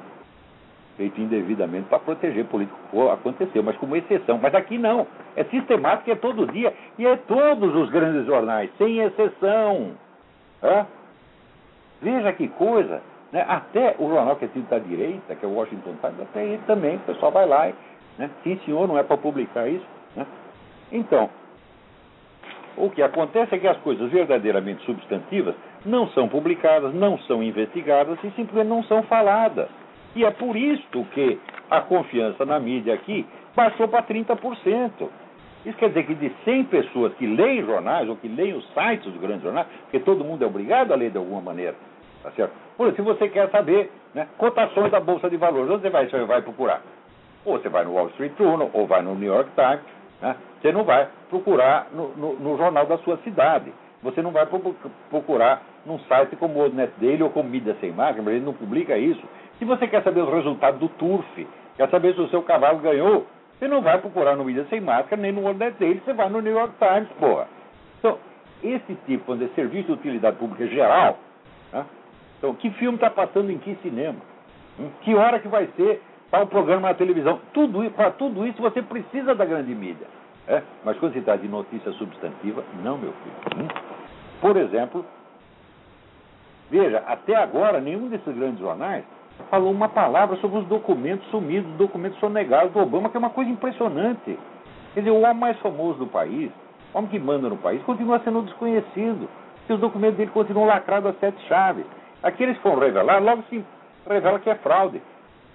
feito 1.00 1.22
indevidamente 1.22 1.88
para 1.88 1.98
proteger 2.00 2.44
político. 2.46 3.10
Aconteceu, 3.10 3.64
mas 3.64 3.78
como 3.78 3.96
exceção. 3.96 4.38
Mas 4.38 4.54
aqui 4.54 4.78
não. 4.78 5.08
É 5.34 5.46
sistemático, 5.46 6.12
é 6.12 6.16
todo 6.16 6.46
dia. 6.52 6.74
E 6.98 7.08
é 7.08 7.16
todos 7.16 7.74
os 7.74 7.90
grandes 7.90 8.26
jornais, 8.26 8.70
sem 8.78 9.00
exceção. 9.00 9.92
É? 10.62 10.86
Veja 12.02 12.34
que 12.34 12.50
coisa. 12.50 13.02
Né? 13.32 13.46
Até 13.48 13.96
o 13.98 14.10
jornal 14.10 14.36
que 14.36 14.44
é 14.44 14.48
tido 14.50 14.68
da 14.70 14.78
direita, 14.78 15.36
que 15.36 15.46
é 15.46 15.48
o 15.48 15.54
Washington 15.54 15.96
Times, 16.02 16.20
até 16.20 16.44
ele 16.44 16.62
também, 16.68 16.98
o 16.98 17.00
pessoal 17.00 17.32
vai 17.32 17.48
lá 17.48 17.70
e, 17.70 17.76
né? 18.18 18.30
sim 18.44 18.60
senhor, 18.66 18.86
não 18.86 18.98
é 18.98 19.04
para 19.04 19.16
publicar 19.16 19.70
isso. 19.70 19.86
Né? 20.18 20.26
Então, 20.92 21.30
o 22.76 22.90
que 22.90 23.02
acontece 23.02 23.56
é 23.56 23.58
que 23.58 23.68
as 23.68 23.78
coisas 23.78 24.12
verdadeiramente 24.12 24.84
substantivas 24.84 25.56
não 25.86 26.10
são 26.10 26.28
publicadas, 26.28 26.94
não 26.94 27.18
são 27.20 27.42
investigadas 27.42 28.18
e 28.22 28.32
simplesmente 28.32 28.68
não 28.68 28.84
são 28.84 29.04
faladas. 29.04 29.70
E 30.16 30.26
é 30.26 30.32
por 30.32 30.56
isso 30.56 31.06
que 31.14 31.40
a 31.70 31.82
confiança 31.82 32.46
na 32.46 32.60
mídia 32.60 32.94
aqui 32.94 33.26
baixou 33.56 33.88
para 33.88 34.04
30%. 34.04 35.10
Isso 35.66 35.78
quer 35.78 35.90
dizer 35.90 36.06
que 36.06 36.16
de 36.16 36.32
100 36.46 36.64
pessoas 36.66 37.14
que 37.16 37.28
leem 37.28 37.66
jornais 37.66 38.08
ou 38.08 38.16
que 38.16 38.28
leem 38.28 38.54
os 38.54 38.66
sites 38.74 39.12
dos 39.12 39.20
grandes 39.20 39.44
jornais, 39.44 39.68
porque 39.84 40.00
todo 40.00 40.24
mundo 40.24 40.44
é 40.44 40.48
obrigado 40.48 40.94
a 40.94 40.96
ler 40.96 41.12
de 41.12 41.18
alguma 41.18 41.42
maneira, 41.42 41.76
Tá 42.24 42.32
certo? 42.32 42.54
Por 42.78 42.94
se 42.94 43.02
você 43.02 43.30
quer 43.30 43.50
saber 43.50 43.92
né, 44.14 44.28
cotações 44.38 44.92
da 44.92 45.00
Bolsa 45.00 45.30
de 45.30 45.38
Valores, 45.38 45.70
onde 45.70 45.82
você 45.82 45.90
vai, 45.90 46.10
você 46.10 46.26
vai 46.26 46.42
procurar? 46.42 46.82
Ou 47.46 47.58
você 47.58 47.70
vai 47.70 47.84
no 47.86 47.94
Wall 47.94 48.08
Street 48.10 48.34
Journal, 48.38 48.70
ou 48.74 48.88
vai 48.88 49.02
no 49.02 49.16
New 49.16 49.34
York 49.34 49.50
Times. 49.56 49.82
Né? 50.22 50.36
Você 50.62 50.72
não 50.72 50.84
vai 50.84 51.08
procurar 51.30 51.88
no, 51.94 52.10
no, 52.16 52.34
no, 52.40 52.58
jornal 52.58 52.86
da 52.86 52.98
sua 53.00 53.18
cidade. 53.18 53.72
Você 54.04 54.22
não 54.22 54.32
vai 54.32 54.48
procurar 55.10 55.62
num 55.86 56.00
site 56.00 56.36
como 56.36 56.60
o 56.60 56.70
Net 56.70 56.94
Daily 56.98 57.24
ou 57.24 57.30
como 57.30 57.50
Mídia 57.50 57.76
Sem 57.80 57.92
Marca, 57.92 58.22
mas 58.22 58.36
ele 58.36 58.46
não 58.46 58.54
publica 58.54 58.98
isso. 58.98 59.22
Se 59.58 59.66
você 59.66 59.88
quer 59.88 60.04
saber 60.04 60.22
os 60.22 60.34
resultados 60.34 60.80
do 60.80 60.90
TURF, 60.90 61.48
quer 61.76 61.90
saber 61.90 62.14
se 62.14 62.22
o 62.22 62.30
seu 62.30 62.42
cavalo 62.44 62.80
ganhou, 62.80 63.26
você 63.58 63.68
não 63.68 63.82
vai 63.82 64.00
procurar 64.00 64.36
no 64.36 64.46
Mídia 64.46 64.66
Sem 64.70 64.80
Máscara 64.82 65.22
nem 65.22 65.32
no 65.32 65.42
World 65.42 65.60
Net 65.60 65.78
Daily, 65.80 66.02
você 66.04 66.14
vai 66.14 66.30
no 66.30 66.42
New 66.42 66.54
York 66.54 66.74
Times, 66.80 67.10
porra. 67.20 67.48
Então, 68.00 68.18
esse 68.64 68.96
tipo 69.06 69.36
de 69.36 69.48
serviço 69.50 69.88
de 69.88 69.94
utilidade 69.94 70.38
pública 70.38 70.68
geral, 70.68 71.18
né, 71.74 71.86
então, 72.40 72.56
que 72.56 72.72
filme 72.72 72.96
está 72.96 73.10
passando 73.10 73.52
em 73.52 73.58
que 73.58 73.76
cinema? 73.82 74.18
Hum? 74.80 74.90
Que 75.02 75.14
hora 75.14 75.40
que 75.40 75.48
vai 75.48 75.68
ser 75.76 76.02
para 76.32 76.44
o 76.44 76.48
programa 76.48 76.88
na 76.88 76.94
televisão? 76.94 77.40
Tudo 77.54 77.90
para 77.92 78.12
tudo 78.12 78.48
isso 78.48 78.62
você 78.62 78.82
precisa 78.82 79.36
da 79.36 79.44
grande 79.44 79.76
mídia. 79.76 80.08
É? 80.48 80.64
Mas 80.84 80.98
quando 80.98 81.14
se 81.14 81.22
trata 81.22 81.42
de 81.42 81.50
notícia 81.50 81.92
substantiva, 81.92 82.64
não, 82.82 82.98
meu 82.98 83.12
filho. 83.12 83.64
Hum? 83.64 83.68
Por 84.42 84.56
exemplo, 84.56 85.06
veja, 86.70 87.04
até 87.08 87.36
agora 87.36 87.80
nenhum 87.80 88.08
desses 88.10 88.36
grandes 88.36 88.60
jornais 88.60 89.04
falou 89.50 89.72
uma 89.72 89.90
palavra 89.90 90.36
sobre 90.38 90.60
os 90.60 90.66
documentos 90.68 91.28
sumidos, 91.30 91.72
os 91.72 91.78
documentos 91.78 92.20
sonegados 92.20 92.74
do 92.74 92.80
Obama, 92.80 93.10
que 93.10 93.18
é 93.18 93.20
uma 93.20 93.30
coisa 93.30 93.50
impressionante. 93.50 94.38
Quer 94.94 95.02
dizer, 95.02 95.12
o 95.12 95.22
homem 95.22 95.36
mais 95.36 95.58
famoso 95.60 96.00
do 96.00 96.08
país, 96.08 96.52
o 96.94 96.98
homem 96.98 97.10
que 97.10 97.20
manda 97.20 97.48
no 97.48 97.58
país, 97.58 97.82
continua 97.84 98.20
sendo 98.20 98.42
desconhecido. 98.42 99.30
E 99.68 99.74
os 99.74 99.80
documentos 99.80 100.18
dele 100.18 100.32
continuam 100.32 100.66
lacrados 100.66 101.12
a 101.12 101.20
sete 101.20 101.40
chaves. 101.48 101.86
Aqueles 102.24 102.58
que 102.58 102.64
foram 102.64 102.80
revelar, 102.80 103.22
logo 103.22 103.44
se 103.50 103.64
revela 104.08 104.40
que 104.40 104.50
é 104.50 104.56
fraude. 104.56 105.02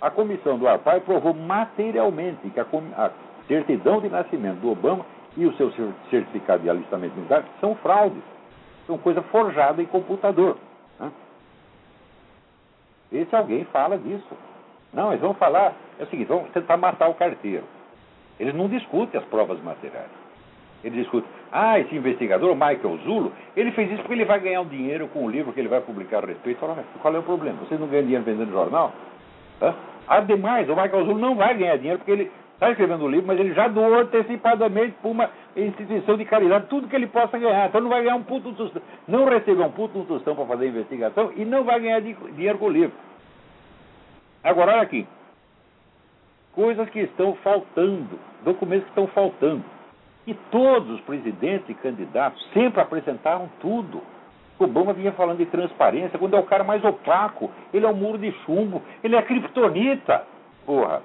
A 0.00 0.10
comissão 0.10 0.56
do 0.56 0.68
ARPAI 0.68 1.00
provou 1.00 1.34
materialmente 1.34 2.48
que 2.50 2.60
a, 2.60 2.66
a 2.96 3.10
certidão 3.48 4.00
de 4.00 4.08
nascimento 4.08 4.60
do 4.60 4.70
Obama 4.70 5.04
e 5.36 5.46
o 5.46 5.54
seu 5.56 5.72
certificado 6.10 6.62
de 6.62 6.70
alistamento 6.70 7.16
militar 7.16 7.44
são 7.60 7.74
fraudes. 7.76 8.22
São 8.86 8.98
coisa 8.98 9.22
forjada 9.22 9.82
em 9.82 9.86
computador. 9.86 10.56
Esse 13.14 13.34
alguém 13.34 13.64
fala 13.66 13.96
disso. 13.96 14.36
Não, 14.92 15.10
eles 15.10 15.20
vão 15.20 15.34
falar, 15.34 15.72
é 15.98 16.02
o 16.02 16.06
seguinte, 16.06 16.28
vão 16.28 16.44
tentar 16.52 16.76
matar 16.76 17.08
o 17.08 17.14
carteiro. 17.14 17.64
Eles 18.38 18.54
não 18.54 18.68
discutem 18.68 19.20
as 19.20 19.26
provas 19.26 19.60
materiais. 19.62 20.10
Ele 20.82 20.96
discute, 21.00 21.26
ah, 21.50 21.78
esse 21.78 21.94
investigador, 21.94 22.54
Michael 22.54 22.98
Zulo, 23.04 23.32
ele 23.56 23.72
fez 23.72 23.90
isso 23.90 24.02
porque 24.02 24.14
ele 24.14 24.24
vai 24.24 24.38
ganhar 24.40 24.60
um 24.60 24.66
dinheiro 24.66 25.08
com 25.08 25.24
o 25.24 25.30
livro 25.30 25.52
que 25.52 25.60
ele 25.60 25.68
vai 25.68 25.80
publicar 25.80 26.22
a 26.22 26.26
respeito. 26.26 26.58
Fala, 26.58 26.74
mas 26.74 26.86
qual 27.00 27.14
é 27.14 27.18
o 27.18 27.22
problema? 27.22 27.58
Vocês 27.60 27.80
não 27.80 27.86
ganham 27.86 28.04
dinheiro 28.04 28.24
vendendo 28.24 28.52
jornal? 28.52 28.92
Ademais, 30.06 30.68
o 30.68 30.76
Michael 30.76 31.06
Zulu 31.06 31.18
não 31.18 31.36
vai 31.36 31.54
ganhar 31.54 31.76
dinheiro 31.76 31.98
porque 31.98 32.10
ele 32.10 32.30
está 32.64 32.70
escrevendo 32.70 33.04
o 33.04 33.08
livro, 33.08 33.26
mas 33.26 33.38
ele 33.38 33.52
já 33.52 33.68
doou 33.68 33.94
antecipadamente 33.94 34.96
para 35.00 35.10
uma 35.10 35.30
instituição 35.54 36.16
de 36.16 36.24
caridade 36.24 36.66
tudo 36.68 36.88
que 36.88 36.96
ele 36.96 37.06
possa 37.06 37.38
ganhar. 37.38 37.68
Então 37.68 37.80
não 37.80 37.90
vai 37.90 38.02
ganhar 38.02 38.16
um 38.16 38.22
puto 38.22 38.52
tostão. 38.52 38.80
Não 39.06 39.26
recebeu 39.26 39.66
um 39.66 39.70
puto 39.70 40.02
tostão 40.04 40.34
para 40.34 40.46
fazer 40.46 40.64
a 40.64 40.68
investigação 40.68 41.32
e 41.36 41.44
não 41.44 41.64
vai 41.64 41.78
ganhar 41.80 42.00
dinheiro 42.00 42.58
com 42.58 42.66
o 42.66 42.70
livro. 42.70 42.96
Agora, 44.42 44.72
olha 44.72 44.82
aqui. 44.82 45.06
Coisas 46.54 46.88
que 46.90 47.00
estão 47.00 47.34
faltando, 47.36 48.18
documentos 48.44 48.84
que 48.84 48.90
estão 48.90 49.06
faltando. 49.08 49.64
E 50.26 50.32
todos 50.32 50.90
os 50.90 51.00
presidentes 51.02 51.68
e 51.68 51.74
candidatos 51.74 52.42
sempre 52.54 52.80
apresentaram 52.80 53.50
tudo. 53.60 54.00
Obama 54.58 54.92
vinha 54.92 55.12
falando 55.12 55.38
de 55.38 55.46
transparência, 55.46 56.18
quando 56.18 56.36
é 56.36 56.38
o 56.38 56.44
cara 56.44 56.64
mais 56.64 56.82
opaco, 56.84 57.50
ele 57.72 57.84
é 57.84 57.88
o 57.88 57.94
muro 57.94 58.16
de 58.16 58.32
chumbo, 58.46 58.80
ele 59.02 59.16
é 59.16 59.22
criptonita. 59.22 60.24
Porra. 60.64 61.02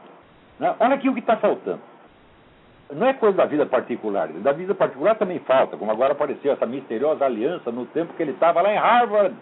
Né? 0.59 0.75
Olha 0.79 0.95
aqui 0.95 1.09
o 1.09 1.13
que 1.13 1.19
está 1.19 1.37
faltando. 1.37 1.79
Não 2.91 3.07
é 3.07 3.13
coisa 3.13 3.37
da 3.37 3.45
vida 3.45 3.65
particular, 3.67 4.27
da 4.29 4.51
vida 4.51 4.73
particular 4.73 5.15
também 5.15 5.37
falta, 5.39 5.77
como 5.77 5.91
agora 5.91 6.13
apareceu 6.13 6.51
essa 6.51 6.65
misteriosa 6.65 7.23
aliança 7.23 7.71
no 7.71 7.85
tempo 7.85 8.13
que 8.15 8.23
ele 8.23 8.31
estava 8.31 8.61
lá 8.61 8.73
em 8.73 8.77
Harvard, 8.77 9.35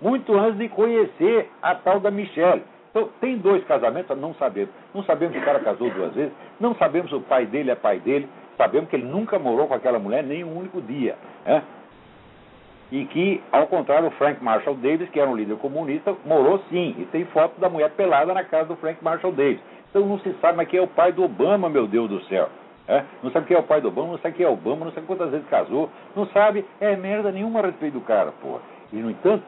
muito 0.00 0.32
antes 0.38 0.58
de 0.58 0.68
conhecer 0.68 1.50
a 1.60 1.74
tal 1.74 1.98
da 1.98 2.12
Michelle. 2.12 2.62
Então, 2.90 3.08
tem 3.20 3.38
dois 3.38 3.64
casamentos, 3.64 4.16
não 4.18 4.34
sabemos. 4.34 4.70
Não 4.94 5.02
sabemos 5.02 5.34
se 5.34 5.40
o 5.40 5.44
cara 5.44 5.58
casou 5.60 5.90
duas 5.90 6.14
vezes, 6.14 6.32
não 6.60 6.74
sabemos 6.76 7.10
se 7.10 7.16
o 7.16 7.20
pai 7.20 7.46
dele 7.46 7.70
é 7.70 7.74
pai 7.74 7.98
dele, 7.98 8.28
sabemos 8.56 8.88
que 8.88 8.96
ele 8.96 9.06
nunca 9.06 9.38
morou 9.38 9.66
com 9.66 9.74
aquela 9.74 9.98
mulher 9.98 10.22
nem 10.22 10.44
um 10.44 10.56
único 10.56 10.80
dia. 10.80 11.16
Né? 11.44 11.62
E 12.92 13.06
que, 13.06 13.42
ao 13.50 13.66
contrário, 13.66 14.08
o 14.08 14.10
Frank 14.12 14.44
Marshall 14.44 14.76
Davis, 14.76 15.08
que 15.08 15.18
era 15.18 15.28
um 15.28 15.34
líder 15.34 15.56
comunista, 15.56 16.14
morou 16.26 16.62
sim. 16.68 16.94
E 16.98 17.06
tem 17.06 17.24
foto 17.24 17.58
da 17.58 17.68
mulher 17.68 17.90
pelada 17.92 18.34
na 18.34 18.44
casa 18.44 18.68
do 18.68 18.76
Frank 18.76 19.02
Marshall 19.02 19.32
Davis. 19.32 19.60
Então 19.92 20.06
não 20.06 20.18
se 20.20 20.32
sabe 20.40 20.56
mais 20.56 20.68
quem 20.70 20.78
é 20.78 20.82
o 20.82 20.88
pai 20.88 21.12
do 21.12 21.22
Obama, 21.22 21.68
meu 21.68 21.86
Deus 21.86 22.08
do 22.08 22.24
céu. 22.24 22.48
É? 22.88 23.04
Não 23.22 23.30
sabe 23.30 23.46
quem 23.46 23.56
é 23.56 23.60
o 23.60 23.62
pai 23.62 23.82
do 23.82 23.88
Obama, 23.88 24.12
não 24.12 24.18
sabe 24.18 24.34
quem 24.34 24.46
é 24.46 24.48
o 24.48 24.54
Obama, 24.54 24.86
não 24.86 24.92
sabe 24.92 25.06
quantas 25.06 25.30
vezes 25.30 25.46
casou, 25.48 25.90
não 26.16 26.26
sabe 26.28 26.64
é 26.80 26.96
merda 26.96 27.30
nenhuma 27.30 27.60
a 27.60 27.66
respeito 27.66 27.94
do 27.94 28.00
cara, 28.00 28.32
pô. 28.40 28.58
E, 28.90 28.96
no 28.96 29.10
entanto, 29.10 29.44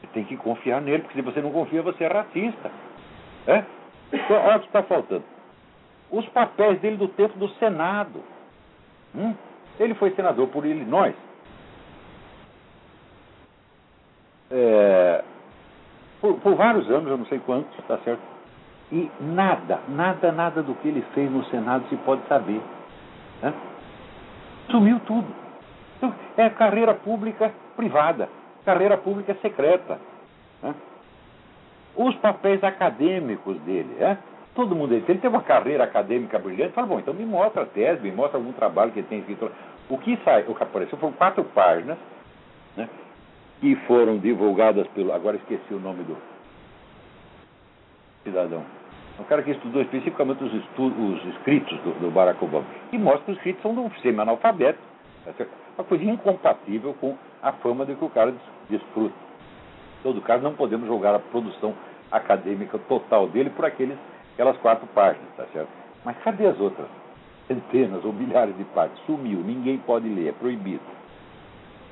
você 0.00 0.06
tem 0.08 0.24
que 0.24 0.36
confiar 0.36 0.82
nele, 0.82 1.02
porque 1.02 1.14
se 1.14 1.22
você 1.22 1.40
não 1.40 1.50
confia, 1.50 1.80
você 1.80 2.04
é 2.04 2.08
racista. 2.08 2.70
É? 3.46 3.64
Então, 4.12 4.36
olha 4.36 4.58
o 4.58 4.60
que 4.60 4.66
está 4.66 4.82
faltando. 4.82 5.24
Os 6.10 6.26
papéis 6.28 6.78
dele 6.80 6.98
do 6.98 7.08
tempo 7.08 7.38
do 7.38 7.48
Senado. 7.54 8.22
Hum? 9.14 9.34
Ele 9.78 9.94
foi 9.94 10.10
senador 10.10 10.48
por 10.48 10.66
Illinois. 10.66 11.14
É, 14.50 15.24
por, 16.20 16.34
por, 16.40 16.54
vários 16.54 16.90
anos, 16.90 17.08
eu 17.08 17.16
não 17.16 17.26
sei 17.26 17.38
quantos, 17.38 17.76
está 17.78 17.96
certo? 17.98 18.20
E 18.92 19.10
nada, 19.20 19.80
nada, 19.88 20.32
nada 20.32 20.62
do 20.62 20.74
que 20.74 20.88
ele 20.88 21.02
fez 21.14 21.30
no 21.30 21.44
Senado 21.46 21.88
se 21.88 21.96
pode 21.96 22.22
saber. 22.26 22.60
Né? 23.40 23.54
Sumiu 24.68 25.00
tudo. 25.06 25.28
Então, 25.96 26.12
é 26.36 26.50
carreira 26.50 26.94
pública 26.94 27.52
privada, 27.76 28.28
carreira 28.64 28.96
pública 28.96 29.34
secreta. 29.40 29.98
Né? 30.62 30.74
Os 31.94 32.14
papéis 32.16 32.62
acadêmicos 32.64 33.58
dele, 33.60 33.94
né? 33.98 34.18
todo 34.54 34.74
mundo 34.74 34.92
ele 34.92 35.04
teve 35.04 35.28
uma 35.28 35.42
carreira 35.42 35.84
acadêmica 35.84 36.38
brilhante, 36.38 36.72
fala, 36.72 36.86
bom, 36.86 36.98
então 36.98 37.14
me 37.14 37.24
mostra 37.24 37.62
a 37.62 37.66
tese, 37.66 38.02
me 38.02 38.12
mostra 38.12 38.38
algum 38.38 38.52
trabalho 38.52 38.90
que 38.92 39.00
ele 39.00 39.08
tem 39.08 39.20
escrito. 39.20 39.50
O 39.88 39.98
que 39.98 40.16
sai, 40.24 40.44
o 40.46 40.54
que 40.54 40.62
apareceu 40.62 40.98
foram 40.98 41.12
quatro 41.12 41.44
páginas, 41.44 41.98
né, 42.76 42.88
que 43.60 43.74
foram 43.86 44.18
divulgadas 44.18 44.86
pelo. 44.88 45.12
Agora 45.12 45.36
esqueci 45.36 45.74
o 45.74 45.80
nome 45.80 46.02
do 46.04 46.16
cidadão. 48.24 48.64
O 49.20 49.24
cara 49.24 49.42
que 49.42 49.50
estudou 49.50 49.82
especificamente 49.82 50.42
os, 50.42 50.54
estudos, 50.54 50.98
os 50.98 51.34
escritos 51.34 51.78
do, 51.80 51.92
do, 52.00 52.10
Barack 52.10 52.42
Obama. 52.42 52.64
E 52.90 52.98
mostra 52.98 53.24
que 53.24 53.30
os 53.32 53.36
escritos 53.36 53.62
são 53.62 53.74
de 53.74 53.80
um 53.80 53.90
semi-analfabeto. 54.00 54.78
Tá 55.24 55.44
uma 55.76 55.84
coisa 55.84 56.04
incompatível 56.04 56.94
com 56.94 57.14
a 57.42 57.52
fama 57.52 57.84
de 57.84 57.94
que 57.94 58.04
o 58.04 58.08
cara 58.08 58.32
desfruta. 58.68 59.14
Em 60.00 60.02
todo 60.02 60.22
caso, 60.22 60.42
não 60.42 60.54
podemos 60.54 60.88
julgar 60.88 61.14
a 61.14 61.18
produção 61.18 61.74
acadêmica 62.10 62.78
total 62.88 63.28
dele 63.28 63.50
por 63.50 63.66
aqueles, 63.66 63.98
aquelas 64.32 64.56
quatro 64.58 64.86
páginas, 64.88 65.28
tá 65.36 65.44
certo? 65.52 65.68
Mas 66.04 66.16
cadê 66.24 66.46
as 66.46 66.58
outras? 66.58 66.88
Centenas 67.46 68.04
ou 68.04 68.12
milhares 68.12 68.56
de 68.56 68.64
páginas. 68.64 69.00
Sumiu, 69.04 69.40
ninguém 69.40 69.78
pode 69.78 70.08
ler, 70.08 70.28
é 70.28 70.32
proibido. 70.32 70.80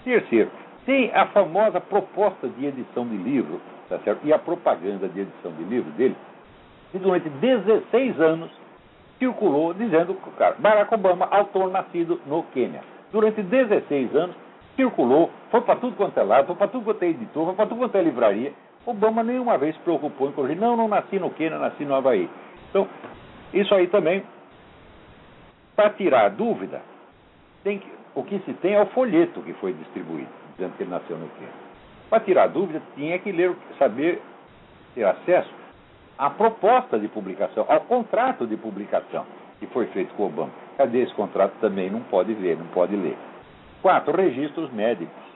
Terceiro, 0.02 0.50
tem 0.86 1.12
a 1.14 1.26
famosa 1.26 1.80
proposta 1.80 2.48
de 2.48 2.64
edição 2.64 3.06
de 3.06 3.16
livro, 3.16 3.60
tá 3.90 3.98
certo? 3.98 4.26
E 4.26 4.32
a 4.32 4.38
propaganda 4.38 5.06
de 5.08 5.20
edição 5.20 5.52
de 5.52 5.64
livro 5.64 5.90
dele, 5.92 6.16
que 6.90 6.98
durante 6.98 7.29
16 7.29 8.20
anos 8.20 8.51
circulou 9.18 9.74
dizendo 9.74 10.14
que 10.14 10.29
o 10.29 10.33
cara, 10.33 10.57
Barack 10.59 10.92
Obama, 10.94 11.27
autor 11.31 11.70
nascido 11.70 12.20
no 12.27 12.42
Quênia. 12.44 12.83
Durante 13.12 13.42
16 13.42 14.14
anos 14.14 14.37
circulou, 14.77 15.31
foi 15.51 15.61
para 15.62 15.77
tudo 15.77 15.96
quanto 15.96 16.18
é 16.18 16.22
lado, 16.22 16.46
foi 16.46 16.57
para 16.57 16.68
tudo 16.68 16.85
quanto 16.85 17.03
é 17.03 17.09
editor, 17.09 17.46
foi 17.46 17.55
para 17.55 17.66
tudo 17.66 17.79
quanto 17.79 17.96
é 17.96 18.03
livraria. 18.03 18.53
Obama 18.87 19.22
nenhuma 19.22 19.59
vez 19.59 19.74
se 19.74 19.83
preocupou 19.83 20.29
em 20.29 20.33
corrigir. 20.33 20.57
Não, 20.57 20.77
não 20.77 20.88
nasci 20.88 21.18
no 21.18 21.31
Quênia, 21.31 21.59
nasci 21.59 21.85
no 21.85 21.94
Havaí. 21.94 22.31
Então, 22.70 22.88
isso 23.53 23.74
aí 23.74 23.87
também, 23.88 24.22
para 25.74 25.90
tirar 25.90 26.31
dúvida, 26.31 26.81
tem 27.64 27.79
que, 27.79 27.90
o 28.14 28.22
que 28.22 28.38
se 28.40 28.53
tem 28.55 28.74
é 28.74 28.83
o 28.83 28.87
folheto 28.87 29.42
que 29.42 29.53
foi 29.55 29.72
distribuído, 29.72 30.31
dizendo 30.57 30.77
que 30.77 30.85
ele 30.85 30.90
nasceu 30.90 31.18
no 31.18 31.29
Quênia. 31.29 31.68
Para 32.09 32.20
tirar 32.20 32.46
dúvida, 32.46 32.81
tinha 32.94 33.18
que 33.18 33.31
ler, 33.33 33.55
saber 33.79 34.22
ter 34.94 35.05
acesso 35.05 35.51
à 36.18 36.28
proposta 36.31 36.98
de 36.98 37.07
publicação, 37.09 37.64
ao 37.68 37.81
contrato 37.83 38.46
de 38.46 38.57
publicação 38.57 39.24
que 39.61 39.66
foi 39.68 39.87
feito 39.87 40.12
com 40.14 40.26
Obama. 40.26 40.50
Cadê 40.76 41.02
esse 41.02 41.14
contrato? 41.14 41.52
Também 41.61 41.88
não 41.90 42.00
pode 42.00 42.35
ver, 42.35 42.57
não 42.59 42.66
pode 42.66 42.94
ler. 42.96 43.16
Quatro, 43.81 44.14
registros 44.16 44.70
médicos. 44.72 45.28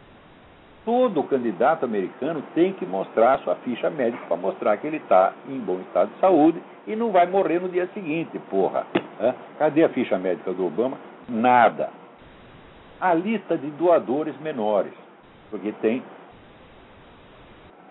Todo 0.85 1.23
candidato 1.25 1.85
americano 1.85 2.43
tem 2.55 2.73
que 2.73 2.85
mostrar 2.85 3.39
sua 3.41 3.55
ficha 3.57 3.89
médica 3.89 4.25
para 4.27 4.37
mostrar 4.37 4.77
que 4.79 4.87
ele 4.87 4.97
está 4.97 5.33
em 5.49 5.59
bom 5.61 5.79
estado 5.81 6.11
de 6.13 6.19
saúde 6.19 6.61
e 6.89 6.97
não 6.97 7.13
vai 7.13 7.27
morrer 7.27 7.61
no 7.61 7.69
dia 7.69 7.89
seguinte, 7.95 8.37
porra. 8.51 8.85
É? 9.21 9.33
Cadê 9.59 9.85
a 9.85 9.89
ficha 9.91 10.19
médica 10.19 10.53
do 10.53 10.67
Obama? 10.67 10.99
Nada. 11.29 11.91
A 13.01 13.15
lista 13.15 13.57
de 13.57 13.69
doadores 13.71 14.37
menores, 14.41 14.93
porque 15.51 15.71
tem, 15.81 16.03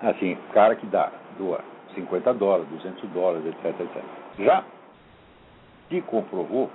assim, 0.02 0.38
cara 0.54 0.76
que 0.76 0.86
dá, 0.88 1.12
doa 1.38 1.62
50 1.94 2.34
dólares, 2.34 2.68
200 2.70 3.10
dólares, 3.10 3.46
etc, 3.46 3.80
etc. 3.80 4.04
Já 4.40 4.64
se 5.90 6.02
comprovou 6.02 6.70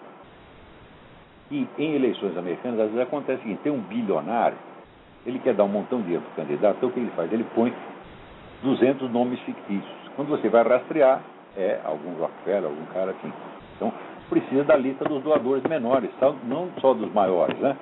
que 1.48 1.68
em 1.78 1.94
eleições 1.94 2.36
americanas, 2.36 2.80
às 2.80 2.86
vezes 2.90 3.02
acontece 3.02 3.40
o 3.40 3.42
seguinte: 3.42 3.60
tem 3.62 3.72
um 3.72 3.80
bilionário, 3.80 4.58
ele 5.24 5.38
quer 5.38 5.54
dar 5.54 5.64
um 5.64 5.68
montão 5.68 5.98
de 5.98 6.04
dinheiro 6.04 6.24
para 6.24 6.42
o 6.42 6.46
candidato, 6.46 6.76
então 6.76 6.88
o 6.88 6.92
que 6.92 7.00
ele 7.00 7.12
faz? 7.16 7.32
Ele 7.32 7.44
põe 7.54 7.72
200 8.62 9.10
nomes 9.10 9.40
fictícios. 9.40 9.94
Quando 10.14 10.28
você 10.28 10.48
vai 10.48 10.62
rastrear, 10.62 11.20
é 11.56 11.80
algum 11.84 12.14
Rockefeller, 12.14 12.64
algum 12.64 12.86
cara 12.86 13.12
assim. 13.12 13.32
Então, 13.76 13.92
precisa 14.28 14.64
da 14.64 14.76
lista 14.76 15.04
dos 15.04 15.22
doadores 15.22 15.62
menores, 15.64 16.10
não 16.44 16.70
só 16.80 16.94
dos 16.94 17.12
maiores, 17.12 17.58
né? 17.58 17.76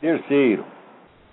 Terceiro, 0.00 0.64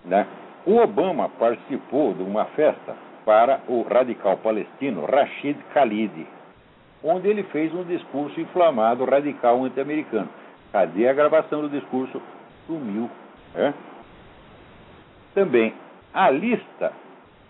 né? 0.06 0.28
o 0.66 0.78
Obama 0.78 1.30
participou 1.30 2.14
de 2.14 2.24
uma 2.24 2.46
festa 2.46 2.96
para 3.26 3.60
o 3.68 3.82
radical 3.84 4.38
palestino 4.38 5.06
Rashid 5.06 5.58
Khalid, 5.74 6.28
onde 7.04 7.28
ele 7.28 7.44
fez 7.44 7.74
um 7.74 7.84
discurso 7.84 8.40
inflamado 8.40 9.06
radical 9.06 9.64
anti-americano. 9.64 10.30
Cadê 10.72 11.08
a 11.08 11.14
gravação 11.14 11.62
do 11.62 11.70
discurso? 11.70 12.22
Sumiu. 12.68 13.10
É? 13.56 13.74
Também 15.34 15.74
a 16.14 16.30
lista 16.30 16.92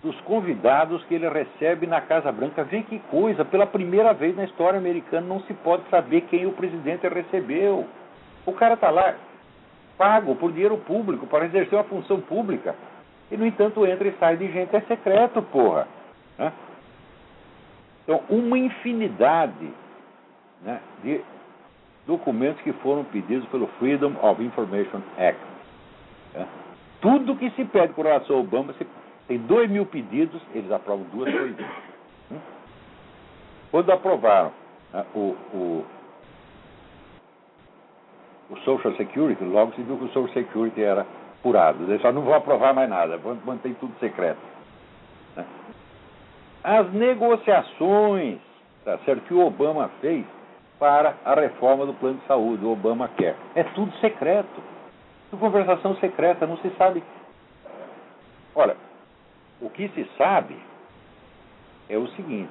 dos 0.02 0.20
convidados 0.22 1.04
que 1.06 1.14
ele 1.14 1.28
recebe 1.28 1.86
na 1.86 2.00
Casa 2.00 2.32
Branca. 2.32 2.64
Vê 2.64 2.84
que 2.84 3.00
coisa, 3.12 3.44
pela 3.44 3.68
primeira 3.68 4.14
vez 4.14 4.36
na 4.36 4.46
história 4.46 4.80
americana 4.80 5.28
não 5.28 5.42
se 5.42 5.54
pode 5.56 5.84
saber 5.90 6.22
quem 6.22 6.46
o 6.46 6.54
presidente 6.54 7.08
recebeu. 7.08 7.86
O 8.46 8.54
cara 8.54 8.76
está 8.76 8.90
lá 8.90 9.16
pago 10.00 10.34
por 10.36 10.54
dinheiro 10.54 10.78
público 10.78 11.28
para 11.28 11.46
exercer 11.46 11.78
uma 11.78 11.84
função 11.84 12.22
pública. 12.22 12.74
E, 13.30 13.36
no 13.36 13.46
entanto, 13.46 13.86
entra 13.86 14.08
e 14.08 14.14
sai 14.14 14.38
de 14.38 14.50
gente, 14.50 14.74
é 14.74 14.80
secreto, 14.82 15.42
porra. 15.42 15.88
Né? 16.38 16.54
Então, 18.04 18.22
uma 18.30 18.58
infinidade 18.58 19.70
né, 20.64 20.80
de 21.04 21.22
documentos 22.08 22.62
que 22.64 22.72
foram 22.74 23.04
pedidos 23.04 23.48
pelo 23.50 23.68
Freedom 23.78 24.14
of 24.22 24.42
Information 24.42 25.02
Act. 25.18 25.40
Né? 26.34 26.48
Tudo 27.02 27.36
que 27.36 27.50
se 27.52 27.66
pede 27.66 27.94
com 27.94 28.02
relação 28.02 28.38
ao 28.38 28.42
Obama, 28.42 28.74
se, 28.74 28.88
tem 29.28 29.38
dois 29.38 29.70
mil 29.70 29.86
pedidos, 29.86 30.42
eles 30.56 30.72
aprovam 30.72 31.06
duas 31.12 31.32
coisas. 31.32 31.66
Hum? 32.32 32.40
Quando 33.70 33.92
aprovaram 33.92 34.52
né, 34.94 35.06
o, 35.14 35.36
o, 35.54 35.86
o 38.50 38.58
Social 38.58 38.94
Security, 38.96 39.44
logo 39.44 39.74
se 39.74 39.82
viu 39.82 39.98
que 39.98 40.06
o 40.06 40.08
Social 40.08 40.34
Security 40.34 40.82
era 40.82 41.06
apurados. 41.40 41.88
Eles 41.88 42.02
só 42.02 42.12
não 42.12 42.24
vão 42.24 42.34
aprovar 42.34 42.74
mais 42.74 42.90
nada, 42.90 43.20
mantém 43.46 43.74
tudo 43.76 43.94
secreto. 44.00 44.40
Né? 45.36 45.46
As 46.64 46.92
negociações 46.92 48.40
tá 48.84 48.98
certo, 49.06 49.22
que 49.24 49.34
o 49.34 49.46
Obama 49.46 49.90
fez 50.02 50.26
para 50.80 51.16
a 51.26 51.36
reforma 51.36 51.86
do 51.86 51.94
plano 51.94 52.18
de 52.18 52.26
saúde, 52.26 52.66
o 52.66 52.72
Obama 52.72 53.10
quer. 53.18 53.36
É 53.56 53.64
tudo 53.64 53.92
secreto. 53.98 54.62
Tudo 55.30 55.40
conversação 55.40 55.96
secreta, 55.98 56.48
não 56.48 56.58
se 56.58 56.70
sabe. 56.72 57.04
Olha, 58.56 58.76
o 59.62 59.70
que 59.70 59.90
se 59.90 60.10
sabe 60.18 60.56
é 61.90 61.98
o 61.98 62.08
seguinte, 62.10 62.50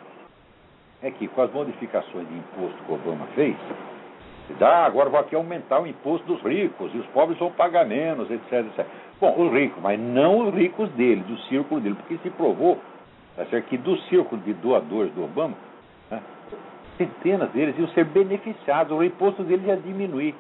é 1.02 1.10
que 1.10 1.26
com 1.28 1.42
as 1.42 1.52
modificações 1.52 2.28
de 2.28 2.34
imposto 2.34 2.84
que 2.84 2.92
o 2.92 2.94
Obama 2.94 3.26
fez, 3.34 3.56
dá, 4.54 4.84
agora 4.84 5.10
vou 5.10 5.20
aqui 5.20 5.34
aumentar 5.34 5.80
o 5.80 5.86
imposto 5.86 6.26
dos 6.26 6.42
ricos, 6.42 6.94
e 6.94 6.98
os 6.98 7.06
pobres 7.06 7.38
vão 7.38 7.50
pagar 7.50 7.86
menos, 7.86 8.30
etc, 8.30 8.52
etc. 8.52 8.86
Bom, 9.20 9.34
os 9.38 9.52
ricos, 9.52 9.82
mas 9.82 9.98
não 9.98 10.48
os 10.48 10.54
ricos 10.54 10.88
dele, 10.90 11.22
do 11.22 11.38
círculo 11.42 11.80
dele, 11.80 11.96
porque 11.96 12.18
se 12.22 12.30
provou 12.30 12.78
tá 13.36 13.44
certo, 13.46 13.66
que 13.66 13.76
do 13.76 13.96
círculo 14.02 14.40
de 14.42 14.52
doadores 14.54 15.12
do 15.12 15.24
Obama, 15.24 15.54
né, 16.10 16.20
centenas 16.96 17.50
deles 17.50 17.78
iam 17.78 17.88
ser 17.88 18.04
beneficiados, 18.04 18.96
o 18.96 19.02
imposto 19.02 19.42
deles 19.44 19.66
ia 19.66 19.76
diminuir. 19.76 20.34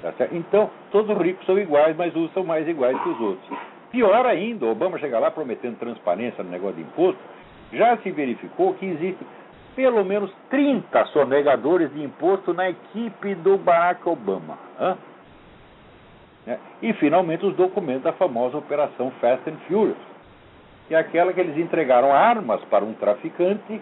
Tá 0.00 0.26
então, 0.32 0.70
todos 0.90 1.14
os 1.14 1.22
ricos 1.22 1.44
são 1.44 1.58
iguais, 1.58 1.94
mas 1.96 2.16
uns 2.16 2.32
são 2.32 2.42
mais 2.42 2.66
iguais 2.66 2.98
que 3.02 3.08
os 3.08 3.20
outros. 3.20 3.58
Pior 3.90 4.24
ainda, 4.24 4.66
Obama 4.66 4.98
chega 4.98 5.18
lá 5.18 5.30
prometendo 5.30 5.78
transparência 5.78 6.42
no 6.42 6.50
negócio 6.50 6.76
de 6.76 6.82
imposto, 6.82 7.20
já 7.72 7.96
se 7.98 8.10
verificou 8.10 8.74
que 8.74 8.86
existe 8.86 9.24
pelo 9.80 10.04
menos 10.04 10.30
30 10.50 11.06
sonegadores 11.06 11.90
de 11.94 12.02
imposto 12.02 12.52
na 12.52 12.68
equipe 12.68 13.34
do 13.36 13.56
Barack 13.56 14.06
Obama. 14.06 14.58
Hã? 14.78 14.98
É, 16.46 16.58
e, 16.82 16.92
finalmente, 16.92 17.46
os 17.46 17.56
documentos 17.56 18.02
da 18.02 18.12
famosa 18.12 18.58
Operação 18.58 19.10
Fast 19.22 19.48
and 19.48 19.56
Furious, 19.66 19.96
que 20.86 20.94
é 20.94 20.98
aquela 20.98 21.32
que 21.32 21.40
eles 21.40 21.56
entregaram 21.56 22.12
armas 22.12 22.60
para 22.64 22.84
um 22.84 22.92
traficante 22.92 23.80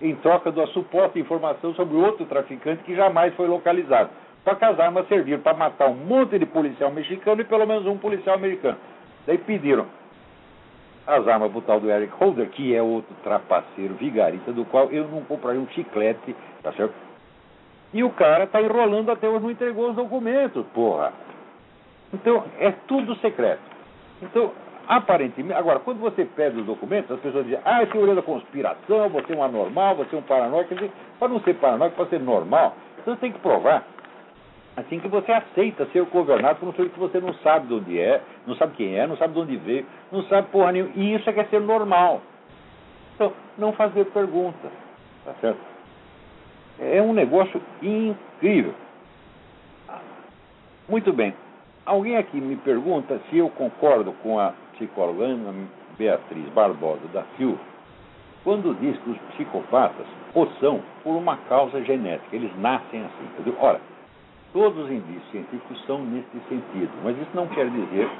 em 0.00 0.14
troca 0.16 0.52
da 0.52 0.64
suposta 0.68 1.18
informação 1.18 1.74
sobre 1.74 1.96
outro 1.96 2.24
traficante 2.26 2.84
que 2.84 2.94
jamais 2.94 3.34
foi 3.34 3.48
localizado. 3.48 4.10
Só 4.44 4.54
que 4.54 4.64
as 4.64 4.78
armas 4.78 5.08
serviram 5.08 5.40
para 5.40 5.56
matar 5.56 5.88
um 5.88 5.94
monte 5.94 6.38
de 6.38 6.46
policial 6.46 6.92
mexicano 6.92 7.40
e 7.40 7.44
pelo 7.44 7.66
menos 7.66 7.84
um 7.86 7.98
policial 7.98 8.36
americano. 8.36 8.78
Daí 9.26 9.38
pediram 9.38 9.86
as 11.06 11.26
armas 11.26 11.50
para 11.50 11.58
o 11.58 11.62
tal 11.62 11.80
do 11.80 11.90
Eric 11.90 12.12
Holder, 12.14 12.48
que 12.50 12.74
é 12.74 12.82
outro 12.82 13.14
trapaceiro 13.22 13.94
vigarista, 13.94 14.52
do 14.52 14.64
qual 14.64 14.90
eu 14.90 15.08
não 15.08 15.22
compraria 15.22 15.60
um 15.60 15.68
chiclete, 15.68 16.34
tá 16.62 16.72
certo? 16.72 16.94
E 17.92 18.02
o 18.02 18.10
cara 18.10 18.44
está 18.44 18.62
enrolando 18.62 19.10
até 19.10 19.28
hoje, 19.28 19.42
não 19.42 19.50
entregou 19.50 19.90
os 19.90 19.96
documentos, 19.96 20.64
porra. 20.72 21.12
Então, 22.12 22.44
é 22.58 22.72
tudo 22.86 23.14
secreto. 23.16 23.60
Então, 24.22 24.52
aparentemente, 24.86 25.58
agora, 25.58 25.80
quando 25.80 25.98
você 25.98 26.24
pede 26.24 26.60
os 26.60 26.66
documentos, 26.66 27.10
as 27.10 27.20
pessoas 27.20 27.44
dizem, 27.44 27.60
ah, 27.64 27.82
é 27.82 27.86
teoria 27.86 28.14
da 28.14 28.22
conspiração, 28.22 29.08
você 29.08 29.32
é 29.32 29.36
um 29.36 29.42
anormal, 29.42 29.96
você 29.96 30.14
é 30.14 30.18
um 30.18 30.22
paranoico. 30.22 30.74
Para 31.18 31.28
não 31.28 31.40
ser 31.40 31.54
paranoico, 31.54 31.96
para 31.96 32.06
ser 32.06 32.20
normal, 32.20 32.76
você 33.04 33.16
tem 33.16 33.32
que 33.32 33.38
provar 33.40 33.84
assim 34.76 34.98
que 34.98 35.08
você 35.08 35.32
aceita 35.32 35.86
ser 35.86 36.04
governado 36.04 36.58
por 36.58 36.68
um 36.68 36.72
sujeito 36.72 36.94
que 36.94 37.00
você 37.00 37.20
não 37.20 37.34
sabe 37.34 37.66
de 37.66 37.74
onde 37.74 37.98
é, 37.98 38.20
não 38.46 38.54
sabe 38.56 38.74
quem 38.76 38.98
é, 38.98 39.06
não 39.06 39.16
sabe 39.16 39.34
de 39.34 39.40
onde 39.40 39.56
veio, 39.56 39.86
não 40.10 40.22
sabe 40.24 40.48
porra 40.48 40.72
nenhuma. 40.72 40.92
E 40.94 41.14
isso 41.14 41.28
é 41.28 41.32
que 41.32 41.40
é 41.40 41.44
ser 41.44 41.60
normal. 41.60 42.22
Então, 43.14 43.32
não 43.58 43.72
fazer 43.72 44.06
perguntas. 44.06 44.70
Tá 45.24 45.34
certo? 45.40 45.60
É 46.80 47.00
um 47.02 47.12
negócio 47.12 47.60
incrível. 47.82 48.74
Muito 50.88 51.12
bem. 51.12 51.34
Alguém 51.84 52.16
aqui 52.16 52.40
me 52.40 52.56
pergunta 52.56 53.20
se 53.28 53.38
eu 53.38 53.48
concordo 53.50 54.12
com 54.22 54.38
a 54.38 54.52
psicóloga 54.74 55.24
Ana 55.24 55.52
Beatriz 55.98 56.48
Barbosa 56.50 57.06
da 57.12 57.22
Fio 57.36 57.58
quando 58.42 58.74
diz 58.80 58.98
que 58.98 59.10
os 59.10 59.18
psicopatas 59.32 60.06
o 60.34 60.46
são 60.58 60.80
por 61.04 61.12
uma 61.12 61.36
causa 61.48 61.82
genética. 61.82 62.34
Eles 62.34 62.50
nascem 62.58 63.00
assim. 63.04 63.28
Eu 63.38 63.44
digo, 63.44 63.56
ora, 63.60 63.80
Todos 64.52 64.84
os 64.84 64.90
indícios 64.90 65.30
científicos 65.30 65.82
são 65.86 66.04
nesse 66.04 66.38
sentido, 66.48 66.90
mas 67.02 67.16
isso 67.16 67.30
não 67.32 67.46
quer 67.48 67.70
dizer 67.70 68.10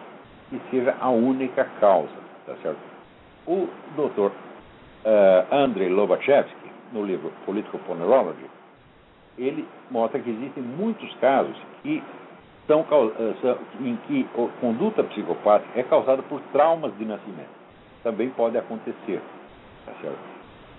que 0.49 0.59
seja 0.71 0.97
a 0.99 1.11
única 1.11 1.65
causa, 1.79 2.09
tá 2.47 2.55
certo? 2.63 2.79
O 3.47 3.69
Dr. 3.97 4.31
Uh, 4.31 5.55
Andrei 5.55 5.91
Lobachevsky, 5.91 6.71
no 6.93 7.05
livro 7.05 7.31
Political 7.45 7.81
Ponerology, 7.81 8.47
ele 9.37 9.67
mostra 9.91 10.21
que 10.21 10.31
existem 10.31 10.63
muitos 10.63 11.15
casos 11.17 11.57
que 11.83 12.03
são, 12.67 12.81
uh, 12.81 13.59
em 13.81 13.97
que 14.07 14.27
a 14.35 14.61
conduta 14.61 15.05
psicopática 15.05 15.79
é 15.79 15.83
causada 15.83 16.23
por 16.23 16.41
traumas 16.53 16.97
de 16.97 17.05
nascimento. 17.05 17.63
Também 18.03 18.31
pode 18.31 18.57
acontecer, 18.57 19.21
tá 19.85 19.93
certo? 20.01 20.19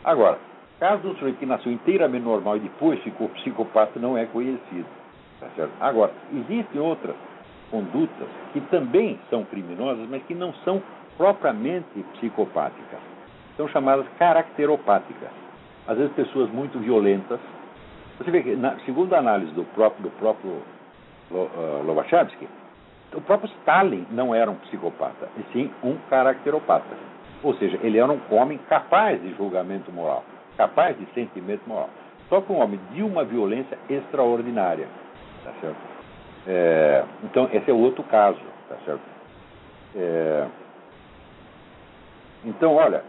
Agora, 0.04 0.40
caso 0.80 1.04
do 1.04 1.14
sujeito 1.16 1.38
que 1.38 1.46
nasceu 1.46 1.72
inteiramente 1.72 2.24
normal 2.24 2.58
e 2.58 2.62
depois 2.62 3.00
ficou 3.04 3.30
psicopata 3.30 4.00
não 4.00 4.18
é 4.18 4.26
conhecido. 4.26 5.03
Tá 5.44 5.50
certo? 5.58 5.72
Agora, 5.82 6.12
existem 6.34 6.80
outras 6.80 7.16
condutas 7.70 8.28
que 8.54 8.62
também 8.62 9.20
são 9.30 9.44
criminosas, 9.44 10.08
mas 10.10 10.24
que 10.24 10.34
não 10.34 10.54
são 10.64 10.82
propriamente 11.18 12.00
psicopáticas. 12.14 13.00
São 13.58 13.68
chamadas 13.68 14.06
caracteropáticas. 14.18 15.30
Às 15.86 15.98
vezes 15.98 16.14
pessoas 16.14 16.50
muito 16.50 16.80
violentas. 16.80 17.40
Você 18.18 18.32
vê 18.32 18.42
que, 18.42 18.56
na, 18.56 18.78
segundo 18.86 19.14
a 19.14 19.20
análise 19.20 19.52
do 19.52 19.66
próprio, 19.66 20.04
do 20.04 20.12
próprio 20.12 20.62
uh, 21.32 21.84
Lobachevsky, 21.86 22.48
o 23.14 23.22
próprio 23.22 23.52
Stalin 23.60 24.08
não 24.12 24.34
era 24.34 24.50
um 24.50 24.56
psicopata, 24.56 25.28
e 25.38 25.44
sim 25.52 25.70
um 25.84 25.98
caracteropata. 26.10 26.96
Ou 27.44 27.54
seja, 27.56 27.78
ele 27.84 27.98
era 27.98 28.12
um 28.12 28.20
homem 28.32 28.58
capaz 28.70 29.22
de 29.22 29.34
julgamento 29.36 29.92
moral, 29.92 30.24
capaz 30.56 30.98
de 30.98 31.06
sentimento 31.14 31.68
moral. 31.68 31.90
Só 32.30 32.40
que 32.40 32.52
um 32.52 32.60
homem 32.60 32.80
de 32.94 33.04
uma 33.04 33.26
violência 33.26 33.78
extraordinária. 33.90 34.88
Tá 35.44 35.52
certo? 35.62 35.78
É, 36.48 37.04
então, 37.24 37.50
esse 37.52 37.70
é 37.70 37.74
outro 37.74 38.04
caso. 38.04 38.40
Tá 38.70 38.76
certo? 38.86 39.02
É, 39.96 40.48
então, 42.46 42.76
olha, 42.76 43.04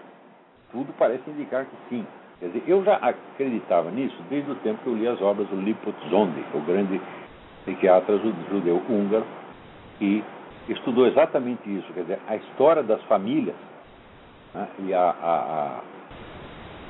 tudo 0.70 0.92
parece 0.98 1.28
indicar 1.30 1.64
que 1.64 1.76
sim. 1.88 2.06
Quer 2.40 2.46
dizer, 2.46 2.64
eu 2.66 2.84
já 2.84 2.96
acreditava 2.96 3.90
nisso 3.90 4.16
desde 4.28 4.50
o 4.50 4.54
tempo 4.56 4.82
que 4.82 4.88
eu 4.88 4.94
li 4.94 5.08
as 5.08 5.20
obras 5.22 5.48
do 5.48 5.56
Lipot 5.56 5.96
Zondi, 6.10 6.44
o 6.52 6.60
grande 6.60 7.00
psiquiatra 7.64 8.18
judeu 8.18 8.82
húngaro, 8.88 9.24
que 9.98 10.22
estudou 10.68 11.06
exatamente 11.06 11.62
isso, 11.64 11.92
quer 11.92 12.02
dizer, 12.02 12.18
a 12.26 12.36
história 12.36 12.82
das 12.82 13.02
famílias 13.04 13.56
né, 14.52 14.68
e 14.80 14.94
a, 14.94 15.00
a, 15.00 15.80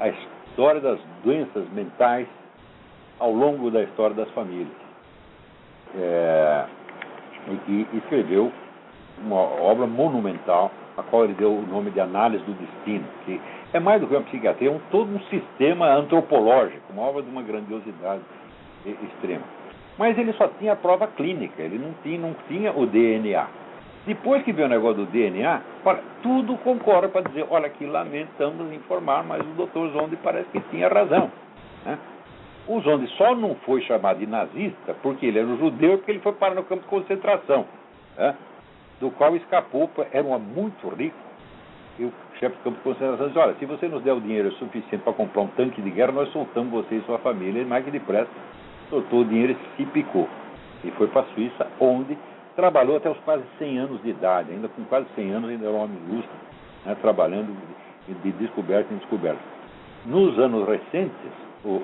a, 0.00 0.04
a 0.04 0.08
história 0.08 0.80
das 0.80 0.98
doenças 1.22 1.68
mentais 1.70 2.26
ao 3.18 3.32
longo 3.32 3.70
da 3.70 3.82
história 3.82 4.14
das 4.14 4.30
famílias 4.30 4.83
é, 5.98 6.64
e, 7.68 7.86
e 7.92 7.98
escreveu 7.98 8.50
uma 9.24 9.36
obra 9.36 9.86
monumental, 9.86 10.70
a 10.96 11.02
qual 11.02 11.24
ele 11.24 11.34
deu 11.34 11.52
o 11.52 11.66
nome 11.66 11.90
de 11.90 12.00
Análise 12.00 12.44
do 12.44 12.52
Destino, 12.52 13.04
que 13.24 13.40
é 13.72 13.80
mais 13.80 14.00
do 14.00 14.06
que 14.06 14.14
uma 14.14 14.22
psiquiatria, 14.22 14.68
é 14.68 14.72
um, 14.72 14.80
todo 14.90 15.14
um 15.14 15.20
sistema 15.24 15.92
antropológico, 15.94 16.92
uma 16.92 17.02
obra 17.02 17.22
de 17.22 17.30
uma 17.30 17.42
grandiosidade 17.42 18.22
extrema. 18.86 19.42
Mas 19.98 20.18
ele 20.18 20.32
só 20.34 20.48
tinha 20.58 20.72
a 20.72 20.76
prova 20.76 21.06
clínica, 21.06 21.62
ele 21.62 21.78
não 21.78 21.92
tinha, 22.02 22.18
não 22.18 22.34
tinha 22.48 22.72
o 22.72 22.86
DNA. 22.86 23.46
Depois 24.06 24.42
que 24.42 24.52
veio 24.52 24.66
o 24.66 24.70
negócio 24.70 25.04
do 25.04 25.06
DNA, 25.06 25.62
tudo 26.22 26.56
concorda 26.58 27.08
para 27.08 27.22
dizer, 27.22 27.46
olha 27.48 27.66
aqui, 27.66 27.86
lamentamos 27.86 28.72
informar, 28.72 29.24
mas 29.24 29.40
o 29.40 29.54
doutor 29.56 29.88
Zonde 29.90 30.16
parece 30.16 30.48
que 30.50 30.60
tinha 30.70 30.88
razão. 30.88 31.30
Né? 31.86 31.98
O 32.66 32.80
Zonde 32.80 33.06
só 33.16 33.34
não 33.34 33.54
foi 33.56 33.82
chamado 33.82 34.18
de 34.18 34.26
nazista 34.26 34.94
porque 35.02 35.26
ele 35.26 35.38
era 35.38 35.46
um 35.46 35.58
judeu 35.58 35.94
e 35.94 35.96
porque 35.98 36.12
ele 36.12 36.20
foi 36.20 36.32
parar 36.32 36.54
no 36.54 36.64
campo 36.64 36.82
de 36.82 36.88
concentração, 36.88 37.66
né? 38.16 38.34
do 39.00 39.10
qual 39.10 39.36
escapou, 39.36 39.90
era 40.12 40.26
um 40.26 40.38
muito 40.38 40.88
rico. 40.88 41.16
E 41.98 42.04
o 42.04 42.12
chefe 42.40 42.56
do 42.56 42.62
campo 42.64 42.76
de 42.78 42.82
concentração 42.82 43.26
disse, 43.26 43.38
olha, 43.38 43.54
se 43.54 43.66
você 43.66 43.86
nos 43.86 44.02
der 44.02 44.14
o 44.14 44.20
dinheiro 44.20 44.50
suficiente 44.52 45.02
para 45.04 45.12
comprar 45.12 45.42
um 45.42 45.48
tanque 45.48 45.80
de 45.82 45.90
guerra, 45.90 46.12
nós 46.12 46.32
soltamos 46.32 46.72
você 46.72 46.96
e 46.96 47.02
sua 47.02 47.18
família. 47.18 47.62
E 47.62 47.64
mais 47.64 47.84
que 47.84 47.90
depressa, 47.90 48.30
soltou 48.88 49.20
o 49.20 49.24
dinheiro 49.24 49.52
e 49.52 49.76
se 49.76 49.86
picou. 49.90 50.28
E 50.82 50.90
foi 50.92 51.06
para 51.08 51.22
a 51.22 51.24
Suíça, 51.34 51.66
onde 51.78 52.16
trabalhou 52.56 52.96
até 52.96 53.10
os 53.10 53.18
quase 53.18 53.44
100 53.58 53.78
anos 53.78 54.02
de 54.02 54.10
idade. 54.10 54.50
Ainda 54.52 54.68
com 54.68 54.84
quase 54.84 55.06
100 55.14 55.30
anos, 55.32 55.50
ainda 55.50 55.66
era 55.66 55.74
um 55.74 55.84
homem 55.84 55.98
ilustre, 56.08 56.36
né? 56.84 56.96
trabalhando 57.00 57.54
de 58.08 58.32
descoberta 58.32 58.92
em 58.92 58.96
descoberta. 58.96 59.40
Nos 60.06 60.38
anos 60.38 60.66
recentes, 60.66 61.32
o 61.64 61.80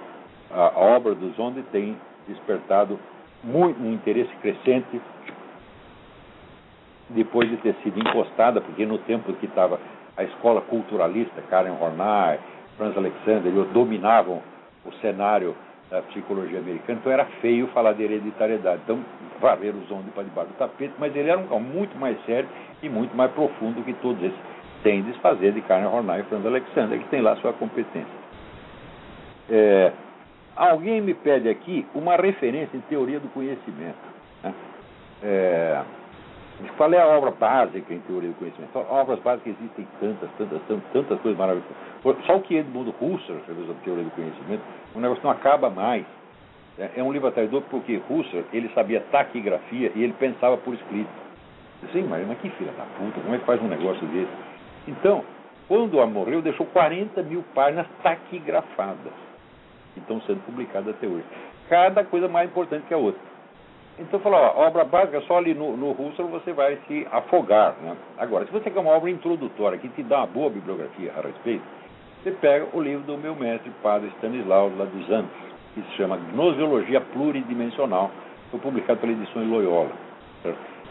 a, 0.52 0.72
obra 0.78 1.14
do 1.14 1.30
Zonde 1.30 1.62
tem 1.72 1.96
despertado 2.26 2.98
muito, 3.42 3.80
um 3.80 3.92
interesse 3.92 4.34
crescente 4.36 5.00
depois 7.08 7.48
de 7.48 7.56
ter 7.58 7.74
sido 7.82 7.98
encostada, 7.98 8.60
porque 8.60 8.86
no 8.86 8.98
tempo 8.98 9.32
que 9.34 9.46
estava 9.46 9.80
a 10.16 10.22
escola 10.24 10.60
culturalista, 10.60 11.40
Karen 11.48 11.76
Hornay, 11.80 12.38
Franz 12.76 12.96
Alexander, 12.96 13.52
dominavam 13.72 14.42
o 14.84 14.92
cenário 15.00 15.54
da 15.90 16.02
psicologia 16.02 16.60
americana, 16.60 16.98
então 17.00 17.12
era 17.12 17.24
feio 17.40 17.66
falar 17.68 17.94
de 17.94 18.04
hereditariedade. 18.04 18.82
Então, 18.84 19.00
varrer 19.40 19.74
os 19.74 19.90
ondas 19.90 20.12
para 20.14 20.22
debaixo 20.22 20.50
do 20.50 20.56
tapete, 20.56 20.94
mas 20.98 21.14
ele 21.16 21.28
era 21.28 21.38
um 21.38 21.46
cara 21.46 21.60
muito 21.60 21.98
mais 21.98 22.16
sério 22.24 22.48
e 22.82 22.88
muito 22.88 23.16
mais 23.16 23.32
profundo 23.32 23.82
que 23.82 23.92
todos 23.94 24.22
esses. 24.22 24.38
Sem 24.82 25.02
desfazer 25.02 25.52
de 25.52 25.60
Carne 25.60 25.86
Hornay 25.86 26.20
e 26.20 26.24
Franz 26.24 26.46
Alexander, 26.46 26.98
que 26.98 27.08
tem 27.08 27.20
lá 27.20 27.36
sua 27.36 27.52
competência. 27.52 28.20
É, 29.50 29.92
alguém 30.68 31.00
me 31.00 31.14
pede 31.14 31.48
aqui 31.48 31.86
uma 31.94 32.16
referência 32.16 32.76
em 32.76 32.80
teoria 32.82 33.18
do 33.18 33.28
conhecimento. 33.28 33.96
Né? 34.42 34.54
É, 35.22 35.82
qual 36.76 36.92
é 36.92 37.00
a 37.00 37.06
obra 37.06 37.30
básica 37.30 37.94
em 37.94 38.00
teoria 38.00 38.28
do 38.28 38.36
conhecimento? 38.36 38.78
Obras 38.90 39.18
básicas 39.20 39.54
existem 39.58 39.88
tantas, 39.98 40.28
tantas, 40.36 40.60
tantas, 40.68 40.92
tantas 40.92 41.20
coisas 41.20 41.38
maravilhosas. 41.38 41.76
Só 42.26 42.36
o 42.36 42.42
que 42.42 42.56
Edmundo 42.56 42.94
Husserl 43.00 43.38
escreveu 43.38 43.66
sobre 43.66 43.82
teoria 43.82 44.04
do 44.04 44.10
conhecimento, 44.10 44.62
o 44.94 45.00
negócio 45.00 45.24
não 45.24 45.30
acaba 45.30 45.70
mais. 45.70 46.04
É, 46.78 46.90
é 46.96 47.02
um 47.02 47.12
livro 47.12 47.28
atraidor 47.28 47.62
porque 47.70 48.00
Husserl, 48.08 48.44
ele 48.52 48.68
sabia 48.74 49.00
taquigrafia 49.10 49.92
e 49.94 50.02
ele 50.02 50.12
pensava 50.18 50.58
por 50.58 50.74
escrito. 50.74 51.08
Sim, 51.92 52.02
mas, 52.02 52.26
mas 52.26 52.38
que 52.38 52.50
filha 52.50 52.72
da 52.72 52.84
puta, 52.84 53.18
como 53.20 53.34
é 53.34 53.38
que 53.38 53.46
faz 53.46 53.62
um 53.62 53.68
negócio 53.68 54.06
desse? 54.08 54.30
Então, 54.86 55.24
quando 55.66 56.00
a 56.00 56.06
morreu, 56.06 56.42
deixou 56.42 56.66
40 56.66 57.22
mil 57.22 57.42
páginas 57.54 57.86
taquigrafadas, 58.02 59.29
que 59.94 60.00
estão 60.00 60.20
sendo 60.22 60.44
publicadas 60.44 60.94
até 60.94 61.06
hoje. 61.06 61.24
Cada 61.68 62.04
coisa 62.04 62.28
mais 62.28 62.48
importante 62.50 62.86
que 62.86 62.94
a 62.94 62.98
outra. 62.98 63.20
Então 63.98 64.18
falou, 64.20 64.38
ó, 64.40 64.66
obra 64.66 64.84
básica, 64.84 65.20
só 65.22 65.36
ali 65.36 65.52
no, 65.52 65.76
no 65.76 65.90
Husserl 65.90 66.28
você 66.28 66.52
vai 66.52 66.78
se 66.88 67.06
afogar. 67.12 67.74
Né? 67.82 67.94
Agora, 68.18 68.46
se 68.46 68.52
você 68.52 68.70
quer 68.70 68.80
uma 68.80 68.92
obra 68.92 69.10
introdutória 69.10 69.78
que 69.78 69.88
te 69.90 70.02
dá 70.02 70.18
uma 70.18 70.26
boa 70.26 70.48
bibliografia 70.48 71.12
a 71.16 71.20
respeito, 71.20 71.62
você 72.22 72.30
pega 72.32 72.66
o 72.72 72.80
livro 72.80 73.04
do 73.04 73.18
meu 73.18 73.34
mestre, 73.34 73.70
padre 73.82 74.08
Stanislau, 74.16 74.72
lá 74.76 74.84
dos 74.86 75.10
Andes, 75.10 75.30
que 75.74 75.82
se 75.82 75.92
chama 75.96 76.16
Gnosiologia 76.32 77.00
Pluridimensional, 77.00 78.10
foi 78.50 78.60
publicado 78.60 79.00
pela 79.00 79.12
edição 79.12 79.44
Loyola. 79.44 79.90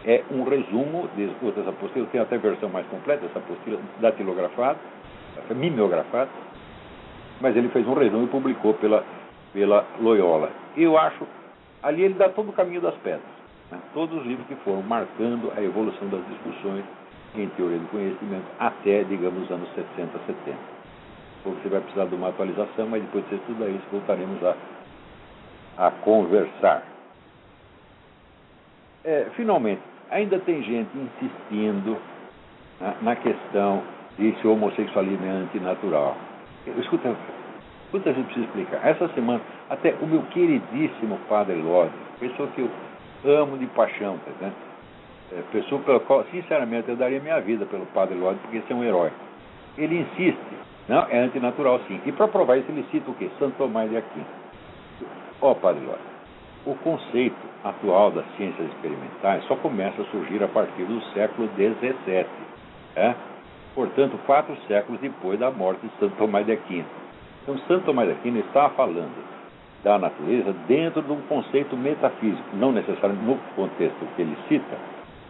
É 0.06 0.24
um 0.32 0.44
resumo 0.44 1.10
de 1.16 1.30
outras 1.42 1.68
apostilas, 1.68 2.10
tem 2.10 2.22
até 2.22 2.38
versão 2.38 2.70
mais 2.70 2.86
completa, 2.88 3.26
essa 3.26 3.40
apostila 3.40 3.80
datilografada, 4.00 4.80
mimeografada, 5.56 6.30
mas 7.42 7.56
ele 7.56 7.70
fez 7.70 7.88
um 7.88 7.94
resumo 7.94 8.26
e 8.26 8.28
publicou 8.28 8.74
pela, 8.76 9.04
pela 9.54 9.86
Loyola. 10.00 10.52
Eu 10.76 10.98
acho 10.98 11.26
Ali 11.82 12.04
ele 12.04 12.16
dá 12.16 12.30
todo 12.30 12.50
o 12.50 12.54
caminho 12.54 12.82
das 12.82 12.96
pedras. 12.96 13.22
Né? 13.72 13.80
Todos 13.94 14.20
os 14.20 14.26
livros 14.26 14.46
que 14.48 14.56
foram 14.58 14.82
marcando 14.82 15.52
a 15.56 15.62
evolução 15.62 16.08
das 16.10 16.26
discussões 16.28 16.84
em 17.36 17.48
teoria 17.50 17.78
do 17.78 17.88
conhecimento 17.88 18.46
até, 18.60 19.04
digamos, 19.04 19.44
os 19.44 19.52
anos 19.52 19.70
60, 19.74 20.20
70. 20.26 20.58
Você 21.46 21.70
vai 21.70 21.80
precisar 21.80 22.06
de 22.06 22.16
uma 22.16 22.30
atualização, 22.30 22.88
mas 22.88 23.02
depois 23.02 23.28
de 23.30 23.36
estudar 23.36 23.68
isso, 23.68 23.84
voltaremos 23.92 24.44
a, 24.44 24.56
a 25.78 25.92
conversar. 25.92 26.84
É, 29.06 29.28
finalmente, 29.36 29.82
ainda 30.10 30.38
tem 30.40 30.62
gente 30.62 30.90
insistindo 30.98 31.98
né, 32.82 32.96
na 33.02 33.16
questão 33.16 33.84
de 34.18 34.36
se 34.42 34.48
o 34.48 34.52
homossexualismo 34.52 35.26
é 35.26 35.30
antinatural. 35.30 36.18
Escuta, 36.78 37.16
Quanta 37.92 38.14
gente 38.14 38.26
precisa 38.26 38.46
explicar? 38.46 38.88
Essa 38.88 39.08
semana, 39.10 39.42
até 39.70 39.96
o 40.00 40.06
meu 40.06 40.22
queridíssimo 40.24 41.18
Padre 41.28 41.56
Lodi, 41.56 41.92
pessoa 42.20 42.48
que 42.50 42.62
eu 42.62 43.42
amo 43.42 43.58
de 43.58 43.66
paixão, 43.68 44.20
tá 44.40 44.52
é, 45.32 45.42
pessoa 45.52 45.82
pela 45.82 46.00
qual, 46.00 46.24
sinceramente, 46.26 46.90
eu 46.90 46.96
daria 46.96 47.20
minha 47.20 47.40
vida 47.42 47.66
pelo 47.66 47.88
Padre 47.88 48.16
Lodi, 48.16 48.38
porque 48.42 48.58
esse 48.58 48.72
é 48.72 48.76
um 48.76 48.84
herói. 48.84 49.12
Ele 49.76 50.02
insiste, 50.02 50.40
não, 50.88 51.08
é 51.10 51.20
antinatural 51.20 51.80
sim. 51.88 52.00
E 52.06 52.12
para 52.12 52.28
provar 52.28 52.58
isso, 52.58 52.70
ele 52.70 52.86
cita 52.92 53.10
o 53.10 53.14
quê? 53.16 53.30
Santo 53.40 53.56
Tomás 53.58 53.90
de 53.90 53.98
Aquino. 53.98 54.26
Ó, 55.42 55.52
oh, 55.52 55.56
Padre 55.56 55.84
Lodi, 55.84 56.00
o 56.68 56.76
conceito 56.76 57.50
atual 57.64 58.12
das 58.12 58.26
ciências 58.38 58.68
experimentais 58.68 59.44
só 59.46 59.56
começa 59.56 60.00
a 60.00 60.06
surgir 60.06 60.44
a 60.44 60.48
partir 60.48 60.84
do 60.84 61.02
século 61.14 61.50
XVII. 61.56 62.26
É? 62.96 63.16
Portanto, 63.80 64.20
quatro 64.26 64.58
séculos 64.68 65.00
depois 65.00 65.40
da 65.40 65.50
morte 65.50 65.88
de 65.88 66.00
Santo 66.02 66.14
Tomás 66.18 66.46
de 66.46 66.52
Aquino. 66.52 66.84
Então, 67.42 67.58
Santo 67.60 67.86
Tomás 67.86 68.10
de 68.10 68.14
Aquino 68.14 68.40
está 68.40 68.68
falando 68.72 69.16
da 69.86 69.98
natureza 69.98 70.54
dentro 70.68 71.02
de 71.02 71.10
um 71.10 71.22
conceito 71.22 71.78
metafísico, 71.78 72.44
não 72.56 72.74
necessariamente 72.74 73.24
no 73.26 73.38
contexto 73.56 74.06
que 74.18 74.22
ele 74.22 74.38
cita, 74.50 74.76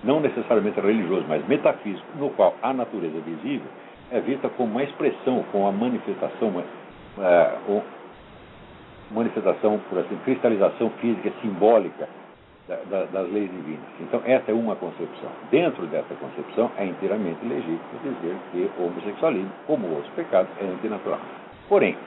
não 0.03 0.19
necessariamente 0.19 0.79
religioso, 0.79 1.25
mas 1.29 1.47
metafísico, 1.47 2.07
no 2.17 2.31
qual 2.31 2.55
a 2.63 2.73
natureza 2.73 3.19
visível 3.19 3.67
é 4.11 4.19
vista 4.19 4.49
como 4.49 4.71
uma 4.71 4.81
expressão, 4.81 5.45
como 5.51 5.65
uma 5.65 5.71
manifestação, 5.71 6.47
uma, 6.47 6.63
uh, 7.19 7.83
manifestação, 9.11 9.79
por 9.87 9.99
assim, 9.99 10.17
cristalização 10.25 10.89
física 10.99 11.31
simbólica 11.43 12.09
da, 12.69 12.75
da, 12.89 13.05
das 13.05 13.31
leis 13.31 13.49
divinas. 13.49 13.83
Então, 13.99 14.21
essa 14.25 14.51
é 14.51 14.53
uma 14.53 14.75
concepção. 14.75 15.29
Dentro 15.49 15.87
dessa 15.87 16.13
concepção, 16.15 16.71
é 16.77 16.85
inteiramente 16.85 17.43
legítimo 17.43 17.79
dizer 18.03 18.35
que 18.51 18.69
o 18.79 18.85
homossexualismo, 18.85 19.51
como 19.65 19.87
outros 19.89 20.13
pecados, 20.13 20.51
é 20.61 20.65
antinatural. 20.65 21.19
Porém, 21.67 21.97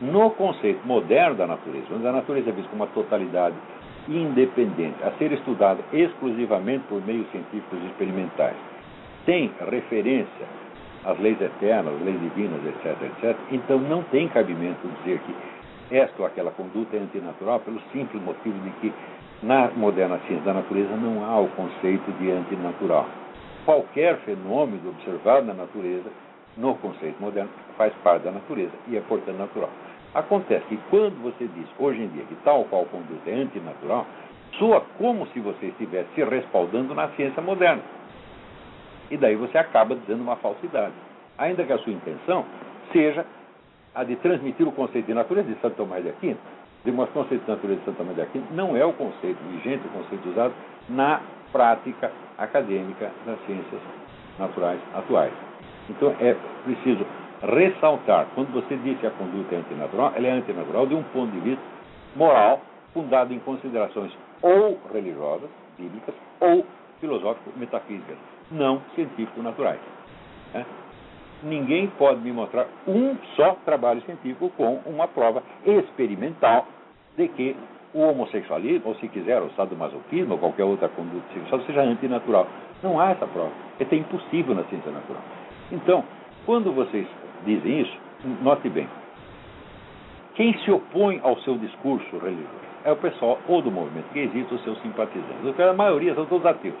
no 0.00 0.30
conceito 0.30 0.86
moderno 0.86 1.34
da 1.36 1.46
natureza, 1.46 1.86
onde 1.92 2.06
a 2.06 2.12
natureza 2.12 2.50
é 2.50 2.52
vista 2.52 2.70
como 2.70 2.84
uma 2.84 2.90
totalidade 2.92 3.56
independente, 4.08 4.96
a 5.02 5.10
ser 5.12 5.32
estudada 5.32 5.80
exclusivamente 5.92 6.84
por 6.88 7.04
meios 7.04 7.28
científicos 7.30 7.78
experimentais, 7.84 8.56
sem 9.26 9.50
referência 9.70 10.46
às 11.04 11.18
leis 11.18 11.40
eternas, 11.40 11.94
às 11.94 12.02
leis 12.02 12.20
divinas, 12.20 12.60
etc., 12.64 12.96
etc., 13.02 13.36
então 13.50 13.78
não 13.78 14.02
tem 14.04 14.28
cabimento 14.28 14.88
dizer 14.98 15.20
que 15.20 15.34
esta 15.94 16.22
ou 16.22 16.26
aquela 16.26 16.50
conduta 16.52 16.96
é 16.96 17.00
antinatural 17.00 17.60
pelo 17.60 17.80
simples 17.92 18.22
motivo 18.22 18.58
de 18.60 18.70
que 18.80 18.92
na 19.42 19.70
moderna 19.70 20.18
ciência 20.26 20.44
da 20.44 20.54
natureza 20.54 20.94
não 20.96 21.24
há 21.24 21.40
o 21.40 21.48
conceito 21.48 22.10
de 22.12 22.30
antinatural. 22.30 23.06
Qualquer 23.64 24.18
fenômeno 24.18 24.90
observado 24.90 25.46
na 25.46 25.54
natureza 25.54 26.10
no 26.56 26.74
conceito 26.76 27.20
moderno, 27.20 27.50
faz 27.76 27.92
parte 28.02 28.24
da 28.24 28.30
natureza 28.30 28.72
e 28.88 28.96
é, 28.96 29.00
portanto, 29.00 29.36
natural. 29.36 29.70
Acontece 30.14 30.64
que 30.66 30.78
quando 30.90 31.22
você 31.22 31.46
diz, 31.46 31.66
hoje 31.78 32.02
em 32.02 32.08
dia, 32.08 32.24
que 32.24 32.34
tal 32.44 32.64
qual 32.64 32.84
conduta 32.86 33.30
é 33.30 33.34
antinatural, 33.34 34.06
soa 34.58 34.82
como 34.98 35.26
se 35.28 35.40
você 35.40 35.66
estivesse 35.66 36.08
se 36.14 36.22
respaldando 36.22 36.94
na 36.94 37.08
ciência 37.10 37.42
moderna. 37.42 37.82
E 39.10 39.16
daí 39.16 39.36
você 39.36 39.56
acaba 39.56 39.94
dizendo 39.94 40.22
uma 40.22 40.36
falsidade. 40.36 40.92
Ainda 41.38 41.64
que 41.64 41.72
a 41.72 41.78
sua 41.78 41.92
intenção 41.92 42.44
seja 42.92 43.24
a 43.94 44.04
de 44.04 44.16
transmitir 44.16 44.66
o 44.68 44.72
conceito 44.72 45.06
de 45.06 45.14
natureza 45.14 45.48
de 45.48 45.58
Santo 45.60 45.76
Tomás 45.76 46.02
de 46.02 46.10
Aquino, 46.10 46.38
o 46.84 47.06
conceito 47.08 47.44
de 47.44 47.50
natureza 47.50 47.80
de 47.80 47.84
Santo 47.84 47.96
Tomás 47.98 48.16
de 48.16 48.22
Aquino 48.22 48.46
não 48.50 48.76
é 48.76 48.84
o 48.84 48.92
conceito 48.92 49.38
vigente, 49.50 49.86
o 49.86 49.90
conceito 49.90 50.28
usado 50.28 50.52
na 50.88 51.20
prática 51.52 52.10
acadêmica 52.38 53.10
das 53.24 53.38
ciências 53.46 53.80
naturais 54.38 54.80
atuais. 54.94 55.32
Então 55.88 56.14
é 56.20 56.34
preciso 56.64 57.06
ressaltar, 57.42 58.26
quando 58.34 58.52
você 58.52 58.76
diz 58.76 58.98
que 58.98 59.06
a 59.06 59.10
conduta 59.10 59.54
é 59.54 59.58
antinatural, 59.58 60.12
ela 60.14 60.26
é 60.26 60.30
antinatural 60.30 60.86
de 60.86 60.94
um 60.94 61.02
ponto 61.04 61.30
de 61.32 61.40
vista 61.40 61.62
moral, 62.16 62.62
fundado 62.92 63.32
em 63.32 63.38
considerações 63.40 64.12
ou 64.40 64.78
religiosas, 64.92 65.48
bíblicas, 65.78 66.14
ou 66.40 66.66
filosóficas, 67.00 67.54
metafísicas, 67.56 68.16
não 68.50 68.80
científico-naturais. 68.94 69.80
Né? 70.54 70.64
Ninguém 71.42 71.88
pode 71.98 72.20
me 72.20 72.32
mostrar 72.32 72.66
um 72.86 73.16
só 73.36 73.56
trabalho 73.64 74.00
científico 74.02 74.50
com 74.56 74.80
uma 74.86 75.08
prova 75.08 75.42
experimental 75.66 76.66
de 77.16 77.28
que 77.28 77.56
o 77.94 78.00
homossexualismo, 78.00 78.88
ou 78.88 78.94
se 78.96 79.08
quiser, 79.08 79.42
o 79.42 79.50
sadomasoquismo, 79.50 80.32
ou 80.32 80.38
qualquer 80.38 80.64
outra 80.64 80.88
conduta 80.88 81.24
sexual, 81.34 81.60
seja 81.62 81.82
antinatural. 81.82 82.46
Não 82.82 82.98
há 82.98 83.10
essa 83.10 83.26
prova. 83.26 83.50
É 83.78 83.94
impossível 83.94 84.54
na 84.54 84.64
ciência 84.64 84.90
natural. 84.90 85.22
Então, 85.70 86.04
quando 86.46 86.72
vocês 86.72 87.06
dizem 87.44 87.80
isso, 87.80 87.96
note 88.40 88.68
bem. 88.68 88.88
Quem 90.34 90.56
se 90.58 90.70
opõe 90.70 91.20
ao 91.22 91.36
seu 91.40 91.58
discurso 91.58 92.18
religioso 92.18 92.72
é 92.84 92.92
o 92.92 92.96
pessoal 92.96 93.38
ou 93.46 93.60
do 93.60 93.70
movimento 93.70 94.06
que 94.12 94.20
existe, 94.20 94.54
os 94.54 94.62
seus 94.64 94.80
simpatizantes. 94.80 95.60
A 95.60 95.72
maioria 95.72 96.14
são 96.14 96.24
todos 96.26 96.46
ateus. 96.46 96.74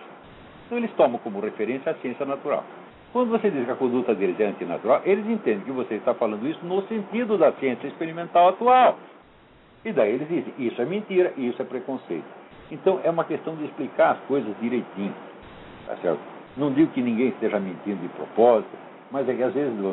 Então 0.66 0.78
eles 0.78 0.90
tomam 0.92 1.18
como 1.18 1.40
referência 1.40 1.92
a 1.92 1.94
ciência 1.96 2.24
natural. 2.24 2.64
Quando 3.12 3.30
você 3.30 3.50
diz 3.50 3.66
que 3.66 3.70
a 3.70 3.76
conduta 3.76 4.14
deles 4.14 4.40
é 4.40 4.46
antinatural, 4.46 5.02
eles 5.04 5.26
entendem 5.26 5.60
que 5.60 5.70
você 5.70 5.96
está 5.96 6.14
falando 6.14 6.48
isso 6.48 6.64
no 6.64 6.80
sentido 6.88 7.36
da 7.36 7.52
ciência 7.52 7.86
experimental 7.86 8.48
atual. 8.48 8.98
E 9.84 9.92
daí 9.92 10.14
eles 10.14 10.28
dizem, 10.28 10.54
isso 10.58 10.80
é 10.80 10.84
mentira, 10.86 11.32
isso 11.36 11.60
é 11.60 11.64
preconceito. 11.64 12.24
Então 12.70 13.00
é 13.04 13.10
uma 13.10 13.24
questão 13.24 13.54
de 13.54 13.64
explicar 13.64 14.12
as 14.12 14.20
coisas 14.20 14.54
direitinho. 14.60 15.14
Tá 15.86 15.96
certo? 15.96 16.20
Não 16.56 16.72
digo 16.72 16.90
que 16.92 17.02
ninguém 17.02 17.28
esteja 17.28 17.60
mentindo 17.60 18.00
de 18.00 18.08
propósito, 18.08 18.70
mas 19.10 19.28
é 19.28 19.34
que 19.34 19.42
às 19.42 19.52
vezes, 19.52 19.74
no, 19.78 19.92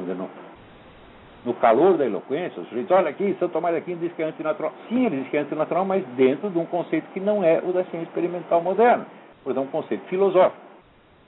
no 1.45 1.53
calor 1.55 1.97
da 1.97 2.05
eloquência, 2.05 2.61
o 2.61 2.65
sujeito, 2.67 2.93
olha 2.93 3.09
aqui, 3.09 3.35
São 3.37 3.49
Tomás 3.49 3.75
de 3.75 3.81
Aquino 3.81 3.99
diz 3.99 4.13
que 4.13 4.21
é 4.21 4.27
antinatural. 4.27 4.71
Sim, 4.87 5.05
ele 5.05 5.21
diz 5.21 5.29
que 5.29 5.35
é 5.35 5.41
antinatural, 5.41 5.83
mas 5.83 6.05
dentro 6.15 6.49
de 6.49 6.57
um 6.57 6.65
conceito 6.65 7.05
que 7.11 7.19
não 7.19 7.43
é 7.43 7.59
o 7.59 7.73
da 7.73 7.83
ciência 7.85 8.07
experimental 8.07 8.61
moderna. 8.61 9.05
Portanto, 9.43 9.65
um 9.65 9.71
conceito 9.71 10.05
filosófico. 10.05 10.68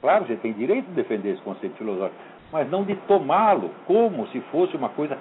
Claro, 0.02 0.26
você 0.26 0.36
tem 0.36 0.52
direito 0.54 0.88
de 0.88 0.94
defender 0.94 1.34
esse 1.34 1.42
conceito 1.42 1.76
filosófico, 1.78 2.20
mas 2.52 2.70
não 2.70 2.84
de 2.84 2.96
tomá-lo 3.08 3.70
como 3.86 4.28
se 4.28 4.40
fosse 4.52 4.76
uma 4.76 4.90
coisa 4.90 5.18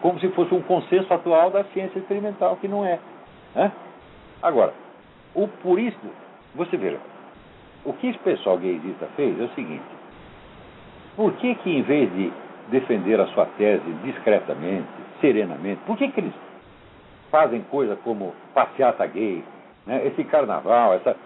como 0.00 0.18
se 0.18 0.28
fosse 0.30 0.54
um 0.54 0.62
consenso 0.62 1.12
atual 1.12 1.50
da 1.50 1.62
ciência 1.64 1.98
experimental, 1.98 2.56
que 2.56 2.66
não 2.66 2.86
é. 2.86 2.98
Né? 3.54 3.70
Agora, 4.42 4.72
o 5.34 5.46
purista, 5.46 6.08
você 6.54 6.76
veja, 6.76 6.98
o 7.84 7.92
que 7.92 8.08
esse 8.08 8.18
pessoal 8.20 8.56
gaysista 8.56 9.06
fez 9.16 9.38
é 9.38 9.44
o 9.44 9.48
seguinte: 9.50 9.84
por 11.16 11.32
que, 11.34 11.54
que 11.56 11.70
em 11.70 11.82
vez 11.82 12.10
de 12.14 12.32
defender 12.68 13.20
a 13.20 13.26
sua 13.28 13.46
tese 13.58 13.92
discretamente, 14.04 14.88
serenamente, 15.20 15.80
por 15.86 15.98
que, 15.98 16.08
que 16.08 16.20
eles 16.20 16.34
fazem 17.30 17.62
coisa 17.70 17.96
como 17.96 18.34
passeata 18.54 19.06
gay, 19.06 19.44
né? 19.86 20.06
esse 20.06 20.24
carnaval, 20.24 20.94
essa 20.94 21.16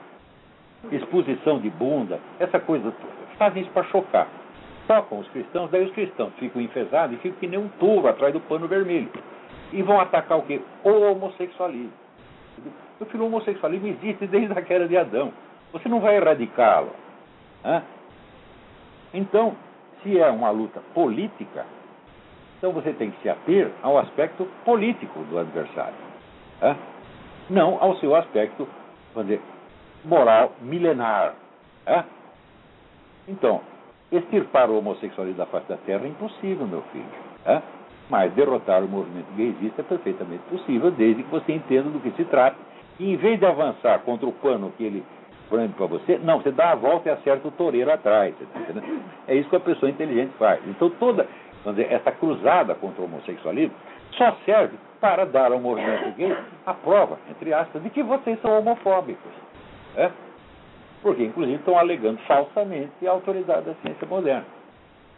exposição 0.92 1.58
de 1.58 1.70
bunda, 1.70 2.20
essa 2.38 2.58
coisa, 2.60 2.92
fazem 3.36 3.62
isso 3.62 3.70
para 3.72 3.84
chocar. 3.84 4.28
Tocam 4.86 5.18
os 5.18 5.28
cristãos, 5.28 5.70
daí 5.70 5.84
os 5.84 5.92
cristãos 5.92 6.32
ficam 6.38 6.62
enfesados 6.62 7.16
e 7.16 7.20
ficam 7.20 7.38
que 7.38 7.46
nem 7.46 7.58
um 7.58 7.68
touro 7.78 8.08
atrás 8.08 8.32
do 8.32 8.40
pano 8.40 8.66
vermelho. 8.66 9.10
E 9.72 9.82
vão 9.82 10.00
atacar 10.00 10.38
o 10.38 10.42
quê? 10.42 10.60
O 10.82 10.90
homossexualismo. 11.10 11.92
O 12.98 13.04
filho 13.04 13.26
homossexualismo 13.26 13.86
existe 13.88 14.26
desde 14.26 14.58
a 14.58 14.62
queda 14.62 14.88
de 14.88 14.96
Adão. 14.96 15.32
Você 15.72 15.88
não 15.88 16.00
vai 16.00 16.16
erradicá-lo. 16.16 16.90
Né? 17.62 17.82
Então, 19.12 19.54
se 20.02 20.18
é 20.18 20.28
uma 20.30 20.50
luta 20.50 20.80
política, 20.94 21.66
então 22.56 22.72
você 22.72 22.92
tem 22.92 23.10
que 23.10 23.20
se 23.22 23.28
ater 23.28 23.70
ao 23.82 23.98
aspecto 23.98 24.48
político 24.64 25.20
do 25.24 25.38
adversário. 25.38 25.94
Né? 26.60 26.76
Não 27.50 27.78
ao 27.80 27.96
seu 27.96 28.16
aspecto, 28.16 28.66
vamos 29.14 29.28
dizer, 29.28 29.42
moral 30.04 30.52
milenar. 30.60 31.34
Né? 31.86 32.04
Então, 33.26 33.60
extirpar 34.10 34.70
o 34.70 34.78
homossexualismo 34.78 35.38
da 35.38 35.46
face 35.46 35.68
da 35.68 35.76
terra 35.78 36.04
é 36.04 36.08
impossível, 36.08 36.66
meu 36.66 36.82
filho. 36.92 37.04
É? 37.44 37.62
Mas 38.08 38.32
derrotar 38.32 38.82
o 38.82 38.88
movimento 38.88 39.26
gaysista 39.36 39.82
é 39.82 39.84
perfeitamente 39.84 40.42
possível, 40.44 40.90
desde 40.90 41.22
que 41.22 41.30
você 41.30 41.52
entenda 41.52 41.90
do 41.90 42.00
que 42.00 42.10
se 42.12 42.24
trata. 42.24 42.56
E 42.98 43.12
em 43.12 43.16
vez 43.16 43.38
de 43.38 43.46
avançar 43.46 44.00
contra 44.00 44.26
o 44.26 44.32
pano 44.32 44.72
que 44.76 44.84
ele 44.84 45.04
brande 45.50 45.72
para 45.74 45.86
você, 45.86 46.18
não, 46.18 46.40
você 46.40 46.50
dá 46.50 46.72
a 46.72 46.74
volta 46.74 47.08
e 47.08 47.12
acerta 47.12 47.48
o 47.48 47.50
toureiro 47.50 47.90
atrás. 47.92 48.34
Tá 48.34 48.82
é 49.26 49.34
isso 49.34 49.48
que 49.48 49.56
a 49.56 49.60
pessoa 49.60 49.90
inteligente 49.90 50.32
faz. 50.38 50.60
Então, 50.66 50.90
toda 50.90 51.26
dizer, 51.66 51.92
essa 51.92 52.12
cruzada 52.12 52.74
contra 52.74 53.02
o 53.02 53.04
homossexualismo 53.04 53.74
só 54.12 54.36
serve 54.44 54.76
para 55.00 55.24
dar 55.24 55.52
ao 55.52 55.60
movimento 55.60 56.14
gay 56.16 56.36
a 56.66 56.74
prova, 56.74 57.18
entre 57.30 57.52
aspas, 57.52 57.82
de 57.82 57.90
que 57.90 58.02
vocês 58.02 58.40
são 58.40 58.58
homofóbicos. 58.58 59.30
É? 59.98 60.10
Porque, 61.02 61.24
inclusive, 61.24 61.58
estão 61.58 61.76
alegando 61.76 62.18
falsamente 62.20 63.06
a 63.06 63.10
autoridade 63.10 63.66
da 63.66 63.74
ciência 63.74 64.06
moderna. 64.06 64.46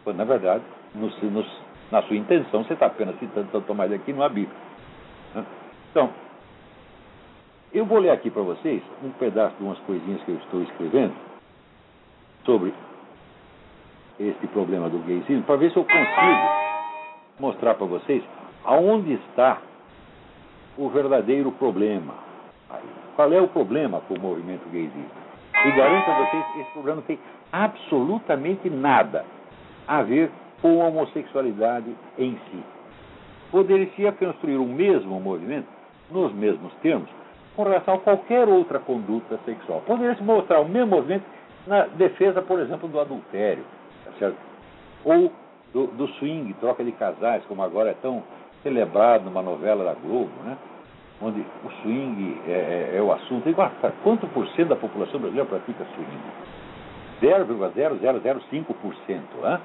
Quando, 0.02 0.16
na 0.16 0.24
verdade, 0.24 0.64
na 0.94 2.02
sua 2.02 2.16
intenção, 2.16 2.64
você 2.64 2.72
está 2.72 2.86
apenas 2.86 3.18
citando 3.18 3.50
Santo 3.52 3.66
Tomás 3.66 3.92
aqui 3.92 4.12
no 4.12 4.26
Bíblia. 4.28 4.56
Né? 5.34 5.44
Então, 5.90 6.10
eu 7.72 7.84
vou 7.84 7.98
ler 7.98 8.10
aqui 8.10 8.30
para 8.30 8.42
vocês 8.42 8.82
um 9.04 9.10
pedaço 9.10 9.54
de 9.56 9.62
umas 9.62 9.78
coisinhas 9.80 10.22
que 10.22 10.30
eu 10.30 10.36
estou 10.36 10.62
escrevendo 10.62 11.14
sobre 12.44 12.74
esse 14.18 14.46
problema 14.48 14.88
do 14.88 14.98
gaysismo, 14.98 15.42
para 15.44 15.56
ver 15.56 15.70
se 15.70 15.76
eu 15.76 15.84
consigo 15.84 16.60
mostrar 17.38 17.74
para 17.74 17.86
vocês 17.86 18.22
aonde 18.64 19.14
está 19.14 19.58
o 20.76 20.88
verdadeiro 20.88 21.52
problema. 21.52 22.14
Qual 23.20 23.30
é 23.34 23.38
o 23.42 23.48
problema 23.48 24.00
com 24.08 24.14
o 24.14 24.18
movimento 24.18 24.66
gaysista? 24.70 25.20
E 25.66 25.70
garanto 25.72 26.10
a 26.10 26.24
vocês 26.24 26.42
que 26.54 26.60
esse 26.60 26.70
problema 26.70 27.02
tem 27.02 27.18
absolutamente 27.52 28.70
nada 28.70 29.26
a 29.86 30.00
ver 30.00 30.30
com 30.62 30.80
a 30.80 30.86
homossexualidade 30.86 31.94
em 32.16 32.40
si. 32.50 32.62
Poderia 33.50 34.10
construir 34.12 34.56
o 34.56 34.64
mesmo 34.64 35.20
movimento, 35.20 35.66
nos 36.10 36.32
mesmos 36.32 36.72
termos, 36.80 37.10
com 37.54 37.64
relação 37.64 37.96
a 37.96 37.98
qualquer 37.98 38.48
outra 38.48 38.78
conduta 38.78 39.38
sexual. 39.44 39.82
Poderia 39.86 40.16
se 40.16 40.22
mostrar 40.22 40.58
o 40.60 40.66
mesmo 40.66 40.96
movimento 40.96 41.24
na 41.66 41.82
defesa, 41.88 42.40
por 42.40 42.58
exemplo, 42.58 42.88
do 42.88 42.98
adultério, 42.98 43.64
tá 44.06 44.12
certo? 44.18 44.38
ou 45.04 45.30
do, 45.74 45.88
do 45.88 46.08
swing, 46.14 46.54
troca 46.54 46.82
de 46.82 46.92
casais, 46.92 47.44
como 47.44 47.62
agora 47.62 47.90
é 47.90 47.96
tão 48.00 48.22
celebrado 48.62 49.26
numa 49.26 49.42
novela 49.42 49.84
da 49.84 49.92
Globo, 49.92 50.32
né? 50.42 50.56
Onde 51.20 51.44
o 51.64 51.70
swing 51.82 52.40
é, 52.46 52.92
é, 52.92 52.96
é 52.96 53.02
o 53.02 53.12
assunto. 53.12 53.48
E, 53.48 53.54
quanto 54.02 54.26
por 54.28 54.46
cento 54.48 54.68
da 54.68 54.76
população 54.76 55.20
brasileira 55.20 55.48
pratica 55.48 55.84
swing? 55.94 56.08
0,0005%. 57.20 59.20
Né? 59.42 59.60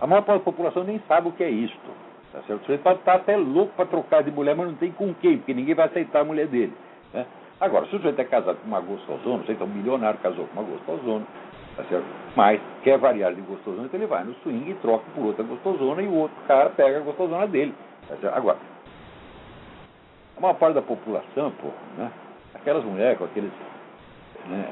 A 0.00 0.06
maior 0.06 0.22
parte 0.22 0.38
da 0.38 0.44
população 0.44 0.84
nem 0.84 1.00
sabe 1.06 1.28
o 1.28 1.32
que 1.32 1.44
é 1.44 1.50
isto. 1.50 2.06
Tá 2.32 2.40
certo? 2.46 2.66
Você 2.66 2.78
pode 2.78 2.98
estar 2.98 3.14
até 3.14 3.36
louco 3.36 3.72
para 3.74 3.86
trocar 3.86 4.22
de 4.22 4.30
mulher, 4.30 4.56
mas 4.56 4.66
não 4.66 4.74
tem 4.74 4.92
com 4.92 5.14
quem, 5.14 5.38
porque 5.38 5.54
ninguém 5.54 5.74
vai 5.74 5.86
aceitar 5.86 6.20
a 6.20 6.24
mulher 6.24 6.46
dele. 6.46 6.72
Né? 7.12 7.26
Agora, 7.60 7.86
se 7.86 7.96
o 7.96 7.98
sujeito 7.98 8.20
é 8.20 8.24
casado 8.24 8.58
com 8.58 8.68
uma 8.68 8.80
gostosona, 8.80 9.42
você 9.42 9.52
então 9.52 9.66
um 9.66 9.70
milionário 9.70 10.18
casou 10.20 10.46
com 10.46 10.60
uma 10.60 10.70
gostosona, 10.70 11.24
tá 11.76 11.84
certo? 11.84 12.04
mas 12.36 12.60
quer 12.82 12.98
variar 12.98 13.34
de 13.34 13.40
gostosona, 13.40 13.86
então 13.86 13.98
ele 13.98 14.06
vai 14.06 14.22
no 14.24 14.34
swing 14.42 14.70
e 14.70 14.74
troca 14.74 15.04
por 15.14 15.24
outra 15.24 15.42
gostosona 15.42 16.02
e 16.02 16.06
o 16.06 16.14
outro 16.14 16.36
cara 16.46 16.68
pega 16.68 16.98
a 16.98 17.00
gostosona 17.00 17.46
dele. 17.46 17.74
Tá? 18.08 18.36
Agora, 18.36 18.58
a 20.36 20.40
maior 20.40 20.54
parte 20.54 20.74
da 20.74 20.82
população, 20.82 21.50
pô, 21.52 21.68
né? 21.96 22.10
aquelas 22.54 22.84
mulheres 22.84 23.18
com 23.18 23.24
aqueles 23.24 23.50
né, 24.46 24.68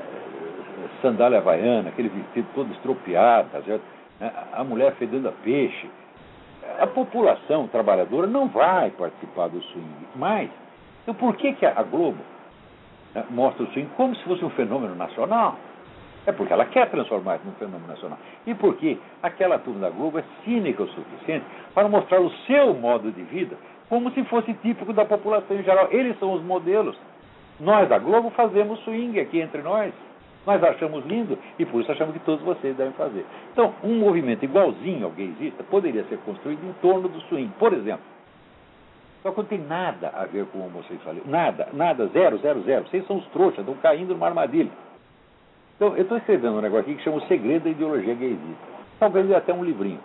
sandália 1.00 1.38
havaiana, 1.38 1.88
aquele 1.88 2.08
vestido 2.08 2.46
todo 2.54 2.72
estropiado, 2.72 3.48
tá 3.50 3.62
certo? 3.62 3.82
Né, 4.20 4.32
a 4.52 4.62
mulher 4.62 4.92
fedendo 4.96 5.28
a 5.28 5.32
peixe. 5.32 5.88
A 6.78 6.86
população 6.86 7.68
trabalhadora 7.68 8.26
não 8.26 8.48
vai 8.48 8.90
participar 8.90 9.48
do 9.48 9.62
swing. 9.62 10.06
Mas, 10.16 10.50
então 11.02 11.14
por 11.14 11.36
que, 11.36 11.54
que 11.54 11.64
a 11.64 11.82
Globo 11.82 12.20
né, 13.14 13.24
mostra 13.30 13.64
o 13.64 13.66
swing 13.68 13.88
como 13.96 14.14
se 14.16 14.24
fosse 14.24 14.44
um 14.44 14.50
fenômeno 14.50 14.94
nacional? 14.94 15.56
É 16.26 16.32
porque 16.32 16.52
ela 16.52 16.64
quer 16.64 16.90
transformar 16.90 17.36
isso 17.36 17.44
num 17.44 17.52
fenômeno 17.52 17.86
nacional. 17.86 18.18
E 18.46 18.54
porque 18.54 18.98
aquela 19.22 19.58
turma 19.58 19.80
da 19.80 19.90
Globo 19.90 20.18
é 20.18 20.24
cínica 20.42 20.82
o 20.82 20.88
suficiente 20.88 21.44
para 21.74 21.86
mostrar 21.86 22.20
o 22.20 22.30
seu 22.46 22.72
modo 22.74 23.12
de 23.12 23.22
vida 23.22 23.56
como 23.89 24.11
se 24.12 24.24
fosse 24.24 24.53
típico 24.55 24.93
da 24.93 25.05
população 25.05 25.57
em 25.57 25.62
geral. 25.62 25.89
Eles 25.91 26.18
são 26.18 26.32
os 26.32 26.43
modelos. 26.43 26.97
Nós 27.61 27.89
da 27.89 27.99
Globo 27.99 28.30
fazemos 28.30 28.80
swing 28.80 29.18
aqui 29.20 29.41
entre 29.41 29.62
nós. 29.62 29.93
Nós 30.47 30.62
achamos 30.62 31.07
lindo 31.07 31.39
e 31.59 31.64
por 31.64 31.80
isso 31.80 31.91
achamos 31.91 32.12
que 32.12 32.20
todos 32.20 32.45
vocês 32.45 32.76
devem 32.76 32.93
fazer. 32.95 33.24
Então, 33.53 33.74
um 33.82 33.99
movimento 33.99 34.45
igualzinho 34.45 35.07
ao 35.07 35.12
gaysista 35.12 35.64
poderia 35.64 36.05
ser 36.05 36.18
construído 36.18 36.62
em 36.62 36.72
torno 36.82 37.09
do 37.09 37.20
swing. 37.22 37.51
Por 37.59 37.72
exemplo, 37.72 38.05
só 39.22 39.30
que 39.30 39.39
não 39.39 39.45
tem 39.47 39.59
nada 39.59 40.12
a 40.14 40.26
ver 40.26 40.45
com 40.47 40.59
o 40.59 40.66
homossexualismo. 40.66 41.30
Nada, 41.30 41.68
nada, 41.72 42.07
zero, 42.09 42.37
zero, 42.39 42.61
zero. 42.62 42.85
Vocês 42.87 43.07
são 43.07 43.16
os 43.16 43.26
trouxas, 43.28 43.61
estão 43.61 43.74
caindo 43.76 44.12
numa 44.12 44.26
armadilha. 44.26 44.70
Então, 45.76 45.97
eu 45.97 46.03
estou 46.03 46.18
escrevendo 46.18 46.59
um 46.59 46.61
negócio 46.61 46.85
aqui 46.85 46.97
que 46.97 47.03
chama 47.03 47.16
O 47.16 47.26
Segredo 47.26 47.64
da 47.64 47.70
Ideologia 47.70 48.14
Gaysista. 48.14 48.74
Talvez 49.01 49.32
até 49.32 49.53
um 49.53 49.64
livrinho. 49.64 49.99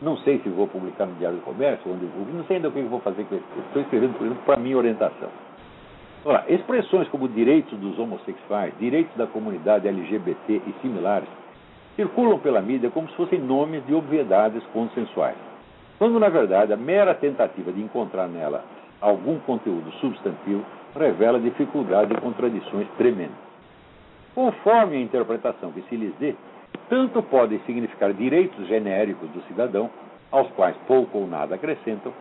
Não 0.00 0.16
sei 0.18 0.38
se 0.38 0.48
vou 0.48 0.68
publicar 0.68 1.06
no 1.06 1.14
Diário 1.16 1.38
do 1.38 1.44
Comércio, 1.44 1.90
onde 1.90 2.06
vou, 2.06 2.26
não 2.32 2.44
sei 2.44 2.56
ainda 2.56 2.68
o 2.68 2.72
que 2.72 2.80
vou 2.82 3.00
fazer 3.00 3.24
com 3.24 3.34
isso. 3.34 3.44
Estou 3.66 3.82
escrevendo, 3.82 4.16
por 4.16 4.26
exemplo, 4.26 4.42
para 4.44 4.56
minha 4.56 4.76
orientação. 4.76 5.28
Ora, 6.24 6.44
expressões 6.48 7.08
como 7.08 7.28
direitos 7.28 7.76
dos 7.78 7.98
homossexuais, 7.98 8.72
direitos 8.78 9.16
da 9.16 9.26
comunidade 9.26 9.88
LGBT 9.88 10.62
e 10.66 10.74
similares 10.82 11.28
circulam 11.96 12.38
pela 12.38 12.60
mídia 12.60 12.90
como 12.90 13.08
se 13.08 13.16
fossem 13.16 13.40
nomes 13.40 13.84
de 13.86 13.94
obviedades 13.94 14.62
consensuais, 14.72 15.36
quando 15.98 16.18
na 16.20 16.28
verdade 16.28 16.72
a 16.72 16.76
mera 16.76 17.14
tentativa 17.14 17.72
de 17.72 17.80
encontrar 17.80 18.28
nela 18.28 18.64
algum 19.00 19.38
conteúdo 19.40 19.90
substantivo 20.00 20.64
revela 20.94 21.40
dificuldade 21.40 22.12
e 22.12 22.20
contradições 22.20 22.86
tremendas. 22.96 23.48
Conforme 24.34 24.96
a 24.96 25.00
interpretação 25.00 25.72
que 25.72 25.82
se 25.82 25.96
lhes 25.96 26.14
dê, 26.20 26.34
tanto 26.88 27.22
podem 27.22 27.60
significar 27.66 28.12
direitos 28.12 28.66
genéricos 28.66 29.28
do 29.30 29.42
cidadão, 29.42 29.90
aos 30.30 30.48
quais 30.52 30.76
pouco 30.86 31.18
ou 31.18 31.26
nada 31.26 31.54
acrescentam, 31.54 32.12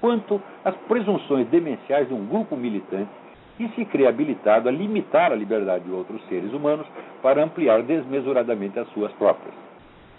quanto 0.00 0.40
as 0.64 0.74
presunções 0.88 1.46
demenciais 1.48 2.08
de 2.08 2.14
um 2.14 2.26
grupo 2.26 2.56
militante 2.56 3.10
que 3.56 3.68
se 3.68 3.84
crê 3.84 4.06
habilitado 4.06 4.68
a 4.68 4.72
limitar 4.72 5.30
a 5.30 5.36
liberdade 5.36 5.84
de 5.84 5.92
outros 5.92 6.22
seres 6.28 6.52
humanos 6.52 6.86
para 7.22 7.44
ampliar 7.44 7.82
desmesuradamente 7.82 8.78
as 8.78 8.88
suas 8.88 9.12
próprias. 9.12 9.54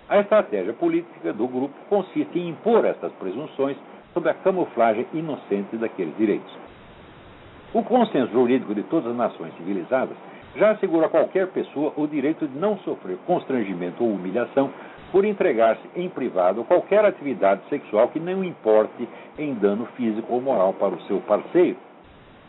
A 0.07 0.19
estratégia 0.19 0.73
política 0.73 1.33
do 1.33 1.47
grupo 1.47 1.73
consiste 1.89 2.37
em 2.37 2.49
impor 2.49 2.85
estas 2.85 3.11
presunções 3.13 3.77
sob 4.13 4.29
a 4.29 4.33
camuflagem 4.33 5.07
inocente 5.13 5.75
daqueles 5.75 6.15
direitos. 6.17 6.53
O 7.73 7.81
consenso 7.83 8.31
jurídico 8.31 8.75
de 8.75 8.83
todas 8.83 9.11
as 9.11 9.17
nações 9.17 9.53
civilizadas 9.57 10.15
já 10.55 10.71
assegura 10.71 11.07
a 11.07 11.09
qualquer 11.09 11.47
pessoa 11.47 11.93
o 11.97 12.07
direito 12.07 12.47
de 12.47 12.57
não 12.57 12.77
sofrer 12.79 13.17
constrangimento 13.25 14.03
ou 14.03 14.11
humilhação 14.11 14.69
por 15.11 15.25
entregar-se 15.25 15.81
em 15.95 16.09
privado 16.09 16.61
a 16.61 16.65
qualquer 16.65 17.05
atividade 17.05 17.61
sexual 17.69 18.07
que 18.09 18.19
não 18.19 18.43
importe 18.43 19.07
em 19.37 19.53
dano 19.53 19.85
físico 19.95 20.33
ou 20.33 20.41
moral 20.41 20.73
para 20.73 20.95
o 20.95 21.01
seu 21.03 21.19
parceiro. 21.21 21.77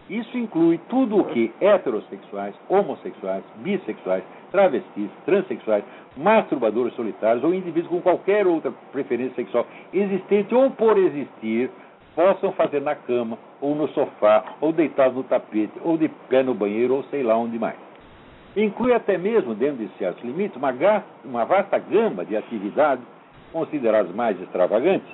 Isso 0.08 0.36
inclui 0.36 0.78
tudo 0.88 1.18
o 1.18 1.24
que 1.24 1.50
heterossexuais, 1.60 2.54
homossexuais, 2.68 3.42
bissexuais, 3.56 4.22
travestis, 4.50 5.10
transexuais, 5.24 5.82
masturbadores 6.14 6.94
solitários 6.94 7.42
ou 7.42 7.54
indivíduos 7.54 7.90
com 7.90 8.02
qualquer 8.02 8.46
outra 8.46 8.70
preferência 8.92 9.34
sexual 9.34 9.66
existente 9.92 10.54
ou 10.54 10.70
por 10.70 10.98
existir 10.98 11.70
possam 12.14 12.52
fazer 12.52 12.80
na 12.80 12.94
cama, 12.94 13.36
ou 13.60 13.74
no 13.74 13.88
sofá, 13.88 14.44
ou 14.60 14.72
deitados 14.72 15.16
no 15.16 15.24
tapete, 15.24 15.72
ou 15.82 15.98
de 15.98 16.08
pé 16.28 16.42
no 16.42 16.54
banheiro, 16.54 16.94
ou 16.94 17.02
sei 17.04 17.22
lá 17.22 17.36
onde 17.36 17.58
mais. 17.58 17.93
Inclui 18.56 18.92
até 18.92 19.18
mesmo, 19.18 19.54
dentro 19.54 19.84
de 19.84 19.88
certos 19.98 20.22
limites, 20.22 20.56
uma, 20.56 20.72
uma 21.24 21.44
vasta 21.44 21.78
gama 21.78 22.24
de 22.24 22.36
atividades 22.36 23.04
consideradas 23.52 24.14
mais 24.14 24.40
extravagantes, 24.40 25.08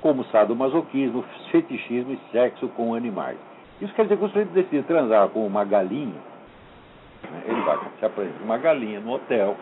como 0.00 0.24
sadomasoquismo, 0.26 1.24
fetichismo 1.50 2.12
e 2.12 2.32
sexo 2.32 2.68
com 2.68 2.94
animais. 2.94 3.38
Isso 3.80 3.92
quer 3.94 4.04
dizer 4.04 4.16
que 4.16 4.24
o 4.24 4.28
sujeito 4.28 4.52
decide 4.52 4.82
transar 4.84 5.28
com 5.28 5.46
uma 5.46 5.64
galinha, 5.64 6.20
né? 7.30 7.42
ele 7.46 7.60
vai 7.62 7.78
se 7.98 8.04
apresenta 8.04 8.42
uma 8.42 8.58
galinha 8.58 9.00
no 9.00 9.12
hotel, 9.12 9.56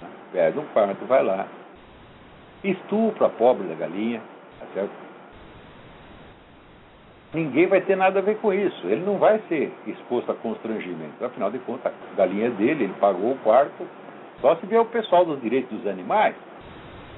né? 0.00 0.08
perde 0.32 0.58
um 0.58 0.66
quarto, 0.66 1.04
vai 1.06 1.22
lá, 1.22 1.46
estupra 2.64 3.26
a 3.26 3.30
pobre 3.30 3.66
da 3.68 3.74
galinha, 3.74 4.20
tá 4.58 4.66
certo? 4.74 5.09
Ninguém 7.32 7.66
vai 7.66 7.80
ter 7.80 7.96
nada 7.96 8.18
a 8.18 8.22
ver 8.22 8.36
com 8.38 8.52
isso. 8.52 8.86
Ele 8.86 9.04
não 9.04 9.18
vai 9.18 9.40
ser 9.48 9.72
exposto 9.86 10.30
a 10.32 10.34
constrangimento. 10.34 11.24
Afinal 11.24 11.50
de 11.50 11.58
contas, 11.60 11.92
a 12.12 12.16
galinha 12.16 12.46
é 12.46 12.50
dele, 12.50 12.84
ele 12.84 12.94
pagou 13.00 13.32
o 13.32 13.38
quarto. 13.38 13.86
Só 14.40 14.56
se 14.56 14.66
vier 14.66 14.80
o 14.80 14.86
pessoal 14.86 15.24
dos 15.24 15.40
direitos 15.40 15.70
dos 15.76 15.86
animais. 15.86 16.34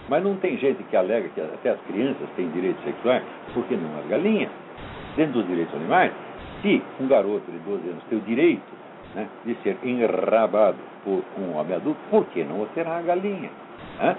Mas 0.09 0.23
não 0.23 0.37
tem 0.37 0.59
gente 0.59 0.83
que 0.85 0.97
alega 0.97 1.29
que 1.29 1.41
até 1.41 1.71
as 1.71 1.81
crianças 1.83 2.29
têm 2.37 2.49
direitos 2.51 2.83
sexuais, 2.83 3.23
por 3.55 3.65
que 3.67 3.77
não 3.77 3.99
as 4.01 4.07
galinhas? 4.07 4.51
Dentro 5.17 5.35
dos 5.35 5.47
direitos 5.47 5.75
animais, 5.75 6.13
se 6.61 6.83
um 7.01 7.07
garoto 7.07 7.51
de 7.51 7.59
12 7.59 7.89
anos 7.89 8.05
tem 8.09 8.19
o 8.19 8.23
direito 8.23 8.73
né, 9.15 9.29
de 9.45 9.55
ser 9.63 9.79
enrabado 9.85 10.79
por 11.05 11.23
um 11.39 11.57
homem 11.57 11.77
adulto, 11.77 12.01
por 12.11 12.25
que 12.27 12.43
não 12.43 12.67
terá 12.75 12.99
a 12.99 13.03
galinha? 13.03 13.51
Né? 13.99 14.17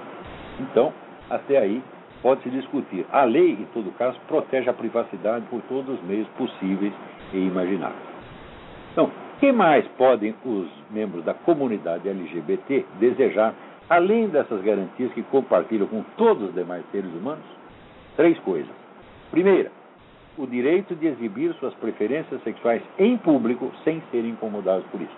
Então, 0.59 0.93
até 1.29 1.57
aí 1.57 1.81
pode-se 2.23 2.49
discutir. 2.49 3.05
A 3.11 3.25
lei, 3.25 3.51
em 3.51 3.67
todo 3.73 3.91
caso, 3.97 4.17
protege 4.27 4.69
a 4.69 4.73
privacidade 4.73 5.45
por 5.47 5.61
todos 5.63 5.99
os 5.99 6.03
meios 6.05 6.27
possíveis 6.29 6.93
e 7.33 7.37
imagináveis. 7.37 8.01
Então, 8.93 9.11
que 9.39 9.51
mais 9.51 9.85
podem 9.97 10.33
os 10.45 10.67
membros 10.89 11.23
da 11.25 11.33
comunidade 11.33 12.07
LGBT 12.07 12.85
desejar, 12.99 13.53
além 13.89 14.29
dessas 14.29 14.61
garantias 14.61 15.11
que 15.11 15.21
compartilham 15.23 15.85
com 15.87 16.01
todos 16.15 16.47
os 16.47 16.55
demais 16.55 16.83
seres 16.91 17.11
humanos? 17.13 17.43
Três 18.15 18.39
coisas. 18.39 18.71
Primeira, 19.29 19.71
o 20.37 20.47
direito 20.47 20.95
de 20.95 21.07
exibir 21.07 21.53
suas 21.55 21.73
preferências 21.75 22.41
sexuais 22.43 22.81
em 22.97 23.17
público 23.17 23.71
sem 23.83 24.01
serem 24.11 24.31
incomodados 24.31 24.85
por 24.87 25.01
isso. 25.01 25.17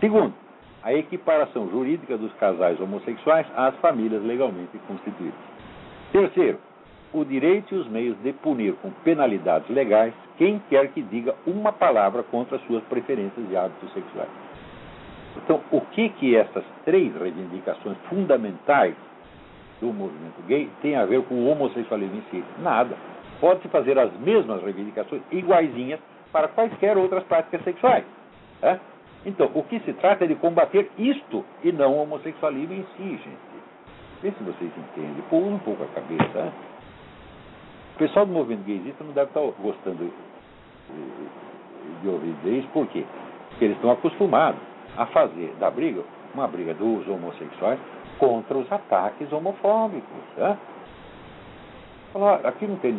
Segundo, 0.00 0.34
a 0.82 0.92
equiparação 0.92 1.68
jurídica 1.70 2.16
dos 2.16 2.32
casais 2.34 2.80
homossexuais 2.80 3.46
às 3.56 3.74
famílias 3.76 4.22
legalmente 4.24 4.78
constituídas. 4.86 5.57
Terceiro, 6.12 6.58
o 7.12 7.24
direito 7.24 7.74
e 7.74 7.78
os 7.78 7.88
meios 7.88 8.16
de 8.22 8.32
punir 8.32 8.74
com 8.82 8.90
penalidades 9.04 9.68
legais 9.68 10.14
quem 10.36 10.60
quer 10.70 10.88
que 10.88 11.02
diga 11.02 11.34
uma 11.46 11.72
palavra 11.72 12.22
contra 12.22 12.58
suas 12.60 12.82
preferências 12.84 13.44
e 13.50 13.56
hábitos 13.56 13.92
sexuais. 13.92 14.28
Então, 15.36 15.60
o 15.70 15.80
que 15.80 16.08
que 16.10 16.36
essas 16.36 16.64
três 16.84 17.14
reivindicações 17.14 17.96
fundamentais 18.08 18.94
do 19.80 19.92
movimento 19.92 20.42
gay 20.46 20.68
têm 20.80 20.96
a 20.96 21.04
ver 21.04 21.22
com 21.22 21.34
o 21.34 21.48
homossexualismo 21.48 22.16
em 22.16 22.22
si? 22.30 22.44
Nada. 22.60 22.96
Pode-se 23.40 23.68
fazer 23.68 23.98
as 23.98 24.12
mesmas 24.20 24.62
reivindicações 24.62 25.22
iguaizinhas 25.30 26.00
para 26.32 26.48
quaisquer 26.48 26.96
outras 26.96 27.22
práticas 27.24 27.62
sexuais. 27.62 28.04
Né? 28.62 28.80
Então, 29.24 29.50
o 29.54 29.62
que 29.62 29.78
se 29.80 29.92
trata 29.94 30.24
é 30.24 30.28
de 30.28 30.34
combater 30.34 30.90
isto 30.98 31.44
e 31.62 31.72
não 31.72 31.94
o 31.94 32.02
homossexualismo 32.02 32.74
em 32.74 32.86
si, 32.96 33.10
gente. 33.10 33.47
Vê 34.22 34.30
se 34.32 34.42
vocês 34.42 34.70
entendem. 34.76 35.22
Pô, 35.30 35.38
um 35.38 35.58
pouco 35.58 35.84
a 35.84 35.86
cabeça. 35.88 36.44
Né? 36.44 36.52
O 37.94 37.98
pessoal 37.98 38.26
do 38.26 38.32
movimento 38.32 38.64
gaysista 38.64 39.04
não 39.04 39.12
deve 39.12 39.28
estar 39.28 39.40
gostando 39.60 40.10
de 42.02 42.08
ouvir 42.08 42.32
dizer 42.42 42.58
isso, 42.58 42.68
por 42.68 42.86
quê? 42.88 43.04
Porque 43.50 43.64
eles 43.64 43.76
estão 43.76 43.90
acostumados 43.90 44.60
a 44.96 45.06
fazer 45.06 45.54
da 45.58 45.70
briga 45.70 46.02
uma 46.34 46.46
briga 46.46 46.74
dos 46.74 47.06
homossexuais 47.08 47.78
contra 48.18 48.56
os 48.56 48.70
ataques 48.70 49.32
homofóbicos. 49.32 50.22
Né? 50.36 50.56
Falar, 52.12 52.46
aqui 52.46 52.66
não 52.66 52.76
tem. 52.76 52.98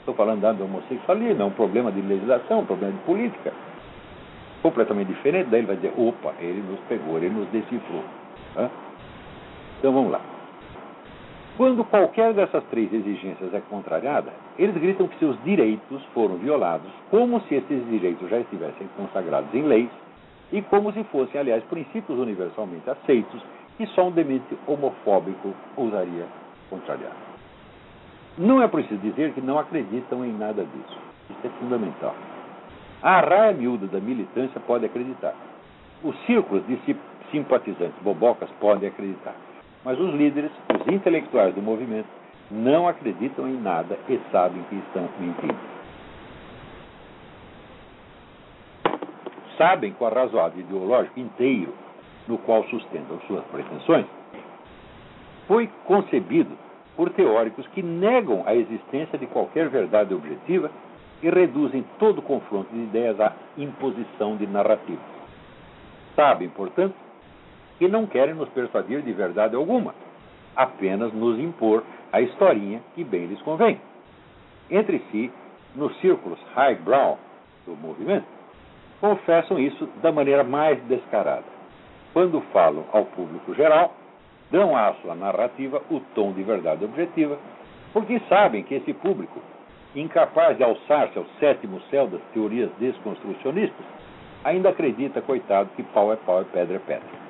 Estou 0.00 0.14
falando 0.14 0.40
do 0.56 0.64
homossexualismo, 0.64 1.42
é 1.42 1.44
um 1.44 1.50
problema 1.50 1.92
de 1.92 2.00
legislação, 2.00 2.60
um 2.60 2.66
problema 2.66 2.92
de 2.92 3.04
política. 3.04 3.52
Completamente 4.62 5.08
diferente, 5.08 5.48
daí 5.50 5.60
ele 5.60 5.66
vai 5.66 5.76
dizer, 5.76 5.92
opa, 5.96 6.34
ele 6.40 6.62
nos 6.62 6.80
pegou, 6.88 7.16
ele 7.18 7.28
nos 7.28 7.48
decifrou. 7.48 8.02
Né? 8.56 8.70
Então 9.78 9.92
vamos 9.92 10.10
lá. 10.10 10.20
Quando 11.58 11.84
qualquer 11.86 12.32
dessas 12.34 12.62
três 12.70 12.92
exigências 12.92 13.52
é 13.52 13.60
contrariada, 13.68 14.32
eles 14.56 14.76
gritam 14.76 15.08
que 15.08 15.18
seus 15.18 15.36
direitos 15.42 16.00
foram 16.14 16.36
violados, 16.36 16.88
como 17.10 17.40
se 17.40 17.56
esses 17.56 17.84
direitos 17.90 18.30
já 18.30 18.38
estivessem 18.38 18.88
consagrados 18.96 19.52
em 19.52 19.62
leis 19.62 19.90
e 20.52 20.62
como 20.62 20.92
se 20.92 21.02
fossem, 21.02 21.40
aliás, 21.40 21.64
princípios 21.64 22.16
universalmente 22.16 22.88
aceitos 22.88 23.42
que 23.76 23.86
só 23.86 24.06
um 24.06 24.12
demente 24.12 24.56
homofóbico 24.68 25.52
ousaria 25.76 26.26
contrariar. 26.70 27.16
Não 28.38 28.62
é 28.62 28.68
preciso 28.68 29.00
dizer 29.00 29.32
que 29.32 29.40
não 29.40 29.58
acreditam 29.58 30.24
em 30.24 30.32
nada 30.32 30.62
disso. 30.62 30.98
Isso 31.28 31.40
é 31.44 31.48
fundamental. 31.58 32.14
A 33.02 33.18
raia 33.18 33.52
miúda 33.52 33.88
da 33.88 33.98
militância 33.98 34.60
pode 34.60 34.86
acreditar. 34.86 35.34
Os 36.04 36.16
círculos 36.24 36.64
de 36.68 36.78
simpatizantes 37.32 38.00
bobocas 38.00 38.48
podem 38.60 38.88
acreditar. 38.88 39.34
Mas 39.84 39.98
os 39.98 40.14
líderes, 40.14 40.50
os 40.80 40.92
intelectuais 40.92 41.54
do 41.54 41.62
movimento, 41.62 42.08
não 42.50 42.88
acreditam 42.88 43.48
em 43.48 43.60
nada 43.60 43.98
e 44.08 44.18
sabem 44.30 44.62
que 44.64 44.76
estão 44.76 45.08
mentindo. 45.18 45.78
Sabem 49.56 49.94
o 49.98 50.06
arrazoado 50.06 50.58
ideológico 50.58 51.18
inteiro 51.18 51.74
no 52.26 52.38
qual 52.38 52.64
sustentam 52.64 53.20
suas 53.26 53.44
pretensões 53.46 54.06
foi 55.48 55.68
concebido 55.86 56.56
por 56.94 57.10
teóricos 57.10 57.66
que 57.68 57.82
negam 57.82 58.44
a 58.46 58.54
existência 58.54 59.18
de 59.18 59.26
qualquer 59.26 59.68
verdade 59.70 60.12
objetiva 60.12 60.70
e 61.22 61.30
reduzem 61.30 61.84
todo 61.98 62.22
confronto 62.22 62.72
de 62.72 62.80
ideias 62.80 63.18
à 63.18 63.32
imposição 63.56 64.36
de 64.36 64.46
narrativas. 64.46 65.00
Sabem, 66.14 66.48
portanto, 66.50 66.94
que 67.78 67.88
não 67.88 68.06
querem 68.06 68.34
nos 68.34 68.48
persuadir 68.50 69.02
de 69.02 69.12
verdade 69.12 69.54
alguma, 69.54 69.94
apenas 70.56 71.12
nos 71.12 71.38
impor 71.38 71.84
a 72.12 72.20
historinha 72.20 72.82
que 72.94 73.04
bem 73.04 73.26
lhes 73.26 73.40
convém. 73.42 73.80
Entre 74.70 74.98
si, 75.10 75.30
nos 75.74 75.96
círculos 76.00 76.38
highbrow 76.54 77.18
do 77.64 77.76
movimento, 77.76 78.26
confessam 79.00 79.58
isso 79.58 79.88
da 80.02 80.10
maneira 80.10 80.42
mais 80.42 80.82
descarada. 80.84 81.44
Quando 82.12 82.40
falam 82.52 82.84
ao 82.92 83.04
público 83.04 83.54
geral, 83.54 83.94
dão 84.50 84.76
à 84.76 84.94
sua 84.94 85.14
narrativa 85.14 85.80
o 85.90 86.00
tom 86.14 86.32
de 86.32 86.42
verdade 86.42 86.84
objetiva, 86.84 87.38
porque 87.92 88.20
sabem 88.28 88.64
que 88.64 88.74
esse 88.74 88.92
público, 88.92 89.40
incapaz 89.94 90.56
de 90.56 90.64
alçar-se 90.64 91.18
ao 91.18 91.24
sétimo 91.38 91.80
céu 91.90 92.06
das 92.06 92.20
teorias 92.34 92.70
desconstrucionistas, 92.78 93.86
ainda 94.44 94.70
acredita, 94.70 95.22
coitado, 95.22 95.70
que 95.76 95.82
pau 95.82 96.12
é 96.12 96.16
pau 96.16 96.42
e 96.42 96.44
pedra 96.46 96.76
é 96.76 96.80
pedra. 96.80 97.27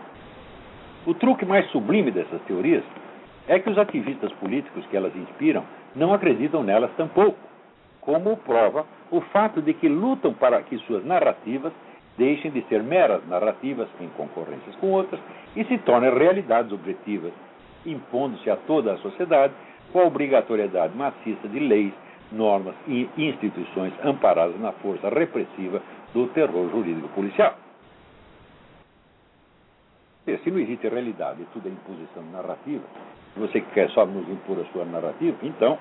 O 1.07 1.15
truque 1.15 1.47
mais 1.47 1.69
sublime 1.71 2.11
dessas 2.11 2.41
teorias 2.43 2.85
é 3.47 3.59
que 3.59 3.71
os 3.71 3.79
ativistas 3.79 4.33
políticos 4.35 4.85
que 4.87 4.97
elas 4.97 5.15
inspiram 5.17 5.65
não 5.97 6.13
acreditam 6.13 6.63
nelas 6.63 6.91
tampouco, 6.97 7.39
como 8.01 8.37
prova 8.39 8.85
o 9.11 9.21
fato 9.21 9.63
de 9.63 9.73
que 9.75 9.89
lutam 9.89 10.35
para 10.35 10.63
que 10.63 10.77
suas 10.79 11.05
narrativas 11.05 11.73
deixem 12.19 12.51
de 12.51 12.63
ser 12.63 12.83
meras 12.83 13.27
narrativas 13.29 13.89
em 14.01 14.09
concorrências 14.09 14.75
com 14.77 14.91
outras 14.91 15.21
e 15.57 15.65
se 15.65 15.79
tornem 15.79 16.13
realidades 16.13 16.73
objetivas, 16.73 17.33
impondo-se 17.87 18.51
a 18.51 18.57
toda 18.57 18.93
a 18.93 18.99
sociedade 18.99 19.55
com 19.93 20.01
a 20.01 20.05
obrigatoriedade 20.05 20.97
maciça 20.97 21.49
de 21.49 21.61
leis, 21.61 21.93
normas 22.31 22.75
e 22.87 23.09
instituições 23.17 23.93
amparadas 24.05 24.61
na 24.61 24.73
força 24.73 25.09
repressiva 25.09 25.81
do 26.13 26.27
terror 26.29 26.69
jurídico 26.71 27.09
policial. 27.09 27.55
Se 30.37 30.51
não 30.51 30.59
existe 30.59 30.87
realidade, 30.89 31.47
tudo 31.53 31.69
é 31.69 31.71
imposição 31.71 32.23
narrativa, 32.33 32.85
se 33.33 33.41
você 33.41 33.61
quer 33.73 33.89
só 33.91 34.05
nos 34.05 34.29
impor 34.29 34.59
a 34.61 34.65
sua 34.73 34.85
narrativa, 34.85 35.37
então 35.43 35.79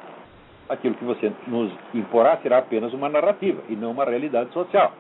aquilo 0.70 0.96
que 0.96 1.04
você 1.04 1.32
nos 1.48 1.72
imporá 1.94 2.38
será 2.38 2.60
apenas 2.60 2.94
uma 2.94 3.10
narrativa 3.10 3.62
e 3.68 3.76
não 3.76 3.92
uma 3.92 4.06
realidade 4.06 4.52
social. 4.52 4.94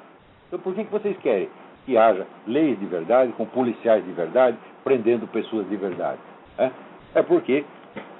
Então 0.47 0.59
por 0.59 0.73
que, 0.73 0.83
que 0.83 0.91
vocês 0.91 1.17
querem 1.17 1.49
que 1.85 1.97
haja 1.97 2.27
leis 2.45 2.77
de 2.79 2.85
verdade, 2.85 3.31
com 3.33 3.45
policiais 3.45 4.03
de 4.03 4.11
verdade, 4.11 4.57
prendendo 4.83 5.27
pessoas 5.27 5.67
de 5.69 5.75
verdade? 5.77 6.19
É, 6.57 6.71
é 7.15 7.21
porque, 7.21 7.63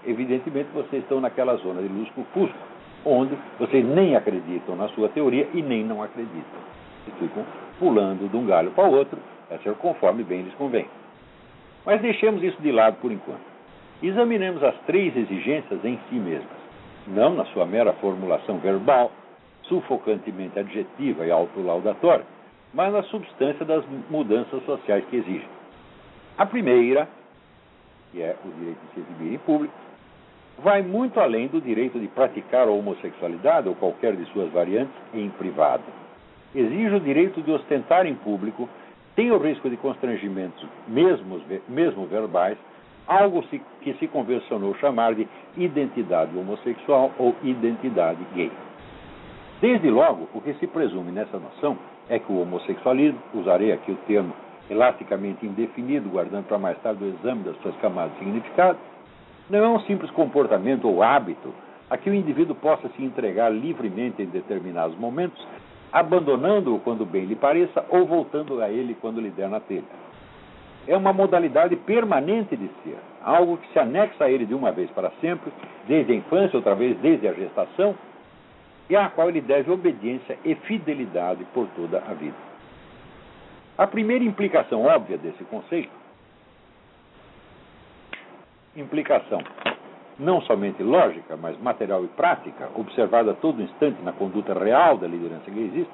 evidentemente, 0.06 0.70
vocês 0.74 1.04
estão 1.04 1.20
naquela 1.20 1.56
zona 1.58 1.82
de 1.82 1.88
luz 1.88 2.08
fusco 2.34 2.58
onde 3.06 3.38
vocês 3.60 3.86
nem 3.86 4.16
acreditam 4.16 4.76
na 4.76 4.90
sua 4.90 5.10
teoria 5.10 5.48
e 5.54 5.62
nem 5.62 5.84
não 5.84 6.02
acreditam. 6.04 6.60
E 7.08 7.12
ficam 7.12 7.44
pulando 7.80 8.30
de 8.30 8.36
um 8.36 8.46
galho 8.46 8.72
para 8.72 8.88
o 8.88 8.94
outro, 8.94 9.18
é 9.50 9.58
ser 9.60 9.74
conforme 9.76 10.24
bem 10.24 10.42
lhes 10.42 10.54
convém. 10.56 10.88
Mas 11.88 12.02
deixemos 12.02 12.44
isso 12.44 12.62
de 12.62 12.70
lado 12.70 12.98
por 12.98 13.14
enquanto. 13.14 13.40
Examinemos 14.04 14.62
as 14.62 14.76
três 14.82 15.16
exigências 15.16 15.80
em 15.86 15.98
si 16.10 16.16
mesmas, 16.16 16.58
não 17.08 17.34
na 17.34 17.46
sua 17.46 17.66
mera 17.66 17.94
formulação 17.94 18.58
verbal, 18.58 19.10
sufocantemente 19.64 20.60
adjetiva 20.60 21.26
e 21.26 21.32
autolaudatória, 21.32 22.26
mas 22.74 22.92
na 22.92 23.04
substância 23.04 23.64
das 23.64 23.86
mudanças 24.10 24.62
sociais 24.66 25.06
que 25.10 25.16
exigem. 25.16 25.48
A 26.38 26.46
primeira, 26.46 27.08
que 28.12 28.22
é 28.22 28.36
o 28.44 28.50
direito 28.60 28.80
de 28.80 28.94
se 28.94 29.00
exibir 29.00 29.34
em 29.36 29.38
público, 29.38 29.74
vai 30.60 30.82
muito 30.82 31.22
além 31.22 31.48
do 31.48 31.62
direito 31.62 31.98
de 31.98 32.08
praticar 32.10 32.68
a 32.68 32.72
homossexualidade 32.72 33.70
ou 33.70 33.76
qualquer 33.76 34.14
de 34.14 34.26
suas 34.34 34.52
variantes 34.52 34.94
em 35.14 35.30
privado. 35.30 35.84
Exige 36.54 36.96
o 36.96 37.00
direito 37.00 37.42
de 37.42 37.50
ostentar 37.50 38.06
em 38.06 38.16
público, 38.16 38.68
tem 39.18 39.32
o 39.32 39.40
risco 39.40 39.68
de 39.68 39.76
constrangimentos, 39.78 40.64
mesmo, 40.88 41.42
mesmo 41.68 42.06
verbais, 42.06 42.56
algo 43.08 43.44
que 43.82 43.94
se 43.96 44.08
convencionou 44.08 44.76
chamar 44.76 45.16
de 45.16 45.28
identidade 45.58 46.38
homossexual 46.38 47.12
ou 47.18 47.36
identidade 47.42 48.20
gay. 48.36 48.52
Desde 49.60 49.90
logo, 49.90 50.30
o 50.36 50.40
que 50.40 50.54
se 50.54 50.68
presume 50.68 51.12
nessa 51.12 51.40
noção 51.40 51.76
é 52.08 52.20
que 52.20 52.32
o 52.32 52.40
homossexualismo, 52.40 53.20
usarei 53.34 53.72
aqui 53.72 53.92
o 53.92 53.98
termo 54.06 54.34
elasticamente 54.70 55.48
indefinido, 55.48 56.10
guardando 56.10 56.46
para 56.46 56.60
mais 56.60 56.78
tarde 56.84 57.04
o 57.04 57.08
exame 57.08 57.42
das 57.42 57.58
suas 57.62 57.76
camadas 57.78 58.14
de 58.14 58.20
significado, 58.20 58.78
não 59.50 59.66
é 59.66 59.68
um 59.68 59.80
simples 59.82 60.12
comportamento 60.12 60.88
ou 60.88 61.02
hábito 61.02 61.52
a 61.90 61.98
que 61.98 62.08
o 62.08 62.14
indivíduo 62.14 62.54
possa 62.54 62.88
se 62.90 63.04
entregar 63.04 63.50
livremente 63.50 64.22
em 64.22 64.28
determinados 64.28 64.96
momentos, 65.00 65.44
abandonando-o 65.92 66.80
quando 66.80 67.06
bem 67.06 67.26
lhe 67.26 67.36
pareça 67.36 67.86
ou 67.90 68.06
voltando 68.06 68.62
a 68.62 68.70
ele 68.70 68.96
quando 69.00 69.22
lhe 69.22 69.30
der 69.30 69.50
na 69.50 69.60
telha. 69.60 69.84
É 70.88 70.96
uma 70.96 71.12
modalidade 71.12 71.76
permanente 71.76 72.56
de 72.56 72.70
ser, 72.84 72.98
algo 73.22 73.58
que 73.58 73.72
se 73.74 73.80
anexa 73.80 74.24
a 74.24 74.32
ele 74.32 74.46
de 74.46 74.54
uma 74.54 74.72
vez 74.72 74.90
para 74.92 75.12
sempre, 75.22 75.52
desde 75.88 76.14
a 76.14 76.16
infância, 76.16 76.58
outra 76.58 76.76
vez 76.76 76.98
desde 77.00 77.28
a 77.28 77.34
gestação, 77.34 77.96
e 78.90 78.96
à 78.96 79.10
qual 79.10 79.28
ele 79.28 79.42
deve 79.42 79.70
obediência 79.70 80.38
e 80.46 80.56
fidelidade 80.56 81.46
por 81.54 81.68
toda 81.76 81.98
a 81.98 82.14
vida. 82.14 82.48
A 83.78 83.86
primeira 83.86 84.24
implicação 84.24 84.86
óbvia 84.86 85.18
desse 85.18 85.44
conceito, 85.44 85.92
implicação 88.76 89.42
não 90.20 90.42
somente 90.42 90.82
lógica, 90.82 91.38
mas 91.38 91.58
material 91.60 92.04
e 92.04 92.08
prática, 92.08 92.70
observada 92.76 93.32
a 93.32 93.36
todo 93.36 93.62
instante 93.62 94.02
na 94.02 94.12
conduta 94.12 94.54
real 94.54 94.98
da 94.98 95.08
liderança 95.08 95.50
gaysista, 95.52 95.94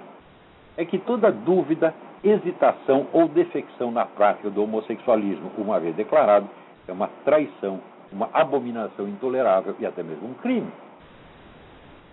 é 0.77 0.85
que 0.85 0.97
toda 0.97 1.31
dúvida, 1.31 1.93
hesitação 2.23 3.07
ou 3.11 3.27
defecção 3.27 3.91
na 3.91 4.05
prática 4.05 4.49
do 4.49 4.63
homossexualismo, 4.63 5.51
uma 5.57 5.79
vez 5.79 5.95
declarado, 5.95 6.49
é 6.87 6.91
uma 6.91 7.09
traição, 7.25 7.79
uma 8.11 8.29
abominação 8.33 9.07
intolerável 9.07 9.75
e 9.79 9.85
até 9.85 10.01
mesmo 10.01 10.29
um 10.29 10.33
crime. 10.35 10.71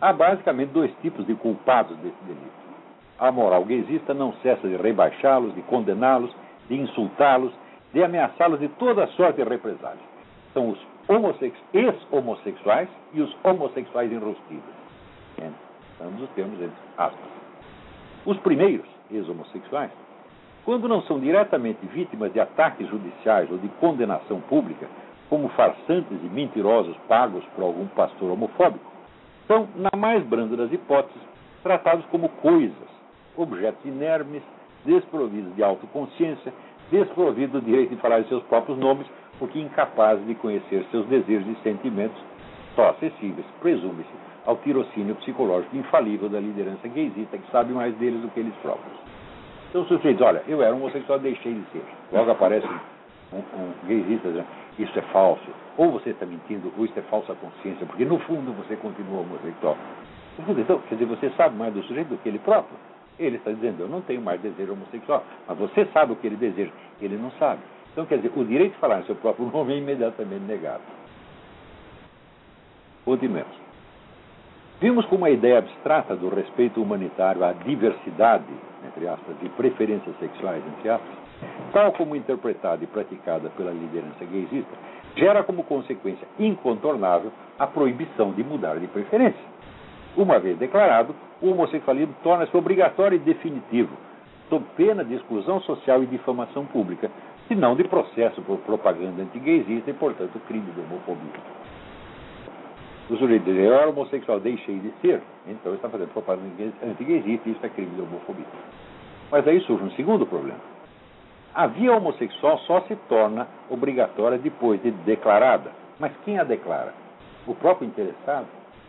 Há 0.00 0.12
basicamente 0.12 0.70
dois 0.70 0.92
tipos 1.00 1.26
de 1.26 1.34
culpados 1.34 1.96
desse 1.98 2.24
delito. 2.24 2.60
A 3.18 3.30
moral 3.30 3.64
gaysista 3.64 4.14
não 4.14 4.32
cessa 4.42 4.66
de 4.66 4.76
rebaixá-los, 4.76 5.54
de 5.54 5.62
condená-los, 5.62 6.34
de 6.68 6.80
insultá-los, 6.80 7.52
de 7.92 8.02
ameaçá-los 8.02 8.60
de 8.60 8.68
toda 8.68 9.06
sorte 9.08 9.42
de 9.42 9.48
represálias. 9.48 10.00
São 10.54 10.70
os 10.70 10.78
ex-homossexuais 11.72 12.88
e 13.12 13.20
os 13.20 13.36
homossexuais 13.42 14.12
enrustidos. 14.12 14.80
Ambos 16.00 16.22
os 16.22 16.30
termos 16.30 16.60
entre 16.60 16.76
aspas. 16.96 17.30
Os 18.24 18.38
primeiros, 18.38 18.86
ex-homossexuais, 19.10 19.90
quando 20.64 20.88
não 20.88 21.02
são 21.02 21.18
diretamente 21.18 21.84
vítimas 21.86 22.32
de 22.32 22.40
ataques 22.40 22.88
judiciais 22.88 23.50
ou 23.50 23.58
de 23.58 23.68
condenação 23.80 24.40
pública, 24.42 24.86
como 25.28 25.48
farsantes 25.50 26.18
e 26.22 26.26
mentirosos 26.26 26.96
pagos 27.08 27.44
por 27.54 27.64
algum 27.64 27.86
pastor 27.88 28.30
homofóbico, 28.30 28.90
são, 29.46 29.68
na 29.74 29.90
mais 29.96 30.24
branda 30.24 30.56
das 30.56 30.72
hipóteses, 30.72 31.22
tratados 31.62 32.04
como 32.06 32.28
coisas, 32.28 32.88
objetos 33.36 33.84
inermes, 33.84 34.42
desprovidos 34.84 35.54
de 35.54 35.62
autoconsciência, 35.62 36.52
desprovidos 36.90 37.60
do 37.60 37.64
direito 37.64 37.94
de 37.94 38.00
falar 38.00 38.20
de 38.20 38.28
seus 38.28 38.42
próprios 38.44 38.78
nomes, 38.78 39.06
porque 39.40 39.58
incapazes 39.58 40.24
de 40.26 40.34
conhecer 40.36 40.84
seus 40.90 41.06
desejos 41.06 41.48
e 41.48 41.62
sentimentos, 41.62 42.22
só 42.76 42.90
acessíveis, 42.90 43.46
presume-se, 43.60 44.10
ao 44.46 44.56
tirocínio 44.58 45.14
psicológico 45.16 45.74
infalível 45.76 46.28
da 46.28 46.38
liderança 46.38 46.86
gaysista, 46.86 47.38
que 47.38 47.50
sabe 47.50 47.72
mais 47.72 47.94
deles 47.96 48.20
do 48.20 48.28
que 48.28 48.38
eles 48.38 48.54
próprios. 48.62 48.96
Então, 49.70 49.82
o 49.82 49.86
sujeito 49.86 50.22
olha, 50.22 50.42
eu 50.46 50.62
era 50.62 50.74
homossexual, 50.74 51.18
deixei 51.18 51.54
de 51.54 51.64
ser. 51.72 51.82
Logo 52.12 52.30
aparece 52.30 52.66
um, 53.32 53.38
um 53.38 53.72
gaysista 53.86 54.28
dizendo, 54.28 54.46
isso 54.78 54.98
é 54.98 55.02
falso. 55.02 55.48
Ou 55.78 55.90
você 55.90 56.10
está 56.10 56.26
mentindo, 56.26 56.72
ou 56.76 56.84
isso 56.84 56.98
é 56.98 57.02
falsa 57.02 57.34
consciência, 57.34 57.86
porque 57.86 58.04
no 58.04 58.18
fundo 58.20 58.52
você 58.52 58.76
continua 58.76 59.20
homossexual. 59.20 59.76
Então, 60.38 60.80
quer 60.88 60.94
dizer, 60.94 61.06
você 61.06 61.30
sabe 61.30 61.56
mais 61.56 61.72
do 61.72 61.82
sujeito 61.84 62.08
do 62.08 62.18
que 62.18 62.28
ele 62.28 62.38
próprio. 62.40 62.76
Ele 63.18 63.36
está 63.36 63.50
dizendo, 63.52 63.80
eu 63.80 63.88
não 63.88 64.00
tenho 64.00 64.20
mais 64.20 64.40
desejo 64.40 64.72
homossexual, 64.72 65.24
mas 65.46 65.58
você 65.58 65.86
sabe 65.86 66.12
o 66.12 66.16
que 66.16 66.26
ele 66.26 66.36
deseja. 66.36 66.72
Ele 67.00 67.16
não 67.16 67.30
sabe. 67.32 67.60
Então, 67.92 68.06
quer 68.06 68.16
dizer, 68.16 68.32
o 68.34 68.44
direito 68.44 68.72
de 68.72 68.78
falar 68.78 69.00
em 69.00 69.04
seu 69.04 69.16
próprio 69.16 69.46
nome 69.50 69.74
é 69.74 69.78
imediatamente 69.78 70.44
negado. 70.44 70.82
Continuemos. 73.04 73.60
Vimos 74.80 75.04
como 75.06 75.26
a 75.26 75.30
ideia 75.30 75.58
abstrata 75.58 76.16
do 76.16 76.28
respeito 76.30 76.80
humanitário 76.82 77.44
à 77.44 77.52
diversidade, 77.52 78.44
entre 78.86 79.06
aspas, 79.06 79.38
de 79.38 79.48
preferências 79.50 80.16
sexuais, 80.18 80.62
entre 80.66 80.88
aspas, 80.88 81.18
tal 81.72 81.92
como 81.92 82.16
interpretada 82.16 82.82
e 82.82 82.86
praticada 82.86 83.50
pela 83.50 83.72
liderança 83.72 84.24
gaysista, 84.24 84.72
gera 85.16 85.42
como 85.42 85.64
consequência 85.64 86.26
incontornável 86.38 87.30
a 87.58 87.66
proibição 87.66 88.32
de 88.32 88.42
mudar 88.42 88.78
de 88.78 88.86
preferência. 88.86 89.44
Uma 90.16 90.38
vez 90.38 90.58
declarado, 90.58 91.14
o 91.42 91.50
homossexualismo 91.50 92.14
torna-se 92.22 92.56
obrigatório 92.56 93.16
e 93.16 93.18
definitivo, 93.18 93.94
sob 94.48 94.64
pena 94.76 95.04
de 95.04 95.14
exclusão 95.14 95.60
social 95.60 96.02
e 96.02 96.06
difamação 96.06 96.64
pública, 96.66 97.10
se 97.50 97.56
não 97.56 97.74
de 97.74 97.82
processo 97.82 98.40
por 98.42 98.58
propaganda 98.58 99.22
antigaysista 99.22 99.90
e, 99.90 99.94
portanto, 99.94 100.40
crime 100.46 100.70
de 100.70 100.80
homofobia. 100.82 101.32
O 103.10 103.16
sujeito 103.16 103.42
diz, 103.42 103.56
eu 103.56 103.74
era 103.74 103.90
homossexual, 103.90 104.38
deixei 104.38 104.78
de 104.78 104.92
ser, 105.00 105.20
então 105.48 105.74
está 105.74 105.88
fazendo 105.88 106.12
propaganda 106.12 106.72
antigaysista 106.86 107.48
e 107.48 107.52
isso 107.52 107.66
é 107.66 107.68
crime 107.68 107.90
de 107.96 108.02
homofobia. 108.02 108.46
Mas 109.32 109.48
aí 109.48 109.60
surge 109.62 109.82
um 109.82 109.90
segundo 109.92 110.24
problema. 110.24 110.60
A 111.52 111.66
via 111.66 111.92
homossexual 111.92 112.56
só 112.58 112.82
se 112.82 112.94
torna 113.08 113.48
obrigatória 113.68 114.38
depois 114.38 114.80
de 114.80 114.92
declarada. 114.92 115.72
Mas 115.98 116.12
quem 116.24 116.38
a 116.38 116.44
declara? 116.44 116.94
O 117.48 117.54
próprio 117.56 117.88
interessado? 117.88 118.46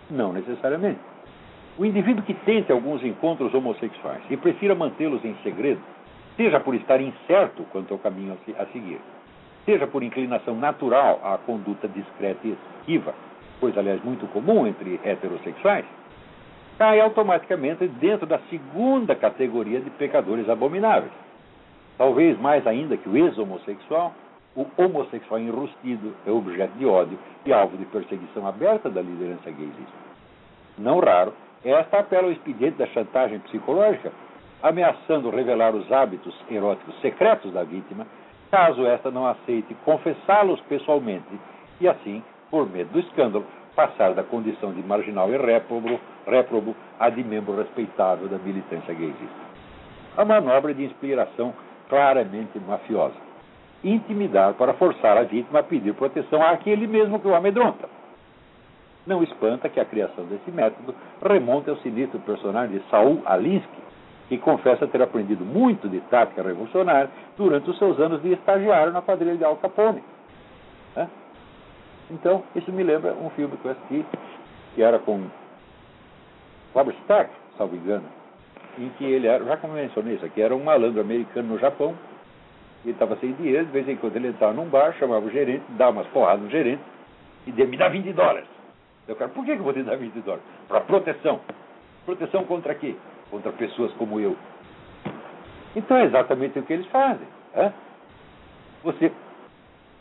Não 0.07 0.31
necessariamente. 0.31 0.99
O 1.79 1.83
indivíduo 1.83 2.23
que 2.23 2.35
tente 2.35 2.71
alguns 2.71 3.03
encontros 3.03 3.51
homossexuais 3.55 4.21
e 4.29 4.37
prefira 4.37 4.75
mantê-los 4.75 5.25
em 5.25 5.35
segredo, 5.41 5.81
seja 6.37 6.59
por 6.59 6.75
estar 6.75 7.01
incerto 7.01 7.63
quanto 7.71 7.93
ao 7.93 7.99
caminho 7.99 8.37
a 8.57 8.65
seguir, 8.67 8.99
seja 9.65 9.87
por 9.87 10.03
inclinação 10.03 10.55
natural 10.55 11.19
à 11.23 11.37
conduta 11.37 11.87
discreta 11.87 12.47
e 12.47 12.57
esquiva, 12.79 13.13
coisa 13.59 13.79
aliás 13.79 14.03
muito 14.03 14.25
comum 14.27 14.65
entre 14.65 14.99
heterossexuais, 15.03 15.85
cai 16.77 16.99
automaticamente 16.99 17.87
dentro 17.87 18.25
da 18.25 18.39
segunda 18.49 19.15
categoria 19.15 19.79
de 19.79 19.89
pecadores 19.91 20.49
abomináveis. 20.49 21.11
Talvez 21.97 22.39
mais 22.39 22.65
ainda 22.65 22.97
que 22.97 23.07
o 23.07 23.15
ex-homossexual, 23.15 24.13
o 24.55 24.65
homossexual 24.75 25.39
enrustido 25.39 26.15
é 26.25 26.31
objeto 26.31 26.75
de 26.77 26.85
ódio 26.85 27.19
e 27.45 27.53
alvo 27.53 27.77
de 27.77 27.85
perseguição 27.85 28.47
aberta 28.47 28.89
da 28.89 29.01
liderança 29.01 29.51
gaysista. 29.51 30.11
Não 30.77 30.99
raro, 30.99 31.33
esta 31.63 31.99
apela 31.99 32.23
ao 32.23 32.31
expediente 32.31 32.77
da 32.77 32.87
chantagem 32.87 33.39
psicológica, 33.39 34.11
ameaçando 34.61 35.29
revelar 35.29 35.75
os 35.75 35.91
hábitos 35.91 36.35
eróticos 36.49 36.99
secretos 37.01 37.51
da 37.53 37.63
vítima, 37.63 38.05
caso 38.49 38.85
esta 38.85 39.09
não 39.09 39.25
aceite 39.25 39.75
confessá-los 39.85 40.59
pessoalmente 40.61 41.39
e 41.79 41.87
assim, 41.87 42.23
por 42.49 42.69
medo 42.69 42.91
do 42.91 42.99
escândalo, 42.99 43.45
passar 43.75 44.13
da 44.13 44.23
condição 44.23 44.73
de 44.73 44.83
marginal 44.83 45.31
e 45.33 45.37
réprobo, 45.37 45.99
réprobo 46.27 46.75
a 46.99 47.09
de 47.09 47.23
membro 47.23 47.55
respeitável 47.55 48.27
da 48.27 48.37
militância 48.37 48.93
gaysista. 48.93 49.51
A 50.17 50.25
manobra 50.25 50.73
de 50.73 50.83
inspiração 50.83 51.53
claramente 51.87 52.59
mafiosa. 52.59 53.15
Intimidar 53.83 54.53
para 54.53 54.73
forçar 54.73 55.17
a 55.17 55.23
vítima 55.23 55.59
a 55.59 55.63
pedir 55.63 55.93
proteção 55.93 56.43
àquele 56.43 56.85
mesmo 56.85 57.19
que 57.19 57.27
o 57.27 57.33
amedronta. 57.33 57.89
Não 59.07 59.23
espanta 59.23 59.69
que 59.69 59.79
a 59.79 59.85
criação 59.85 60.25
desse 60.25 60.51
método 60.51 60.93
remonte 61.23 61.69
ao 61.69 61.77
sinistro 61.77 62.19
personagem 62.19 62.77
de 62.77 62.89
Saul 62.89 63.21
Alinsky, 63.25 63.81
que 64.31 64.37
confessa 64.37 64.87
ter 64.87 65.01
aprendido 65.01 65.43
muito 65.43 65.89
de 65.89 65.99
tática 66.09 66.41
revolucionária 66.41 67.09
durante 67.35 67.69
os 67.69 67.77
seus 67.77 67.99
anos 67.99 68.21
de 68.21 68.31
estagiário 68.31 68.93
na 68.93 69.01
quadrilha 69.01 69.35
de 69.35 69.43
Al 69.43 69.57
Capone. 69.57 70.01
Então, 72.09 72.41
isso 72.55 72.71
me 72.71 72.81
lembra 72.81 73.13
um 73.13 73.29
filme 73.31 73.57
que 73.57 73.65
eu 73.65 73.71
assisti, 73.71 74.05
que 74.73 74.81
era 74.81 74.99
com 74.99 75.21
Robert 76.73 76.95
Stack, 77.01 77.29
salvo 77.57 77.75
engano, 77.75 78.05
em 78.79 78.87
que 78.91 79.03
ele 79.03 79.27
era, 79.27 79.43
já 79.43 79.57
como 79.57 79.73
mencionei 79.73 80.15
isso 80.15 80.25
aqui, 80.25 80.41
era 80.41 80.55
um 80.55 80.63
malandro 80.63 81.01
americano 81.01 81.49
no 81.49 81.59
Japão, 81.59 81.93
ele 82.85 82.93
estava 82.93 83.17
sem 83.17 83.33
dinheiro, 83.33 83.65
de 83.65 83.71
vez 83.73 83.89
em 83.89 83.97
quando 83.97 84.15
ele 84.15 84.29
entrava 84.29 84.53
num 84.53 84.69
bar, 84.69 84.93
chamava 84.97 85.25
o 85.25 85.29
gerente, 85.29 85.65
dava 85.71 85.91
umas 85.91 86.07
porradas 86.07 86.41
no 86.41 86.49
gerente 86.49 86.81
e 87.45 87.51
dizia, 87.51 87.67
me 87.67 87.75
dá 87.75 87.89
20 87.89 88.13
dólares. 88.13 88.47
Eu 89.09 89.15
cara, 89.17 89.29
por 89.29 89.43
que, 89.43 89.51
que 89.51 89.59
eu 89.59 89.63
vou 89.65 89.73
te 89.73 89.83
dar 89.83 89.97
20 89.97 90.13
dólares? 90.21 90.45
Para 90.69 90.79
proteção. 90.79 91.41
Proteção 92.05 92.45
contra 92.45 92.73
quê? 92.75 92.95
Contra 93.31 93.51
pessoas 93.53 93.91
como 93.93 94.19
eu. 94.19 94.35
Então 95.75 95.97
é 95.97 96.03
exatamente 96.03 96.59
o 96.59 96.63
que 96.63 96.73
eles 96.73 96.85
fazem. 96.87 97.27
É? 97.55 97.71
Você, 98.83 99.11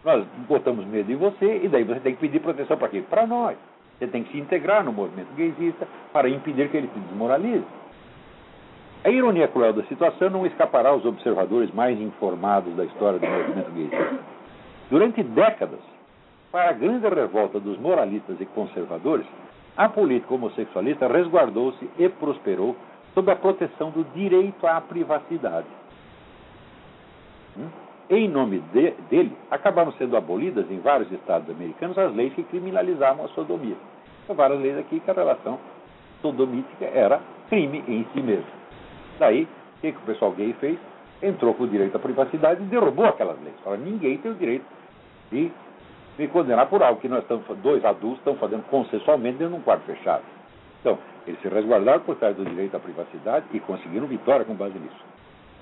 nós 0.04 0.26
botamos 0.48 0.84
medo 0.86 1.10
em 1.10 1.16
você 1.16 1.60
e 1.62 1.68
daí 1.68 1.84
você 1.84 2.00
tem 2.00 2.14
que 2.14 2.20
pedir 2.20 2.40
proteção 2.40 2.76
para 2.76 2.88
quê? 2.88 3.02
Para 3.08 3.26
nós. 3.26 3.56
Você 3.98 4.06
tem 4.06 4.24
que 4.24 4.32
se 4.32 4.38
integrar 4.38 4.82
no 4.82 4.92
movimento 4.92 5.32
gaysista 5.36 5.86
para 6.12 6.28
impedir 6.28 6.68
que 6.70 6.76
ele 6.76 6.90
se 6.92 6.98
desmoralize. 7.00 7.64
A 9.04 9.10
ironia 9.10 9.48
cruel 9.48 9.72
da 9.72 9.82
situação 9.84 10.28
não 10.28 10.44
escapará 10.44 10.90
aos 10.90 11.04
observadores 11.04 11.72
mais 11.72 11.98
informados 12.00 12.74
da 12.76 12.84
história 12.84 13.18
do 13.18 13.26
movimento 13.26 13.70
gaysista. 13.72 14.18
Durante 14.90 15.22
décadas, 15.22 15.80
para 16.50 16.70
a 16.70 16.72
grande 16.72 17.08
revolta 17.08 17.60
dos 17.60 17.78
moralistas 17.78 18.40
e 18.40 18.46
conservadores, 18.46 19.26
a 19.76 19.88
política 19.88 20.34
homossexualista 20.34 21.06
resguardou-se 21.06 21.88
e 21.98 22.08
prosperou 22.08 22.76
sob 23.14 23.30
a 23.30 23.36
proteção 23.36 23.90
do 23.90 24.04
direito 24.14 24.66
à 24.66 24.80
privacidade. 24.80 25.66
Hum? 27.56 27.68
Em 28.10 28.28
nome 28.28 28.60
de, 28.72 28.90
dele, 29.08 29.36
acabaram 29.50 29.92
sendo 29.92 30.16
abolidas 30.16 30.68
em 30.70 30.80
vários 30.80 31.10
estados 31.12 31.48
americanos 31.48 31.96
as 31.96 32.12
leis 32.14 32.34
que 32.34 32.42
criminalizavam 32.42 33.24
a 33.24 33.28
sodomia. 33.28 33.76
São 34.26 34.34
várias 34.34 34.60
leis 34.60 34.78
aqui 34.78 34.98
que 34.98 35.10
a 35.10 35.14
relação 35.14 35.58
sodomítica 36.20 36.86
era 36.86 37.20
crime 37.48 37.84
em 37.86 38.04
si 38.12 38.20
mesmo. 38.20 38.50
Daí, 39.18 39.44
o 39.44 39.80
que, 39.80 39.92
que 39.92 39.98
o 39.98 40.06
pessoal 40.06 40.32
gay 40.32 40.52
fez? 40.54 40.78
Entrou 41.22 41.54
com 41.54 41.64
o 41.64 41.68
direito 41.68 41.94
à 41.96 41.98
privacidade 42.00 42.62
e 42.62 42.66
derrubou 42.66 43.06
aquelas 43.06 43.40
leis. 43.42 43.54
Fala, 43.62 43.76
ninguém 43.76 44.18
tem 44.18 44.32
o 44.32 44.34
direito 44.34 44.64
de 45.30 45.50
me 46.18 46.28
condenar 46.28 46.66
por 46.66 46.82
algo 46.82 47.00
que 47.00 47.08
nós 47.08 47.22
estamos, 47.22 47.44
dois 47.62 47.84
adultos 47.84 48.18
estão 48.18 48.34
fazendo 48.36 48.64
consensualmente 48.68 49.38
dentro 49.38 49.54
de 49.54 49.60
um 49.60 49.62
quarto 49.62 49.82
fechado. 49.84 50.22
Então, 50.80 50.98
eles 51.26 51.40
se 51.40 51.48
resguardaram 51.48 52.00
por 52.00 52.16
trás 52.16 52.36
do 52.36 52.44
direito 52.44 52.76
à 52.76 52.80
privacidade 52.80 53.46
e 53.52 53.60
conseguiram 53.60 54.06
vitória 54.06 54.44
com 54.44 54.54
base 54.54 54.78
nisso. 54.78 55.04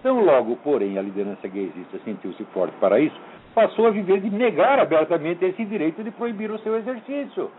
Então, 0.01 0.25
logo, 0.25 0.57
porém, 0.57 0.97
a 0.99 1.03
liderança 1.03 1.49
gaysista 1.49 1.99
sentiu-se 2.05 2.45
forte 2.47 2.75
para 2.79 3.01
isso, 3.01 3.19
passou 3.55 3.87
a 3.89 3.91
viver 3.91 4.21
de 4.21 4.31
negar 4.31 4.79
abertamente 4.79 5.45
esse 5.45 5.65
direito 5.65 6.05
de 6.05 6.11
proibir 6.11 6.51
o 6.51 6.59
seu 6.61 6.77
exercício. 6.77 7.51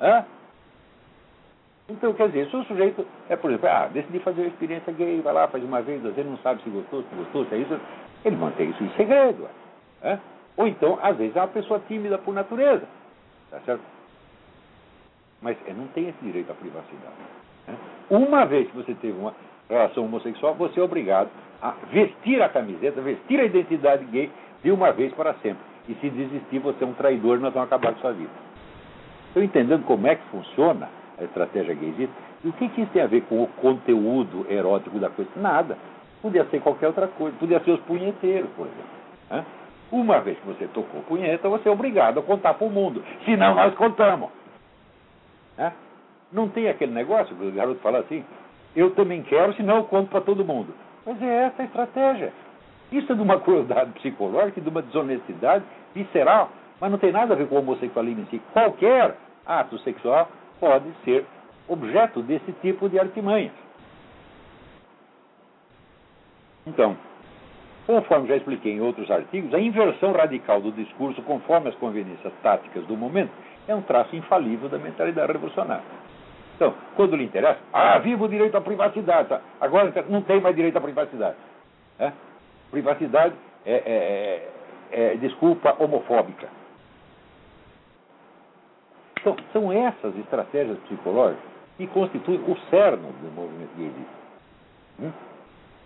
Hã? 0.00 0.24
Então, 1.88 2.12
quer 2.12 2.28
dizer, 2.28 2.48
se 2.48 2.56
o 2.56 2.64
sujeito 2.64 3.06
é, 3.28 3.36
por 3.36 3.50
exemplo, 3.50 3.68
ah, 3.68 3.88
decidi 3.92 4.18
fazer 4.20 4.42
uma 4.42 4.48
experiência 4.48 4.92
gay, 4.92 5.20
vai 5.20 5.32
lá, 5.32 5.48
faz 5.48 5.62
uma 5.62 5.82
vez, 5.82 6.04
às 6.04 6.14
vezes 6.14 6.30
não 6.30 6.38
sabe 6.38 6.62
se 6.62 6.70
gostou, 6.70 7.02
se 7.02 7.14
gostou, 7.14 7.44
se 7.46 7.54
é 7.54 7.58
isso, 7.58 7.80
ele 8.24 8.36
mantém 8.36 8.70
isso 8.70 8.82
em 8.82 8.90
segredo. 8.90 9.48
Ou 10.56 10.66
então, 10.66 10.98
às 11.02 11.16
vezes, 11.16 11.34
é 11.36 11.40
uma 11.40 11.48
pessoa 11.48 11.80
tímida 11.88 12.18
por 12.18 12.34
natureza. 12.34 12.86
Tá 13.50 13.58
certo? 13.60 13.82
Mas 15.42 15.56
é, 15.66 15.72
não 15.72 15.86
tem 15.88 16.08
esse 16.08 16.18
direito 16.22 16.50
à 16.50 16.54
privacidade. 16.54 17.14
Né? 17.66 17.74
Uma 18.10 18.44
vez 18.44 18.68
que 18.68 18.76
você 18.76 18.94
teve 18.94 19.18
uma 19.18 19.34
relação 19.68 20.04
homossexual, 20.04 20.54
você 20.54 20.80
é 20.80 20.82
obrigado 20.82 21.30
a 21.62 21.74
vestir 21.92 22.42
a 22.42 22.48
camiseta, 22.48 23.00
vestir 23.00 23.40
a 23.40 23.44
identidade 23.44 24.04
gay 24.06 24.30
de 24.62 24.70
uma 24.70 24.92
vez 24.92 25.12
para 25.14 25.34
sempre. 25.34 25.62
E 25.88 25.94
se 25.94 26.10
desistir, 26.10 26.58
você 26.58 26.84
é 26.84 26.86
um 26.86 26.92
traidor 26.92 27.38
e 27.38 27.40
nós 27.40 27.52
vamos 27.52 27.68
acabar 27.68 27.92
com 27.94 28.00
sua 28.00 28.12
vida. 28.12 28.30
Estou 29.28 29.42
entendendo 29.42 29.84
como 29.84 30.06
é 30.06 30.16
que 30.16 30.22
funciona 30.30 30.88
a 31.18 31.24
estratégia 31.24 31.74
gaysista? 31.74 32.14
E 32.44 32.48
o 32.48 32.52
que, 32.52 32.68
que 32.68 32.82
isso 32.82 32.92
tem 32.92 33.02
a 33.02 33.06
ver 33.06 33.22
com 33.22 33.42
o 33.42 33.46
conteúdo 33.46 34.46
erótico 34.48 34.98
da 34.98 35.10
coisa? 35.10 35.30
Nada. 35.36 35.76
Podia 36.22 36.44
ser 36.46 36.60
qualquer 36.60 36.88
outra 36.88 37.06
coisa. 37.06 37.36
Podia 37.38 37.60
ser 37.60 37.72
os 37.72 37.80
punheteiros, 37.80 38.50
por 38.56 38.66
exemplo. 38.66 38.90
Né? 39.30 39.44
Uma 39.92 40.20
vez 40.20 40.38
que 40.38 40.46
você 40.46 40.66
tocou 40.68 41.02
punheta, 41.02 41.48
você 41.48 41.68
é 41.68 41.72
obrigado 41.72 42.20
a 42.20 42.22
contar 42.22 42.54
para 42.54 42.66
o 42.66 42.70
mundo. 42.70 43.02
Senão 43.24 43.54
nós 43.54 43.74
contamos. 43.74 44.30
Né? 45.60 45.74
Não 46.32 46.48
tem 46.48 46.68
aquele 46.68 46.92
negócio 46.92 47.36
que 47.36 47.44
o 47.44 47.52
garoto 47.52 47.80
fala 47.80 47.98
assim, 47.98 48.24
eu 48.74 48.94
também 48.94 49.22
quero, 49.22 49.52
senão 49.54 49.76
eu 49.76 49.84
conto 49.84 50.08
para 50.08 50.22
todo 50.22 50.44
mundo. 50.44 50.74
Mas 51.04 51.20
é 51.20 51.44
essa 51.44 51.60
a 51.60 51.64
estratégia. 51.66 52.32
Isso 52.90 53.12
é 53.12 53.14
de 53.14 53.20
uma 53.20 53.38
crueldade 53.44 53.92
psicológica, 53.92 54.60
de 54.60 54.68
uma 54.68 54.80
desonestidade 54.80 55.64
visceral, 55.94 56.50
mas 56.80 56.90
não 56.90 56.98
tem 56.98 57.12
nada 57.12 57.34
a 57.34 57.36
ver 57.36 57.46
com 57.46 57.56
o 57.56 57.58
homossexualismo 57.58 58.22
em 58.22 58.26
si. 58.26 58.42
Qualquer 58.54 59.16
ato 59.44 59.78
sexual 59.80 60.30
pode 60.58 60.90
ser 61.04 61.26
objeto 61.68 62.22
desse 62.22 62.52
tipo 62.62 62.88
de 62.88 62.98
artimanhas. 62.98 63.52
Então, 66.66 66.96
conforme 67.86 68.28
já 68.28 68.36
expliquei 68.36 68.72
em 68.72 68.80
outros 68.80 69.10
artigos, 69.10 69.52
a 69.52 69.60
inversão 69.60 70.12
radical 70.12 70.60
do 70.60 70.72
discurso 70.72 71.20
conforme 71.22 71.68
as 71.68 71.74
conveniências 71.76 72.32
táticas 72.42 72.86
do 72.86 72.96
momento 72.96 73.32
é 73.68 73.74
um 73.74 73.82
traço 73.82 74.14
infalível 74.16 74.68
da 74.68 74.78
mentalidade 74.78 75.32
revolucionária. 75.32 75.84
Então, 76.56 76.74
quando 76.94 77.16
lhe 77.16 77.24
interessa, 77.24 77.58
ah, 77.72 77.98
viva 77.98 78.24
o 78.24 78.28
direito 78.28 78.54
à 78.56 78.60
privacidade. 78.60 79.34
Agora 79.60 79.92
não 80.08 80.20
tem 80.22 80.40
mais 80.40 80.54
direito 80.54 80.76
à 80.76 80.80
privacidade. 80.80 81.36
É? 81.98 82.12
Privacidade 82.70 83.34
é, 83.64 83.72
é, 83.72 84.48
é, 84.92 85.14
é 85.14 85.16
desculpa 85.16 85.74
homofóbica. 85.78 86.48
Então, 89.20 89.36
são 89.52 89.72
essas 89.72 90.16
estratégias 90.18 90.78
psicológicas 90.80 91.50
que 91.76 91.86
constituem 91.86 92.40
o 92.40 92.56
cerne 92.68 93.06
do 93.22 93.30
movimento 93.34 93.70
gay. 93.76 93.92
Hum? 95.00 95.10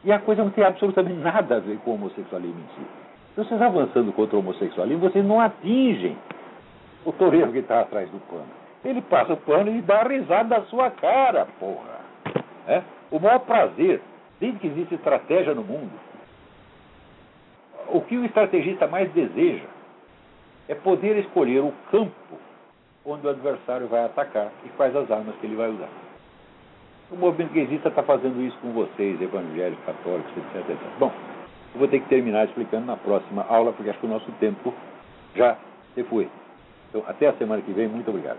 E 0.04 0.12
a 0.12 0.18
coisa 0.18 0.42
não 0.42 0.50
tem 0.50 0.64
absolutamente 0.64 1.20
nada 1.20 1.56
a 1.56 1.60
ver 1.60 1.78
com 1.78 1.92
o 1.92 1.94
homossexualismo 1.94 2.60
em 2.60 2.74
si. 2.74 2.86
Então, 3.32 3.44
vocês 3.44 3.62
avançando 3.62 4.12
contra 4.12 4.36
o 4.36 4.40
homossexualismo, 4.40 5.08
vocês 5.08 5.24
não 5.24 5.40
atingem 5.40 6.16
o 7.04 7.12
toureiro 7.12 7.52
que 7.52 7.58
está 7.58 7.80
atrás 7.80 8.08
do 8.10 8.18
pano. 8.28 8.46
Ele 8.84 9.00
passa 9.02 9.32
o 9.32 9.36
pano 9.36 9.74
e 9.74 9.80
dá 9.80 10.02
risada 10.02 10.60
da 10.60 10.62
sua 10.66 10.90
cara, 10.90 11.46
porra. 11.58 12.00
É? 12.66 12.82
O 13.10 13.18
maior 13.18 13.40
prazer, 13.40 14.00
desde 14.40 14.58
que 14.58 14.66
existe 14.66 14.94
estratégia 14.94 15.54
no 15.54 15.62
mundo, 15.62 15.92
o 17.88 18.00
que 18.00 18.16
o 18.16 18.24
estrategista 18.24 18.86
mais 18.86 19.10
deseja 19.12 19.66
é 20.68 20.74
poder 20.74 21.18
escolher 21.18 21.60
o 21.60 21.72
campo 21.90 22.38
onde 23.04 23.26
o 23.26 23.30
adversário 23.30 23.86
vai 23.86 24.04
atacar 24.04 24.50
e 24.64 24.68
quais 24.70 24.96
as 24.96 25.10
armas 25.10 25.34
que 25.36 25.46
ele 25.46 25.56
vai 25.56 25.68
usar. 25.68 25.88
O 27.10 27.16
movimento 27.16 27.52
gaysista 27.52 27.88
está 27.88 28.02
fazendo 28.02 28.40
isso 28.42 28.56
com 28.58 28.72
vocês, 28.72 29.20
evangélicos, 29.20 29.84
católicos, 29.84 30.32
etc, 30.36 30.70
etc. 30.70 30.78
Bom, 30.98 31.12
eu 31.74 31.78
vou 31.78 31.88
ter 31.88 32.00
que 32.00 32.08
terminar 32.08 32.46
explicando 32.46 32.86
na 32.86 32.96
próxima 32.96 33.44
aula, 33.48 33.72
porque 33.72 33.90
acho 33.90 33.98
que 33.98 34.06
o 34.06 34.08
nosso 34.08 34.30
tempo 34.40 34.72
já 35.36 35.56
se 35.94 36.02
foi. 36.04 36.28
Então, 36.94 37.04
até 37.10 37.26
a 37.26 37.32
semana 37.34 37.60
que 37.60 37.72
vem. 37.72 37.88
Muito 37.88 38.08
obrigado. 38.08 38.38